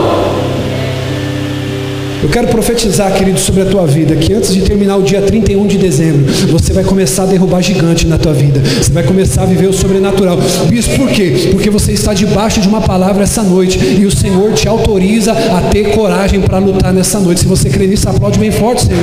Eu 2.24 2.30
quero 2.30 2.48
profetizar, 2.50 3.12
querido, 3.14 3.40
sobre 3.40 3.64
a 3.64 3.66
tua 3.66 3.88
vida, 3.88 4.16
que 4.16 4.32
antes 4.32 4.54
de 4.54 4.62
terminar 4.62 4.98
o 4.98 5.02
dia 5.02 5.20
31 5.24 5.66
de 5.66 5.80
dezembro, 5.80 6.32
você 6.52 6.72
vai 6.72 6.84
começar 6.84 7.24
a 7.24 7.26
derrubar 7.26 7.62
gigante 7.64 8.06
na 8.06 8.16
tua 8.16 8.32
vida. 8.32 8.60
Você 8.60 8.92
vai 8.92 9.02
começar 9.02 9.42
a 9.42 9.46
viver 9.46 9.66
o 9.68 9.74
sobrenatural. 9.74 10.38
Isso 10.72 10.92
por 10.92 11.10
quê? 11.10 11.50
Porque 11.50 11.72
você 11.72 11.94
está 11.94 12.14
debaixo 12.14 12.62
de 12.62 12.68
uma 12.68 12.82
palavra 12.82 13.24
essa 13.24 13.42
noite 13.42 13.80
e 13.80 14.06
o 14.06 14.12
Senhor 14.12 14.54
te 14.54 14.68
autoriza 14.68 15.32
a 15.32 15.62
ter 15.72 15.96
coragem 15.96 16.42
para 16.42 16.60
lutar 16.60 16.94
nessa 16.94 17.20
noite. 17.20 17.42
Se 17.42 17.48
você 17.48 17.70
crê 17.70 17.88
nisso, 17.88 18.08
aplaude 18.08 18.38
bem 18.38 18.52
forte, 18.52 18.86
Senhor. 18.86 19.02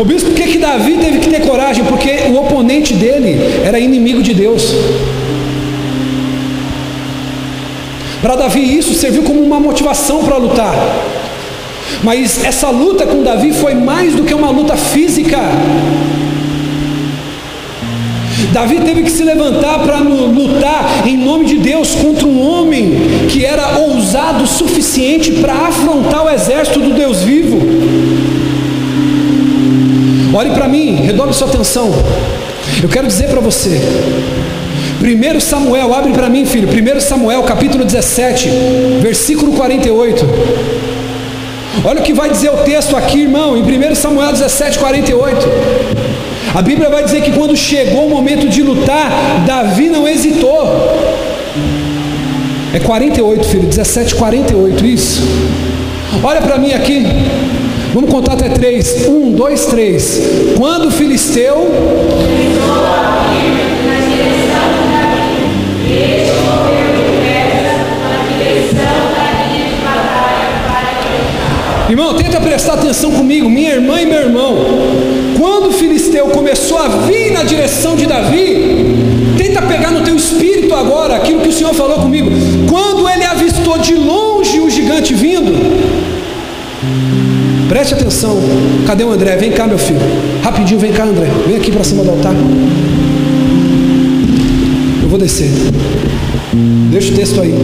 O 0.00 0.04
bispo, 0.04 0.30
por 0.30 0.34
que, 0.34 0.52
que 0.52 0.58
Davi 0.58 0.96
teve 0.96 1.18
que 1.18 1.28
ter 1.28 1.40
coragem? 1.46 1.84
Porque 1.84 2.08
o 2.30 2.38
oponente 2.60 2.92
dele 2.92 3.62
era 3.64 3.80
inimigo 3.80 4.22
de 4.22 4.34
Deus. 4.34 4.74
Para 8.20 8.36
Davi, 8.36 8.76
isso 8.76 8.92
serviu 8.92 9.22
como 9.22 9.40
uma 9.40 9.58
motivação 9.58 10.22
para 10.22 10.36
lutar. 10.36 10.74
Mas 12.02 12.44
essa 12.44 12.68
luta 12.68 13.06
com 13.06 13.22
Davi 13.22 13.52
foi 13.52 13.74
mais 13.74 14.14
do 14.14 14.24
que 14.24 14.34
uma 14.34 14.50
luta 14.50 14.76
física. 14.76 15.38
Davi 18.52 18.80
teve 18.80 19.04
que 19.04 19.10
se 19.10 19.24
levantar 19.24 19.78
para 19.78 19.98
lutar 20.00 21.06
em 21.06 21.16
nome 21.16 21.46
de 21.46 21.56
Deus 21.56 21.94
contra 21.94 22.26
um 22.26 22.42
homem 22.42 22.92
que 23.30 23.42
era 23.44 23.78
ousado 23.78 24.44
o 24.44 24.46
suficiente 24.46 25.32
para 25.32 25.54
afrontar 25.54 26.26
o 26.26 26.28
exército 26.28 26.80
do 26.80 26.92
Deus 26.92 27.22
vivo. 27.22 27.58
Olhe 30.34 30.50
para 30.50 30.68
mim, 30.68 30.96
redobre 30.96 31.34
sua 31.34 31.48
atenção. 31.48 31.90
Eu 32.82 32.88
quero 32.88 33.06
dizer 33.06 33.28
para 33.28 33.40
você. 33.40 33.78
1 35.00 35.40
Samuel, 35.40 35.92
abre 35.94 36.12
para 36.12 36.28
mim, 36.30 36.46
filho. 36.46 36.68
1 36.68 37.00
Samuel, 37.00 37.42
capítulo 37.42 37.84
17, 37.84 38.48
versículo 39.02 39.52
48. 39.52 40.26
Olha 41.84 42.00
o 42.00 42.02
que 42.02 42.12
vai 42.12 42.30
dizer 42.30 42.50
o 42.50 42.58
texto 42.58 42.96
aqui, 42.96 43.20
irmão, 43.22 43.56
em 43.56 43.62
1 43.62 43.94
Samuel 43.94 44.32
17, 44.32 44.78
48. 44.78 45.48
A 46.54 46.62
Bíblia 46.62 46.88
vai 46.88 47.04
dizer 47.04 47.22
que 47.22 47.32
quando 47.32 47.54
chegou 47.56 48.06
o 48.06 48.10
momento 48.10 48.48
de 48.48 48.62
lutar, 48.62 49.44
Davi 49.46 49.88
não 49.88 50.08
hesitou. 50.08 50.66
É 52.72 52.78
48, 52.78 53.44
filho, 53.46 53.66
17, 53.66 54.14
48, 54.14 54.86
isso. 54.86 55.22
Olha 56.22 56.40
para 56.40 56.58
mim 56.58 56.72
aqui. 56.72 57.04
Vamos 57.92 58.10
contar 58.10 58.34
até 58.34 58.48
três. 58.50 59.06
Um, 59.08 59.32
dois, 59.32 59.66
três. 59.66 60.20
Quando 60.56 60.86
o 60.86 60.90
filisteu. 60.90 61.68
Irmão, 71.88 72.14
tenta 72.14 72.40
prestar 72.40 72.74
atenção 72.74 73.10
comigo, 73.10 73.50
minha 73.50 73.74
irmã 73.74 74.00
e 74.00 74.06
meu 74.06 74.20
irmão. 74.20 74.56
Quando 75.36 75.70
o 75.70 75.72
filisteu 75.72 76.28
começou 76.28 76.78
a 76.78 76.86
vir 76.88 77.32
na 77.32 77.42
direção 77.42 77.96
de 77.96 78.06
Davi, 78.06 79.34
tenta 79.36 79.62
pegar 79.62 79.90
no 79.90 80.02
teu 80.02 80.14
espírito 80.14 80.72
agora 80.72 81.16
aquilo 81.16 81.40
que 81.40 81.48
o 81.48 81.52
Senhor 81.52 81.74
falou 81.74 81.98
comigo. 81.98 82.30
Quando 82.68 83.08
ele 83.08 83.24
avistou 83.24 83.78
de 83.78 83.94
longe 83.94 84.19
preste 87.80 87.94
atenção. 87.94 88.36
Cadê 88.86 89.04
o 89.04 89.10
André? 89.10 89.36
Vem 89.36 89.52
cá, 89.52 89.66
meu 89.66 89.78
filho. 89.78 90.00
Rapidinho, 90.42 90.78
vem 90.78 90.92
cá, 90.92 91.04
André. 91.04 91.26
Vem 91.46 91.56
aqui 91.56 91.72
para 91.72 91.82
cima 91.82 92.04
do 92.04 92.10
altar. 92.10 92.34
Eu 95.02 95.08
vou 95.08 95.18
descer. 95.18 95.50
Deixa 96.90 97.10
o 97.10 97.16
texto 97.16 97.40
aí 97.40 97.54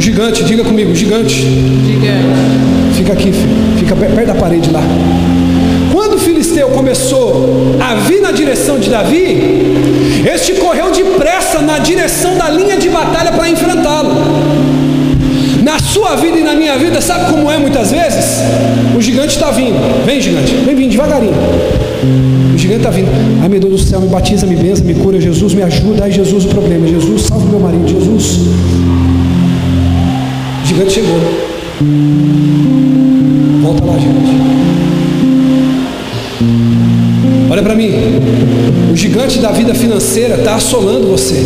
gigante, 0.00 0.42
diga 0.42 0.64
comigo, 0.64 0.92
gigante. 0.94 1.34
Gigante. 1.34 2.96
Fica 2.96 3.12
aqui, 3.12 3.30
filho. 3.30 3.78
fica 3.78 3.94
perto 3.94 4.26
da 4.26 4.34
parede 4.34 4.70
lá. 4.70 4.82
Quando 5.92 6.14
o 6.14 6.18
filisteu 6.18 6.68
começou 6.70 7.76
a 7.80 7.94
vir 7.94 8.20
na 8.20 8.32
direção 8.32 8.78
de 8.80 8.90
Davi, 8.90 10.24
este 10.32 10.54
correu 10.54 10.90
depressa 10.90 11.60
na 11.60 11.78
direção 11.78 12.36
da 12.36 12.48
linha 12.50 12.76
de 12.76 12.88
batalha 12.88 13.30
para 13.32 13.48
enfrentá-lo. 13.48 14.87
Na 15.68 15.78
sua 15.78 16.16
vida 16.16 16.38
e 16.38 16.42
na 16.42 16.54
minha 16.54 16.78
vida, 16.78 16.98
sabe 16.98 17.30
como 17.30 17.50
é 17.50 17.58
muitas 17.58 17.90
vezes? 17.90 18.38
O 18.96 19.02
gigante 19.02 19.34
está 19.34 19.50
vindo. 19.50 19.76
Vem, 20.06 20.18
gigante, 20.18 20.54
vem 20.64 20.74
vindo 20.74 20.92
devagarinho. 20.92 21.34
O 22.54 22.56
gigante 22.56 22.80
está 22.80 22.88
vindo. 22.88 23.10
Ai 23.42 23.50
meu 23.50 23.60
Deus 23.60 23.82
do 23.82 23.86
céu, 23.86 24.00
me 24.00 24.08
batiza, 24.08 24.46
me 24.46 24.56
benza, 24.56 24.82
me 24.82 24.94
cura, 24.94 25.20
Jesus, 25.20 25.52
me 25.52 25.62
ajuda. 25.62 26.04
Ai 26.04 26.10
Jesus, 26.10 26.46
o 26.46 26.48
problema. 26.48 26.86
Jesus, 26.86 27.20
salve 27.20 27.50
meu 27.50 27.60
marido. 27.60 27.86
Jesus, 27.86 28.40
gigante 30.64 30.90
chegou. 30.90 31.20
Volta 33.62 33.84
lá, 33.84 33.98
gigante. 33.98 34.30
Olha 37.50 37.62
para 37.62 37.74
mim. 37.74 37.90
O 38.90 38.96
gigante 38.96 39.38
da 39.38 39.52
vida 39.52 39.74
financeira 39.74 40.36
está 40.36 40.54
assolando 40.54 41.08
você. 41.08 41.44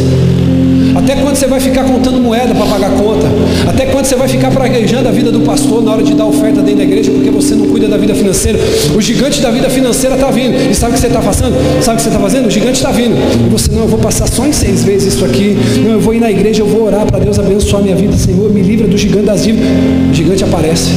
Até 0.94 1.16
quando 1.16 1.36
você 1.36 1.46
vai 1.46 1.58
ficar 1.58 1.84
contando 1.84 2.20
moeda 2.20 2.54
para 2.54 2.66
pagar 2.66 2.90
conta? 2.92 3.26
Até 3.66 3.86
quando 3.86 4.04
você 4.04 4.14
vai 4.14 4.28
ficar 4.28 4.50
praguejando 4.50 5.08
a 5.08 5.12
vida 5.12 5.32
do 5.32 5.40
pastor 5.40 5.82
na 5.82 5.92
hora 5.92 6.02
de 6.02 6.14
dar 6.14 6.26
oferta 6.26 6.60
dentro 6.60 6.78
da 6.78 6.84
igreja 6.84 7.10
porque 7.10 7.30
você 7.30 7.54
não 7.54 7.66
cuida 7.66 7.88
da 7.88 7.96
vida 7.96 8.14
financeira? 8.14 8.58
O 8.94 9.00
gigante 9.00 9.40
da 9.40 9.50
vida 9.50 9.70
financeira 9.70 10.14
está 10.14 10.30
vindo. 10.30 10.54
E 10.70 10.74
sabe 10.74 10.92
o 10.92 10.94
que 10.94 11.00
você 11.00 11.06
está 11.06 11.22
fazendo? 11.22 11.54
Sabe 11.82 11.94
o 11.94 11.96
que 11.96 12.02
você 12.02 12.08
está 12.08 12.20
fazendo? 12.20 12.46
O 12.46 12.50
gigante 12.50 12.76
está 12.76 12.90
vindo. 12.90 13.16
E 13.16 13.50
você, 13.50 13.72
não, 13.72 13.82
eu 13.82 13.88
vou 13.88 13.98
passar 13.98 14.26
só 14.28 14.46
em 14.46 14.52
seis 14.52 14.84
vezes 14.84 15.14
isso 15.14 15.24
aqui. 15.24 15.56
Não, 15.82 15.92
eu 15.92 16.00
vou 16.00 16.14
ir 16.14 16.20
na 16.20 16.30
igreja, 16.30 16.62
eu 16.62 16.66
vou 16.66 16.84
orar 16.84 17.06
para 17.06 17.18
Deus 17.18 17.38
abençoar 17.38 17.82
minha 17.82 17.96
vida. 17.96 18.16
Senhor, 18.16 18.52
me 18.52 18.62
livra 18.62 18.86
do 18.86 18.96
gigante 18.96 19.26
das 19.26 19.42
dívidas. 19.42 19.68
O 20.10 20.14
gigante 20.14 20.44
aparece. 20.44 20.90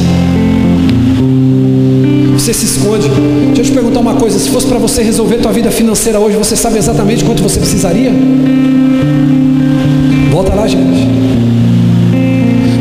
Você 2.34 2.52
se 2.52 2.66
esconde. 2.66 3.08
Deixa 3.46 3.62
eu 3.62 3.64
te 3.64 3.72
perguntar 3.72 4.00
uma 4.00 4.14
coisa: 4.14 4.38
se 4.38 4.50
fosse 4.50 4.66
para 4.66 4.78
você 4.78 5.02
resolver 5.02 5.38
tua 5.38 5.52
vida 5.52 5.70
financeira 5.70 6.20
hoje, 6.20 6.36
você 6.36 6.54
sabe 6.54 6.78
exatamente 6.78 7.24
quanto 7.24 7.42
você 7.42 7.58
precisaria? 7.58 8.12
Volta 10.36 10.54
lá, 10.54 10.66
gente. 10.68 11.08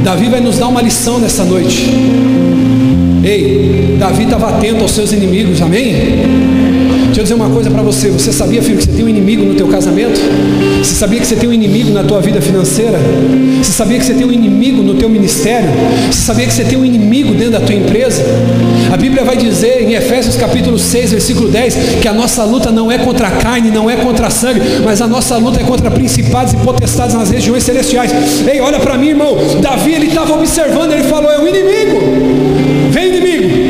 Davi 0.03 0.27
vai 0.27 0.41
nos 0.41 0.57
dar 0.57 0.67
uma 0.67 0.81
lição 0.81 1.19
nessa 1.19 1.45
noite. 1.45 1.89
Ei, 3.23 3.95
Davi 3.97 4.25
estava 4.25 4.49
atento 4.49 4.81
aos 4.81 4.91
seus 4.91 5.13
inimigos, 5.13 5.61
amém? 5.61 6.74
Deixa 7.15 7.31
eu 7.31 7.37
dizer 7.37 7.45
uma 7.45 7.55
coisa 7.55 7.71
para 7.71 7.81
você. 7.81 8.09
Você 8.09 8.33
sabia, 8.33 8.61
filho, 8.61 8.77
que 8.77 8.83
você 8.83 8.91
tem 8.91 9.05
um 9.05 9.07
inimigo 9.07 9.45
no 9.45 9.55
teu 9.55 9.69
casamento? 9.69 10.19
Você 10.79 10.95
sabia 10.95 11.17
que 11.17 11.25
você 11.25 11.37
tem 11.37 11.47
um 11.47 11.53
inimigo 11.53 11.89
na 11.91 12.03
tua 12.03 12.19
vida 12.19 12.41
financeira? 12.41 12.99
Você 13.63 13.71
sabia 13.71 13.97
que 13.97 14.03
você 14.03 14.13
tem 14.13 14.25
um 14.25 14.33
inimigo 14.33 14.83
no 14.83 14.95
teu 14.95 15.07
ministério? 15.07 15.69
Você 16.11 16.25
sabia 16.25 16.45
que 16.45 16.51
você 16.51 16.65
tem 16.65 16.77
um 16.77 16.83
inimigo 16.83 17.33
dentro 17.33 17.53
da 17.53 17.61
tua 17.61 17.73
empresa? 17.73 18.21
A 18.91 18.97
Bíblia 18.97 19.23
vai 19.23 19.37
dizer 19.37 19.83
em 19.83 19.93
Efésios 19.93 20.35
capítulo 20.35 20.77
6, 20.77 21.11
versículo 21.11 21.47
10, 21.47 21.77
que 22.01 22.07
a 22.09 22.13
nossa 22.13 22.43
luta 22.43 22.69
não 22.69 22.91
é 22.91 22.97
contra 22.97 23.29
a 23.29 23.31
carne, 23.31 23.71
não 23.71 23.89
é 23.89 23.95
contra 23.95 24.27
a 24.27 24.29
sangue, 24.29 24.59
mas 24.83 25.01
a 25.01 25.07
nossa 25.07 25.37
luta 25.37 25.61
é 25.61 25.63
contra 25.63 25.89
principados 25.89 26.51
e 26.51 26.57
potestades 26.57 27.15
nas 27.15 27.29
regiões 27.29 27.63
celestiais. 27.63 28.11
Ei, 28.45 28.59
olha 28.59 28.81
para 28.81 28.97
mim, 28.97 29.11
irmão. 29.11 29.37
Davi 29.61 29.93
ele 29.93 30.07
estava 30.07 30.33
observando, 30.33 30.91
ele 30.91 31.03
falou: 31.03 31.31
é 31.31 31.39
o 31.39 31.47
inimigo. 31.47 31.97
Vem 32.91 33.07
inimigo. 33.07 33.64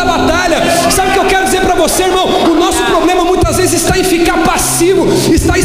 Da 0.00 0.18
batalha. 0.18 0.62
Sabe 0.90 1.10
o 1.10 1.12
que 1.12 1.18
eu 1.18 1.26
quero 1.26 1.44
dizer 1.44 1.60
para 1.60 1.74
você, 1.74 2.04
irmão? 2.04 2.26
O 2.50 2.54
nosso 2.54 2.82
problema 2.84 3.24
muitas 3.24 3.56
vezes 3.56 3.82
está 3.82 3.98
em 3.98 4.04
ficar 4.04 4.38
passivo, 4.38 5.06
está 5.32 5.58
em 5.58 5.62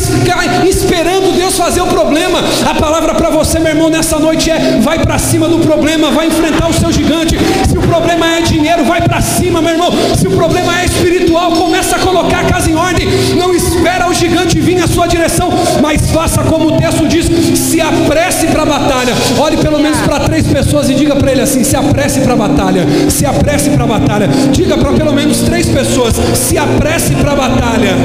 fazer 1.58 1.82
o 1.82 1.88
problema. 1.88 2.40
A 2.70 2.76
palavra 2.76 3.14
para 3.14 3.30
você, 3.30 3.60
meu 3.60 3.70
irmão, 3.70 3.90
nessa 3.90 4.20
noite 4.20 4.50
é: 4.50 4.80
vai 4.82 5.00
para 5.00 5.18
cima 5.18 5.48
do 5.48 5.60
problema, 5.60 6.12
vai 6.12 6.28
enfrentar 6.28 6.70
o 6.70 6.74
seu 6.74 6.92
gigante. 6.92 7.38
Se 7.68 7.78
o 7.78 7.82
problema 7.82 8.38
é 8.38 8.42
dinheiro, 8.42 8.84
vai 8.86 9.02
para 9.02 9.22
cima, 9.22 9.62
meu 9.62 9.72
irmão. 9.72 9.92
Se 10.16 10.28
o 10.28 10.32
problema 10.32 10.80
é 10.82 10.86
espiritual, 10.86 11.52
começa 11.52 11.96
a 11.96 12.00
colocar 12.00 12.42
a 12.42 12.46
casa 12.46 12.70
em 12.70 12.76
ordem. 12.76 13.08
Não 13.36 13.54
espera 13.54 14.10
o 14.10 14.14
gigante 14.14 14.60
vir 14.60 14.76
na 14.76 14.88
sua 14.88 15.08
direção, 15.08 15.50
mas 15.82 16.10
faça 16.12 16.44
como 16.44 16.76
o 16.76 16.78
texto 16.78 17.08
diz: 17.08 17.26
se 17.58 17.82
apresse 17.82 18.48
para 18.48 18.64
a 18.64 18.66
batalha. 18.66 19.14
Olhe 19.40 19.58
pelo 19.58 19.80
menos 19.80 20.00
para 20.00 20.20
três 20.20 20.48
pessoas 20.48 20.90
e 20.90 20.96
diga 20.96 21.16
para 21.16 21.32
ele 21.32 21.42
assim: 21.42 21.64
se 21.64 21.76
apresse 21.76 22.22
para 22.22 22.34
a 22.34 22.38
batalha, 22.38 22.86
se 23.10 23.26
apresse 23.26 23.70
para 23.70 23.84
a 23.84 23.88
batalha. 23.88 24.28
Diga 24.52 24.78
para 24.78 24.92
pelo 24.94 25.14
menos 25.14 25.42
três 25.42 25.68
pessoas: 25.68 26.16
se 26.36 26.58
apresse 26.58 27.16
para 27.16 27.32
a 27.32 27.36
batalha. 27.36 27.96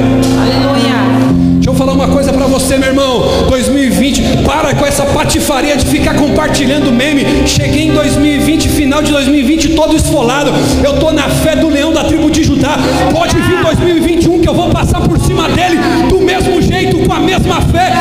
Aleluia. 0.41 1.30
Eu 1.71 1.75
falar 1.75 1.93
uma 1.93 2.09
coisa 2.09 2.33
para 2.33 2.45
você, 2.47 2.77
meu 2.77 2.89
irmão. 2.89 3.45
2020, 3.47 4.43
para 4.43 4.75
com 4.75 4.85
essa 4.85 5.05
patifaria 5.05 5.77
de 5.77 5.85
ficar 5.85 6.15
compartilhando 6.15 6.91
meme. 6.91 7.47
Cheguei 7.47 7.83
em 7.87 7.93
2020, 7.93 8.67
final 8.67 9.01
de 9.01 9.09
2020, 9.09 9.69
todo 9.69 9.95
esfolado. 9.95 10.51
Eu 10.83 10.99
tô 10.99 11.13
na 11.13 11.29
fé 11.29 11.55
do 11.55 11.69
leão 11.69 11.93
da 11.93 12.03
tribo 12.03 12.29
de 12.29 12.43
Judá. 12.43 12.77
Pode 13.13 13.37
vir 13.37 13.63
2021 13.63 14.41
que 14.41 14.49
eu 14.49 14.53
vou 14.53 14.69
passar 14.69 14.99
por 14.99 15.17
cima 15.21 15.47
dele 15.47 15.79
do 16.09 16.19
mesmo 16.19 16.61
jeito, 16.61 17.07
com 17.07 17.13
a 17.13 17.21
mesma 17.21 17.61
fé, 17.61 17.93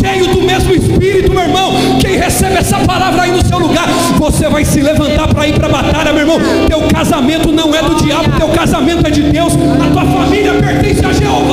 cheio 0.00 0.28
do 0.28 0.42
mesmo 0.42 0.74
espírito, 0.74 1.30
meu 1.30 1.42
irmão. 1.42 1.72
Quem 2.00 2.16
recebe 2.16 2.56
essa 2.56 2.78
palavra 2.78 3.24
aí 3.24 3.30
no 3.30 3.44
seu 3.46 3.58
lugar, 3.58 3.88
você 4.16 4.48
vai 4.48 4.64
se 4.64 4.80
levantar 4.80 5.28
para 5.28 5.46
ir 5.46 5.52
para 5.52 5.66
a 5.66 5.70
batalha, 5.70 6.12
meu 6.14 6.22
irmão. 6.22 6.40
Teu 6.66 6.80
casamento 6.88 7.52
não 7.52 7.74
é 7.74 7.82
do 7.82 7.94
diabo, 7.96 8.30
teu 8.38 8.48
casamento 8.48 9.06
é 9.06 9.10
de 9.10 9.22
Deus. 9.24 9.52
A 9.54 9.90
tua 9.92 10.06
família 10.06 10.54
pertence 10.54 11.04
a 11.04 11.12
Jeová. 11.12 11.47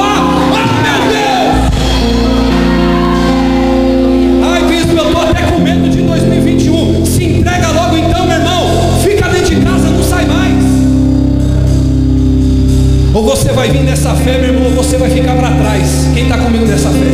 Vai 13.56 13.72
vir 13.72 13.84
nessa 13.84 14.14
fé, 14.16 14.38
meu 14.38 14.54
irmão, 14.54 14.70
você 14.72 14.98
vai 14.98 15.10
ficar 15.10 15.34
para 15.36 15.50
trás. 15.52 16.10
Quem 16.14 16.24
está 16.24 16.38
comigo 16.38 16.66
nessa 16.66 16.90
fé? 16.90 17.06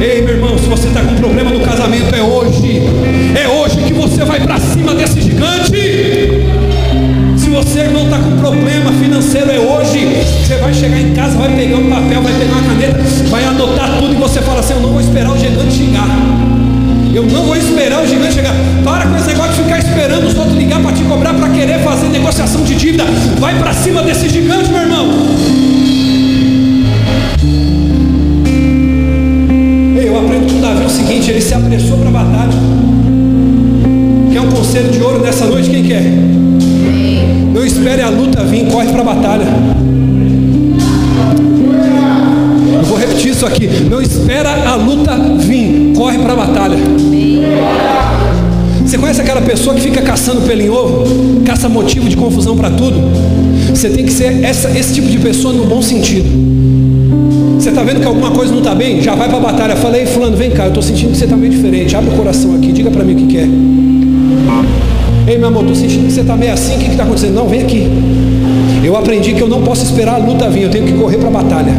Ei, 0.00 0.22
meu 0.22 0.34
irmão, 0.34 0.58
se 0.58 0.66
você 0.66 0.88
está 0.88 1.00
com 1.00 1.14
problema 1.14 1.50
no 1.50 1.60
casamento, 1.60 2.14
é 2.14 2.22
hoje. 2.22 2.82
É 3.34 3.48
hoje 3.48 3.78
que 3.78 3.94
você 3.94 4.24
vai 4.24 4.40
para 4.40 4.60
cima 4.60 4.94
desse 4.94 5.22
gigante. 5.22 5.72
Se 7.36 7.48
você, 7.48 7.80
irmão, 7.80 8.04
está 8.04 8.18
com 8.18 8.36
problema 8.36 8.92
financeiro, 8.92 9.50
é 9.50 9.58
hoje. 9.58 10.06
Você 10.46 10.56
vai 10.56 10.74
chegar 10.74 11.00
em 11.00 11.14
casa, 11.14 11.38
vai 11.38 11.56
pegar 11.56 11.78
um 11.78 11.88
papel, 11.88 12.22
vai 12.22 12.32
pegar 12.34 12.52
uma 12.52 12.62
caneta, 12.62 13.02
vai 13.30 13.44
anotar 13.44 13.98
tudo 13.98 14.12
e 14.12 14.16
você 14.16 14.42
fala 14.42 14.60
assim: 14.60 14.74
Eu 14.74 14.80
não 14.80 14.90
vou 14.90 15.00
esperar 15.00 15.32
o 15.32 15.38
gigante 15.38 15.72
chegar. 15.72 16.47
Eu 17.18 17.26
não 17.26 17.46
vou 17.46 17.56
esperar 17.56 18.00
o 18.00 18.06
gigante 18.06 18.34
chegar. 18.34 18.54
Para 18.84 19.04
com 19.08 19.16
esse 19.16 19.26
negócio 19.26 19.54
de 19.54 19.62
ficar 19.64 19.78
esperando 19.80 20.28
os 20.28 20.38
outros 20.38 20.56
ligar 20.56 20.80
para 20.80 20.92
te 20.92 21.02
cobrar, 21.02 21.34
para 21.34 21.48
querer 21.48 21.80
fazer 21.80 22.06
negociação 22.10 22.62
de 22.62 22.76
dívida. 22.76 23.02
Vai 23.40 23.58
para 23.58 23.72
cima 23.72 24.04
desse 24.04 24.28
gigante, 24.28 24.70
meu 24.70 24.82
irmão. 24.82 25.08
eu 30.00 30.16
aprendo 30.16 30.52
com 30.52 30.60
Davi 30.60 30.84
o 30.84 30.88
seguinte: 30.88 31.08
seguinte, 31.08 31.30
ele 31.32 31.40
se 31.40 31.54
apressou 31.54 31.98
para 31.98 32.08
a 32.08 32.12
batalha. 32.12 32.52
Quer 34.32 34.40
um 34.40 34.50
conselho 34.52 34.88
de 34.92 35.02
ouro 35.02 35.18
nessa 35.18 35.44
noite? 35.46 35.70
Quem 35.70 35.82
quer? 35.82 36.04
Não 37.52 37.66
espere 37.66 38.00
a 38.00 38.10
luta 38.10 38.44
vir, 38.44 38.66
corre 38.70 38.92
para 38.92 39.00
a 39.00 39.04
batalha. 39.04 39.46
Eu 42.74 42.84
vou 42.84 42.96
repetir 42.96 43.32
isso 43.32 43.44
aqui. 43.44 43.68
Não 43.90 44.00
espera 44.00 44.70
a 44.70 44.76
luta 44.76 45.18
vir, 45.40 45.87
corre 45.98 46.16
para 46.16 46.32
a 46.32 46.36
batalha. 46.36 46.76
Você 48.86 48.96
conhece 48.96 49.20
aquela 49.20 49.42
pessoa 49.42 49.74
que 49.74 49.82
fica 49.82 50.00
caçando 50.00 50.42
pelo 50.42 50.62
em 50.62 50.70
ovo? 50.70 51.40
Caça 51.44 51.68
motivo 51.68 52.08
de 52.08 52.16
confusão 52.16 52.56
para 52.56 52.70
tudo? 52.70 52.96
Você 53.70 53.90
tem 53.90 54.04
que 54.04 54.12
ser 54.12 54.44
essa, 54.44 54.70
esse 54.70 54.94
tipo 54.94 55.08
de 55.08 55.18
pessoa 55.18 55.52
no 55.52 55.66
bom 55.66 55.82
sentido. 55.82 56.28
Você 57.58 57.70
está 57.70 57.82
vendo 57.82 57.98
que 57.98 58.06
alguma 58.06 58.30
coisa 58.30 58.52
não 58.52 58.60
está 58.60 58.76
bem? 58.76 59.02
Já 59.02 59.16
vai 59.16 59.28
para 59.28 59.38
a 59.38 59.40
batalha. 59.40 59.74
Falei, 59.74 60.06
fulano, 60.06 60.36
vem 60.36 60.52
cá, 60.52 60.64
eu 60.64 60.68
estou 60.68 60.82
sentindo 60.84 61.10
que 61.10 61.18
você 61.18 61.24
está 61.24 61.36
meio 61.36 61.50
diferente. 61.50 61.96
Abre 61.96 62.14
o 62.14 62.16
coração 62.16 62.54
aqui, 62.54 62.70
diga 62.70 62.92
para 62.92 63.02
mim 63.02 63.14
o 63.14 63.16
que 63.16 63.26
quer. 63.26 63.48
Ei, 65.26 65.36
meu 65.36 65.48
amor, 65.48 65.62
estou 65.62 65.74
sentindo 65.74 66.06
que 66.06 66.12
você 66.12 66.20
está 66.20 66.36
meio 66.36 66.52
assim, 66.52 66.76
o 66.76 66.78
que 66.78 66.90
está 66.92 67.02
acontecendo? 67.02 67.34
Não, 67.34 67.48
vem 67.48 67.60
aqui. 67.60 67.88
Eu 68.84 68.96
aprendi 68.96 69.34
que 69.34 69.42
eu 69.42 69.48
não 69.48 69.62
posso 69.62 69.84
esperar 69.84 70.14
a 70.14 70.18
luta 70.18 70.48
vir, 70.48 70.62
eu 70.62 70.70
tenho 70.70 70.86
que 70.86 70.92
correr 70.92 71.18
para 71.18 71.26
a 71.26 71.32
batalha. 71.32 71.74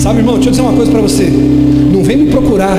Sabe, 0.00 0.20
irmão, 0.20 0.36
deixa 0.36 0.48
eu 0.48 0.52
dizer 0.52 0.62
uma 0.62 0.72
coisa 0.72 0.90
para 0.90 1.02
você. 1.02 1.24
Não 1.24 2.02
vem 2.02 2.16
me 2.16 2.30
procurar 2.30 2.78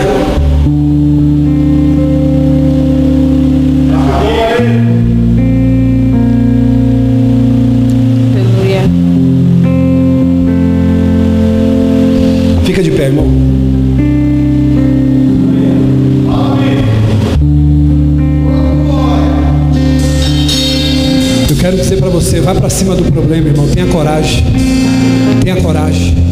você. 22.22 22.40
Vai 22.40 22.56
para 22.56 22.70
cima 22.70 22.96
do 22.96 23.12
problema, 23.12 23.48
irmão. 23.50 23.68
Tenha 23.68 23.88
coragem. 23.88 24.46
Tenha 25.44 25.62
coragem. 25.62 26.31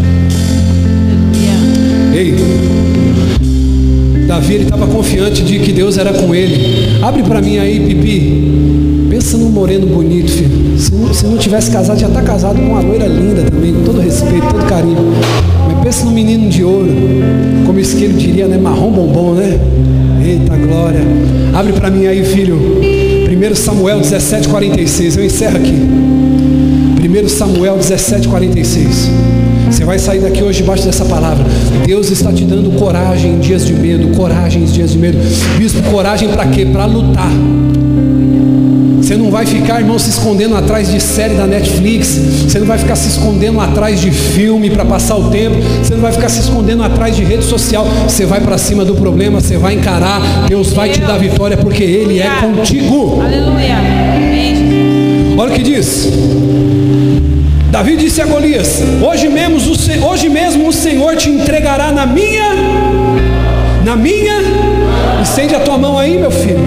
Davi 4.30 4.58
estava 4.58 4.86
confiante 4.86 5.42
de 5.42 5.58
que 5.58 5.72
Deus 5.72 5.98
era 5.98 6.14
com 6.14 6.36
ele. 6.36 7.02
Abre 7.02 7.24
para 7.24 7.42
mim 7.42 7.58
aí, 7.58 7.80
Pipi. 7.80 9.08
Pensa 9.10 9.36
num 9.40 9.50
moreno 9.50 9.88
bonito, 9.88 10.30
filho. 10.30 10.78
Se 10.78 10.94
não, 10.94 11.12
se 11.12 11.26
não 11.26 11.36
tivesse 11.36 11.72
casado, 11.72 12.00
já 12.00 12.08
está 12.08 12.22
casado 12.22 12.58
com 12.58 12.68
uma 12.68 12.80
loira 12.80 13.08
linda 13.08 13.42
também, 13.42 13.74
com 13.74 13.82
todo 13.82 14.00
respeito, 14.00 14.46
todo 14.46 14.64
carinho. 14.68 14.98
Mas 15.68 15.84
pensa 15.84 16.06
num 16.06 16.12
menino 16.12 16.48
de 16.48 16.64
ouro, 16.64 16.96
como 17.66 17.80
o 17.80 17.82
esquilo 17.82 18.14
diria, 18.14 18.48
né? 18.48 18.60
Marrom 18.60 18.92
bombom, 18.92 19.34
né? 19.34 19.60
Eita 20.24 20.56
glória. 20.58 21.02
Abre 21.52 21.74
para 21.74 21.90
mim 21.90 22.06
aí, 22.06 22.24
filho. 22.24 22.56
1 22.56 23.56
Samuel 23.56 24.00
17, 24.00 24.48
46. 24.48 25.18
Eu 25.18 25.26
encerro 25.26 25.58
aqui. 25.58 25.74
1 25.74 27.30
Samuel 27.30 27.78
17, 27.78 28.28
46. 28.28 29.10
Você 29.70 29.86
vai 29.86 30.00
sair 30.00 30.20
daqui 30.20 30.44
hoje 30.44 30.62
debaixo 30.62 30.86
dessa 30.86 31.06
palavra. 31.06 31.46
Deus 31.86 32.10
está 32.10 32.32
te 32.32 32.44
dando 32.44 32.78
coragem 32.78 33.34
em 33.34 33.40
dias 33.40 33.66
de 33.66 33.74
medo, 33.74 34.16
coragem 34.16 34.64
em 34.64 34.66
dias 34.66 34.92
de 34.92 34.98
medo. 34.98 35.18
Bispo, 35.58 35.82
coragem 35.92 36.30
para 36.30 36.46
quê? 36.48 36.66
Para 36.66 36.86
lutar. 36.86 37.32
Você 39.02 39.16
não 39.16 39.32
vai 39.32 39.46
ficar, 39.46 39.80
irmão, 39.80 39.98
se 39.98 40.10
escondendo 40.10 40.56
atrás 40.56 40.92
de 40.92 41.00
série 41.00 41.34
da 41.34 41.48
Netflix. 41.48 42.10
Você 42.48 42.60
não 42.60 42.68
vai 42.68 42.78
ficar 42.78 42.96
se 42.96 43.10
escondendo 43.10 43.60
atrás 43.60 44.00
de 44.00 44.12
filme 44.12 44.70
para 44.70 44.86
passar 44.86 45.16
o 45.16 45.32
tempo. 45.32 45.56
Você 45.82 45.96
não 45.96 46.02
vai 46.02 46.12
ficar 46.12 46.30
se 46.30 46.42
escondendo 46.42 46.84
atrás 46.84 47.16
de 47.16 47.24
rede 47.24 47.44
social. 47.44 47.88
Você 48.08 48.26
vai 48.26 48.42
para 48.42 48.58
cima 48.58 48.86
do 48.86 48.94
problema, 48.96 49.42
você 49.42 49.58
vai 49.58 49.74
encarar. 49.74 50.48
Deus 50.48 50.74
vai 50.74 50.90
te 50.90 51.00
dar 51.00 51.18
vitória 51.18 51.58
porque 51.58 51.84
Ele 51.84 52.20
é 52.20 52.30
contigo. 52.42 53.22
Aleluia. 53.22 53.78
Olha 55.38 55.52
o 55.52 55.56
que 55.56 55.64
diz. 55.64 56.08
Davi 57.72 57.96
disse 57.96 58.22
a 58.22 58.26
Golias: 58.26 58.82
Hoje 59.02 59.30
mesmo, 59.30 59.58
o, 59.58 60.08
hoje 60.08 60.28
mesmo 60.28 60.68
o 60.68 60.74
Senhor 60.74 61.16
te 61.16 61.30
entregará 61.30 61.92
na 61.92 62.06
minha, 62.06 62.50
na 63.86 63.96
minha. 63.96 64.40
Estende 65.22 65.54
a 65.54 65.60
tua 65.60 65.78
mão 65.78 65.98
aí, 65.98 66.18
meu 66.18 66.32
filho. 66.32 66.60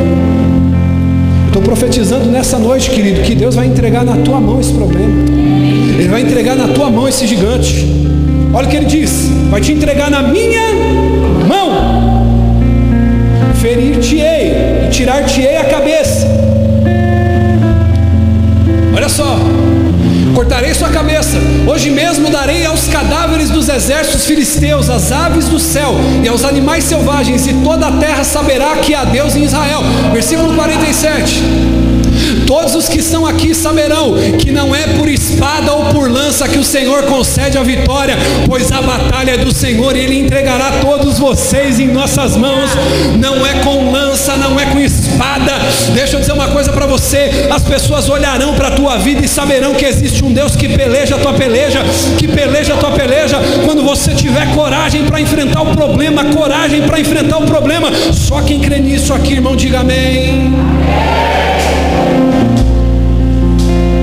Estou 1.48 1.60
profetizando 1.60 2.30
nessa 2.30 2.58
noite, 2.58 2.90
querido, 2.90 3.20
que 3.22 3.34
Deus 3.34 3.56
vai 3.56 3.66
entregar 3.66 4.04
na 4.04 4.16
tua 4.16 4.40
mão 4.40 4.60
esse 4.60 4.72
problema. 4.72 5.12
Ele 5.98 6.08
vai 6.08 6.22
entregar 6.22 6.54
na 6.54 6.68
tua 6.68 6.88
mão 6.88 7.08
esse 7.08 7.26
gigante. 7.26 7.84
Olha 8.54 8.66
o 8.66 8.70
que 8.70 8.76
ele 8.76 8.86
diz: 8.86 9.28
vai 9.50 9.60
te 9.60 9.72
entregar 9.72 10.08
na 10.08 10.22
minha 10.22 10.62
mão. 11.48 12.22
Ferir-te-ei 13.60 14.86
e 14.86 14.90
tirar-te-ei 14.90 15.56
a 15.56 15.64
cabeça. 15.64 16.26
Olha 18.94 19.08
só, 19.08 19.38
cortarei 20.34 20.74
sua 20.74 20.88
cabeça. 20.88 21.36
Hoje 21.66 21.90
mesmo 21.90 22.30
darei 22.30 22.64
aos 22.66 22.88
cadáveres 22.88 23.50
dos 23.50 23.68
exércitos 23.68 24.26
filisteus, 24.26 24.90
às 24.90 25.12
aves 25.12 25.48
do 25.48 25.58
céu 25.58 25.94
e 26.22 26.28
aos 26.28 26.44
animais 26.44 26.84
selvagens, 26.84 27.46
e 27.46 27.54
toda 27.54 27.88
a 27.88 27.92
terra 27.92 28.24
saberá 28.24 28.76
que 28.76 28.94
há 28.94 29.04
Deus 29.04 29.36
em 29.36 29.44
Israel. 29.44 29.82
Versículo 30.12 30.54
47. 30.54 31.91
Todos 32.46 32.74
os 32.74 32.88
que 32.88 32.98
estão 32.98 33.26
aqui 33.26 33.54
saberão 33.54 34.14
que 34.38 34.50
não 34.50 34.74
é 34.74 34.86
por 34.98 35.08
espada 35.08 35.72
ou 35.72 35.86
por 35.86 36.10
lança 36.10 36.48
que 36.48 36.58
o 36.58 36.64
Senhor 36.64 37.04
concede 37.04 37.56
a 37.56 37.62
vitória, 37.62 38.16
pois 38.46 38.70
a 38.70 38.82
batalha 38.82 39.32
é 39.32 39.36
do 39.38 39.52
Senhor 39.52 39.96
e 39.96 40.00
Ele 40.00 40.18
entregará 40.18 40.72
todos 40.80 41.18
vocês 41.18 41.78
em 41.80 41.88
nossas 41.88 42.36
mãos. 42.36 42.70
Não 43.18 43.46
é 43.46 43.54
com 43.64 43.90
lança, 43.90 44.36
não 44.36 44.58
é 44.58 44.66
com 44.66 44.78
espada. 44.78 45.52
Deixa 45.94 46.16
eu 46.16 46.20
dizer 46.20 46.32
uma 46.32 46.48
coisa 46.48 46.72
para 46.72 46.86
você: 46.86 47.48
as 47.50 47.62
pessoas 47.62 48.08
olharão 48.08 48.54
para 48.54 48.68
a 48.68 48.72
tua 48.72 48.96
vida 48.98 49.24
e 49.24 49.28
saberão 49.28 49.74
que 49.74 49.84
existe 49.84 50.24
um 50.24 50.32
Deus 50.32 50.56
que 50.56 50.68
peleja 50.68 51.16
a 51.16 51.18
tua 51.18 51.32
peleja, 51.32 51.82
que 52.18 52.28
peleja 52.28 52.74
a 52.74 52.76
tua 52.76 52.90
peleja. 52.92 53.38
Quando 53.64 53.82
você 53.82 54.14
tiver 54.14 54.52
coragem 54.54 55.04
para 55.04 55.20
enfrentar 55.20 55.62
o 55.62 55.74
problema, 55.74 56.24
coragem 56.26 56.82
para 56.82 57.00
enfrentar 57.00 57.38
o 57.38 57.46
problema. 57.46 57.90
Só 58.12 58.42
quem 58.42 58.60
crê 58.60 58.78
nisso 58.78 59.12
aqui, 59.12 59.34
irmão, 59.34 59.56
diga 59.56 59.80
amém. 59.80 60.52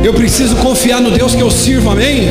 Eu 0.03 0.13
preciso 0.13 0.55
confiar 0.57 1.01
no 1.01 1.11
Deus 1.11 1.35
que 1.35 1.41
eu 1.41 1.51
sirvo, 1.51 1.89
amém? 1.89 2.23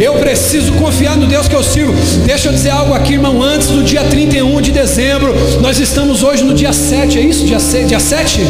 Eu 0.00 0.14
preciso 0.14 0.72
confiar 0.72 1.16
no 1.16 1.26
Deus 1.26 1.46
que 1.46 1.54
eu 1.54 1.62
sirvo. 1.62 1.94
Deixa 2.26 2.48
eu 2.48 2.52
dizer 2.52 2.70
algo 2.70 2.92
aqui, 2.92 3.12
irmão. 3.12 3.40
Antes 3.40 3.68
do 3.68 3.84
dia 3.84 4.02
31 4.02 4.60
de 4.60 4.72
dezembro, 4.72 5.32
nós 5.60 5.78
estamos 5.78 6.22
hoje 6.22 6.42
no 6.42 6.54
dia 6.54 6.72
7, 6.72 7.18
é 7.18 7.22
isso? 7.22 7.46
Dia, 7.46 7.60
6, 7.60 7.88
dia 7.88 8.00
7? 8.00 8.40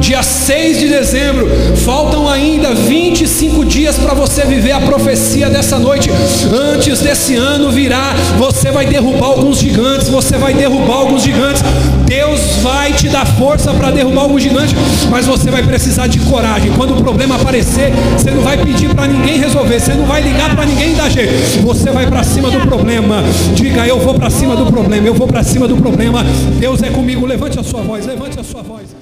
dia 0.00 0.22
6 0.22 0.78
de 0.78 0.88
dezembro. 0.88 1.48
Faltam 1.84 2.28
ainda 2.28 2.74
25 2.74 3.64
dias 3.64 3.96
para 3.96 4.14
você 4.14 4.44
viver 4.44 4.72
a 4.72 4.80
profecia 4.80 5.48
dessa 5.48 5.78
noite. 5.78 6.10
Antes 6.52 7.00
desse 7.00 7.36
ano 7.36 7.70
virá, 7.70 8.14
você 8.38 8.70
vai 8.70 8.86
derrubar 8.86 9.26
alguns 9.26 9.58
gigantes, 9.58 10.08
você 10.08 10.36
vai 10.36 10.54
derrubar 10.54 10.96
alguns 10.96 11.22
gigantes. 11.22 11.62
Deus 12.10 12.56
vai 12.60 12.92
te 12.92 13.08
dar 13.08 13.24
força 13.24 13.72
para 13.72 13.92
derrubar 13.92 14.22
alguns 14.22 14.42
gigantes, 14.42 14.74
mas 15.08 15.26
você 15.26 15.48
vai 15.48 15.62
precisar 15.62 16.08
de 16.08 16.18
coragem. 16.18 16.72
Quando 16.72 16.98
o 16.98 17.00
problema 17.00 17.36
aparecer, 17.36 17.92
você 18.18 18.32
não 18.32 18.42
vai 18.42 18.58
pedir 18.58 18.92
para 18.92 19.06
ninguém 19.06 19.38
resolver, 19.38 19.78
você 19.78 19.94
não 19.94 20.06
vai 20.06 20.20
ligar 20.20 20.52
para 20.56 20.66
ninguém 20.66 20.92
dar 20.96 21.08
jeito. 21.08 21.32
Você 21.62 21.88
vai 21.92 22.08
para 22.08 22.24
cima 22.24 22.50
do 22.50 22.66
problema. 22.66 23.22
Diga, 23.54 23.86
eu 23.86 24.00
vou 24.00 24.14
para 24.14 24.28
cima 24.28 24.56
do 24.56 24.66
problema, 24.66 25.06
eu 25.06 25.14
vou 25.14 25.28
para 25.28 25.44
cima 25.44 25.68
do 25.68 25.76
problema. 25.76 26.24
Deus 26.58 26.82
é 26.82 26.90
comigo. 26.90 27.24
Levante 27.24 27.60
a 27.60 27.62
sua 27.62 27.80
voz, 27.80 28.04
levante 28.04 28.40
a 28.40 28.42
sua 28.42 28.62
voz. 28.62 28.89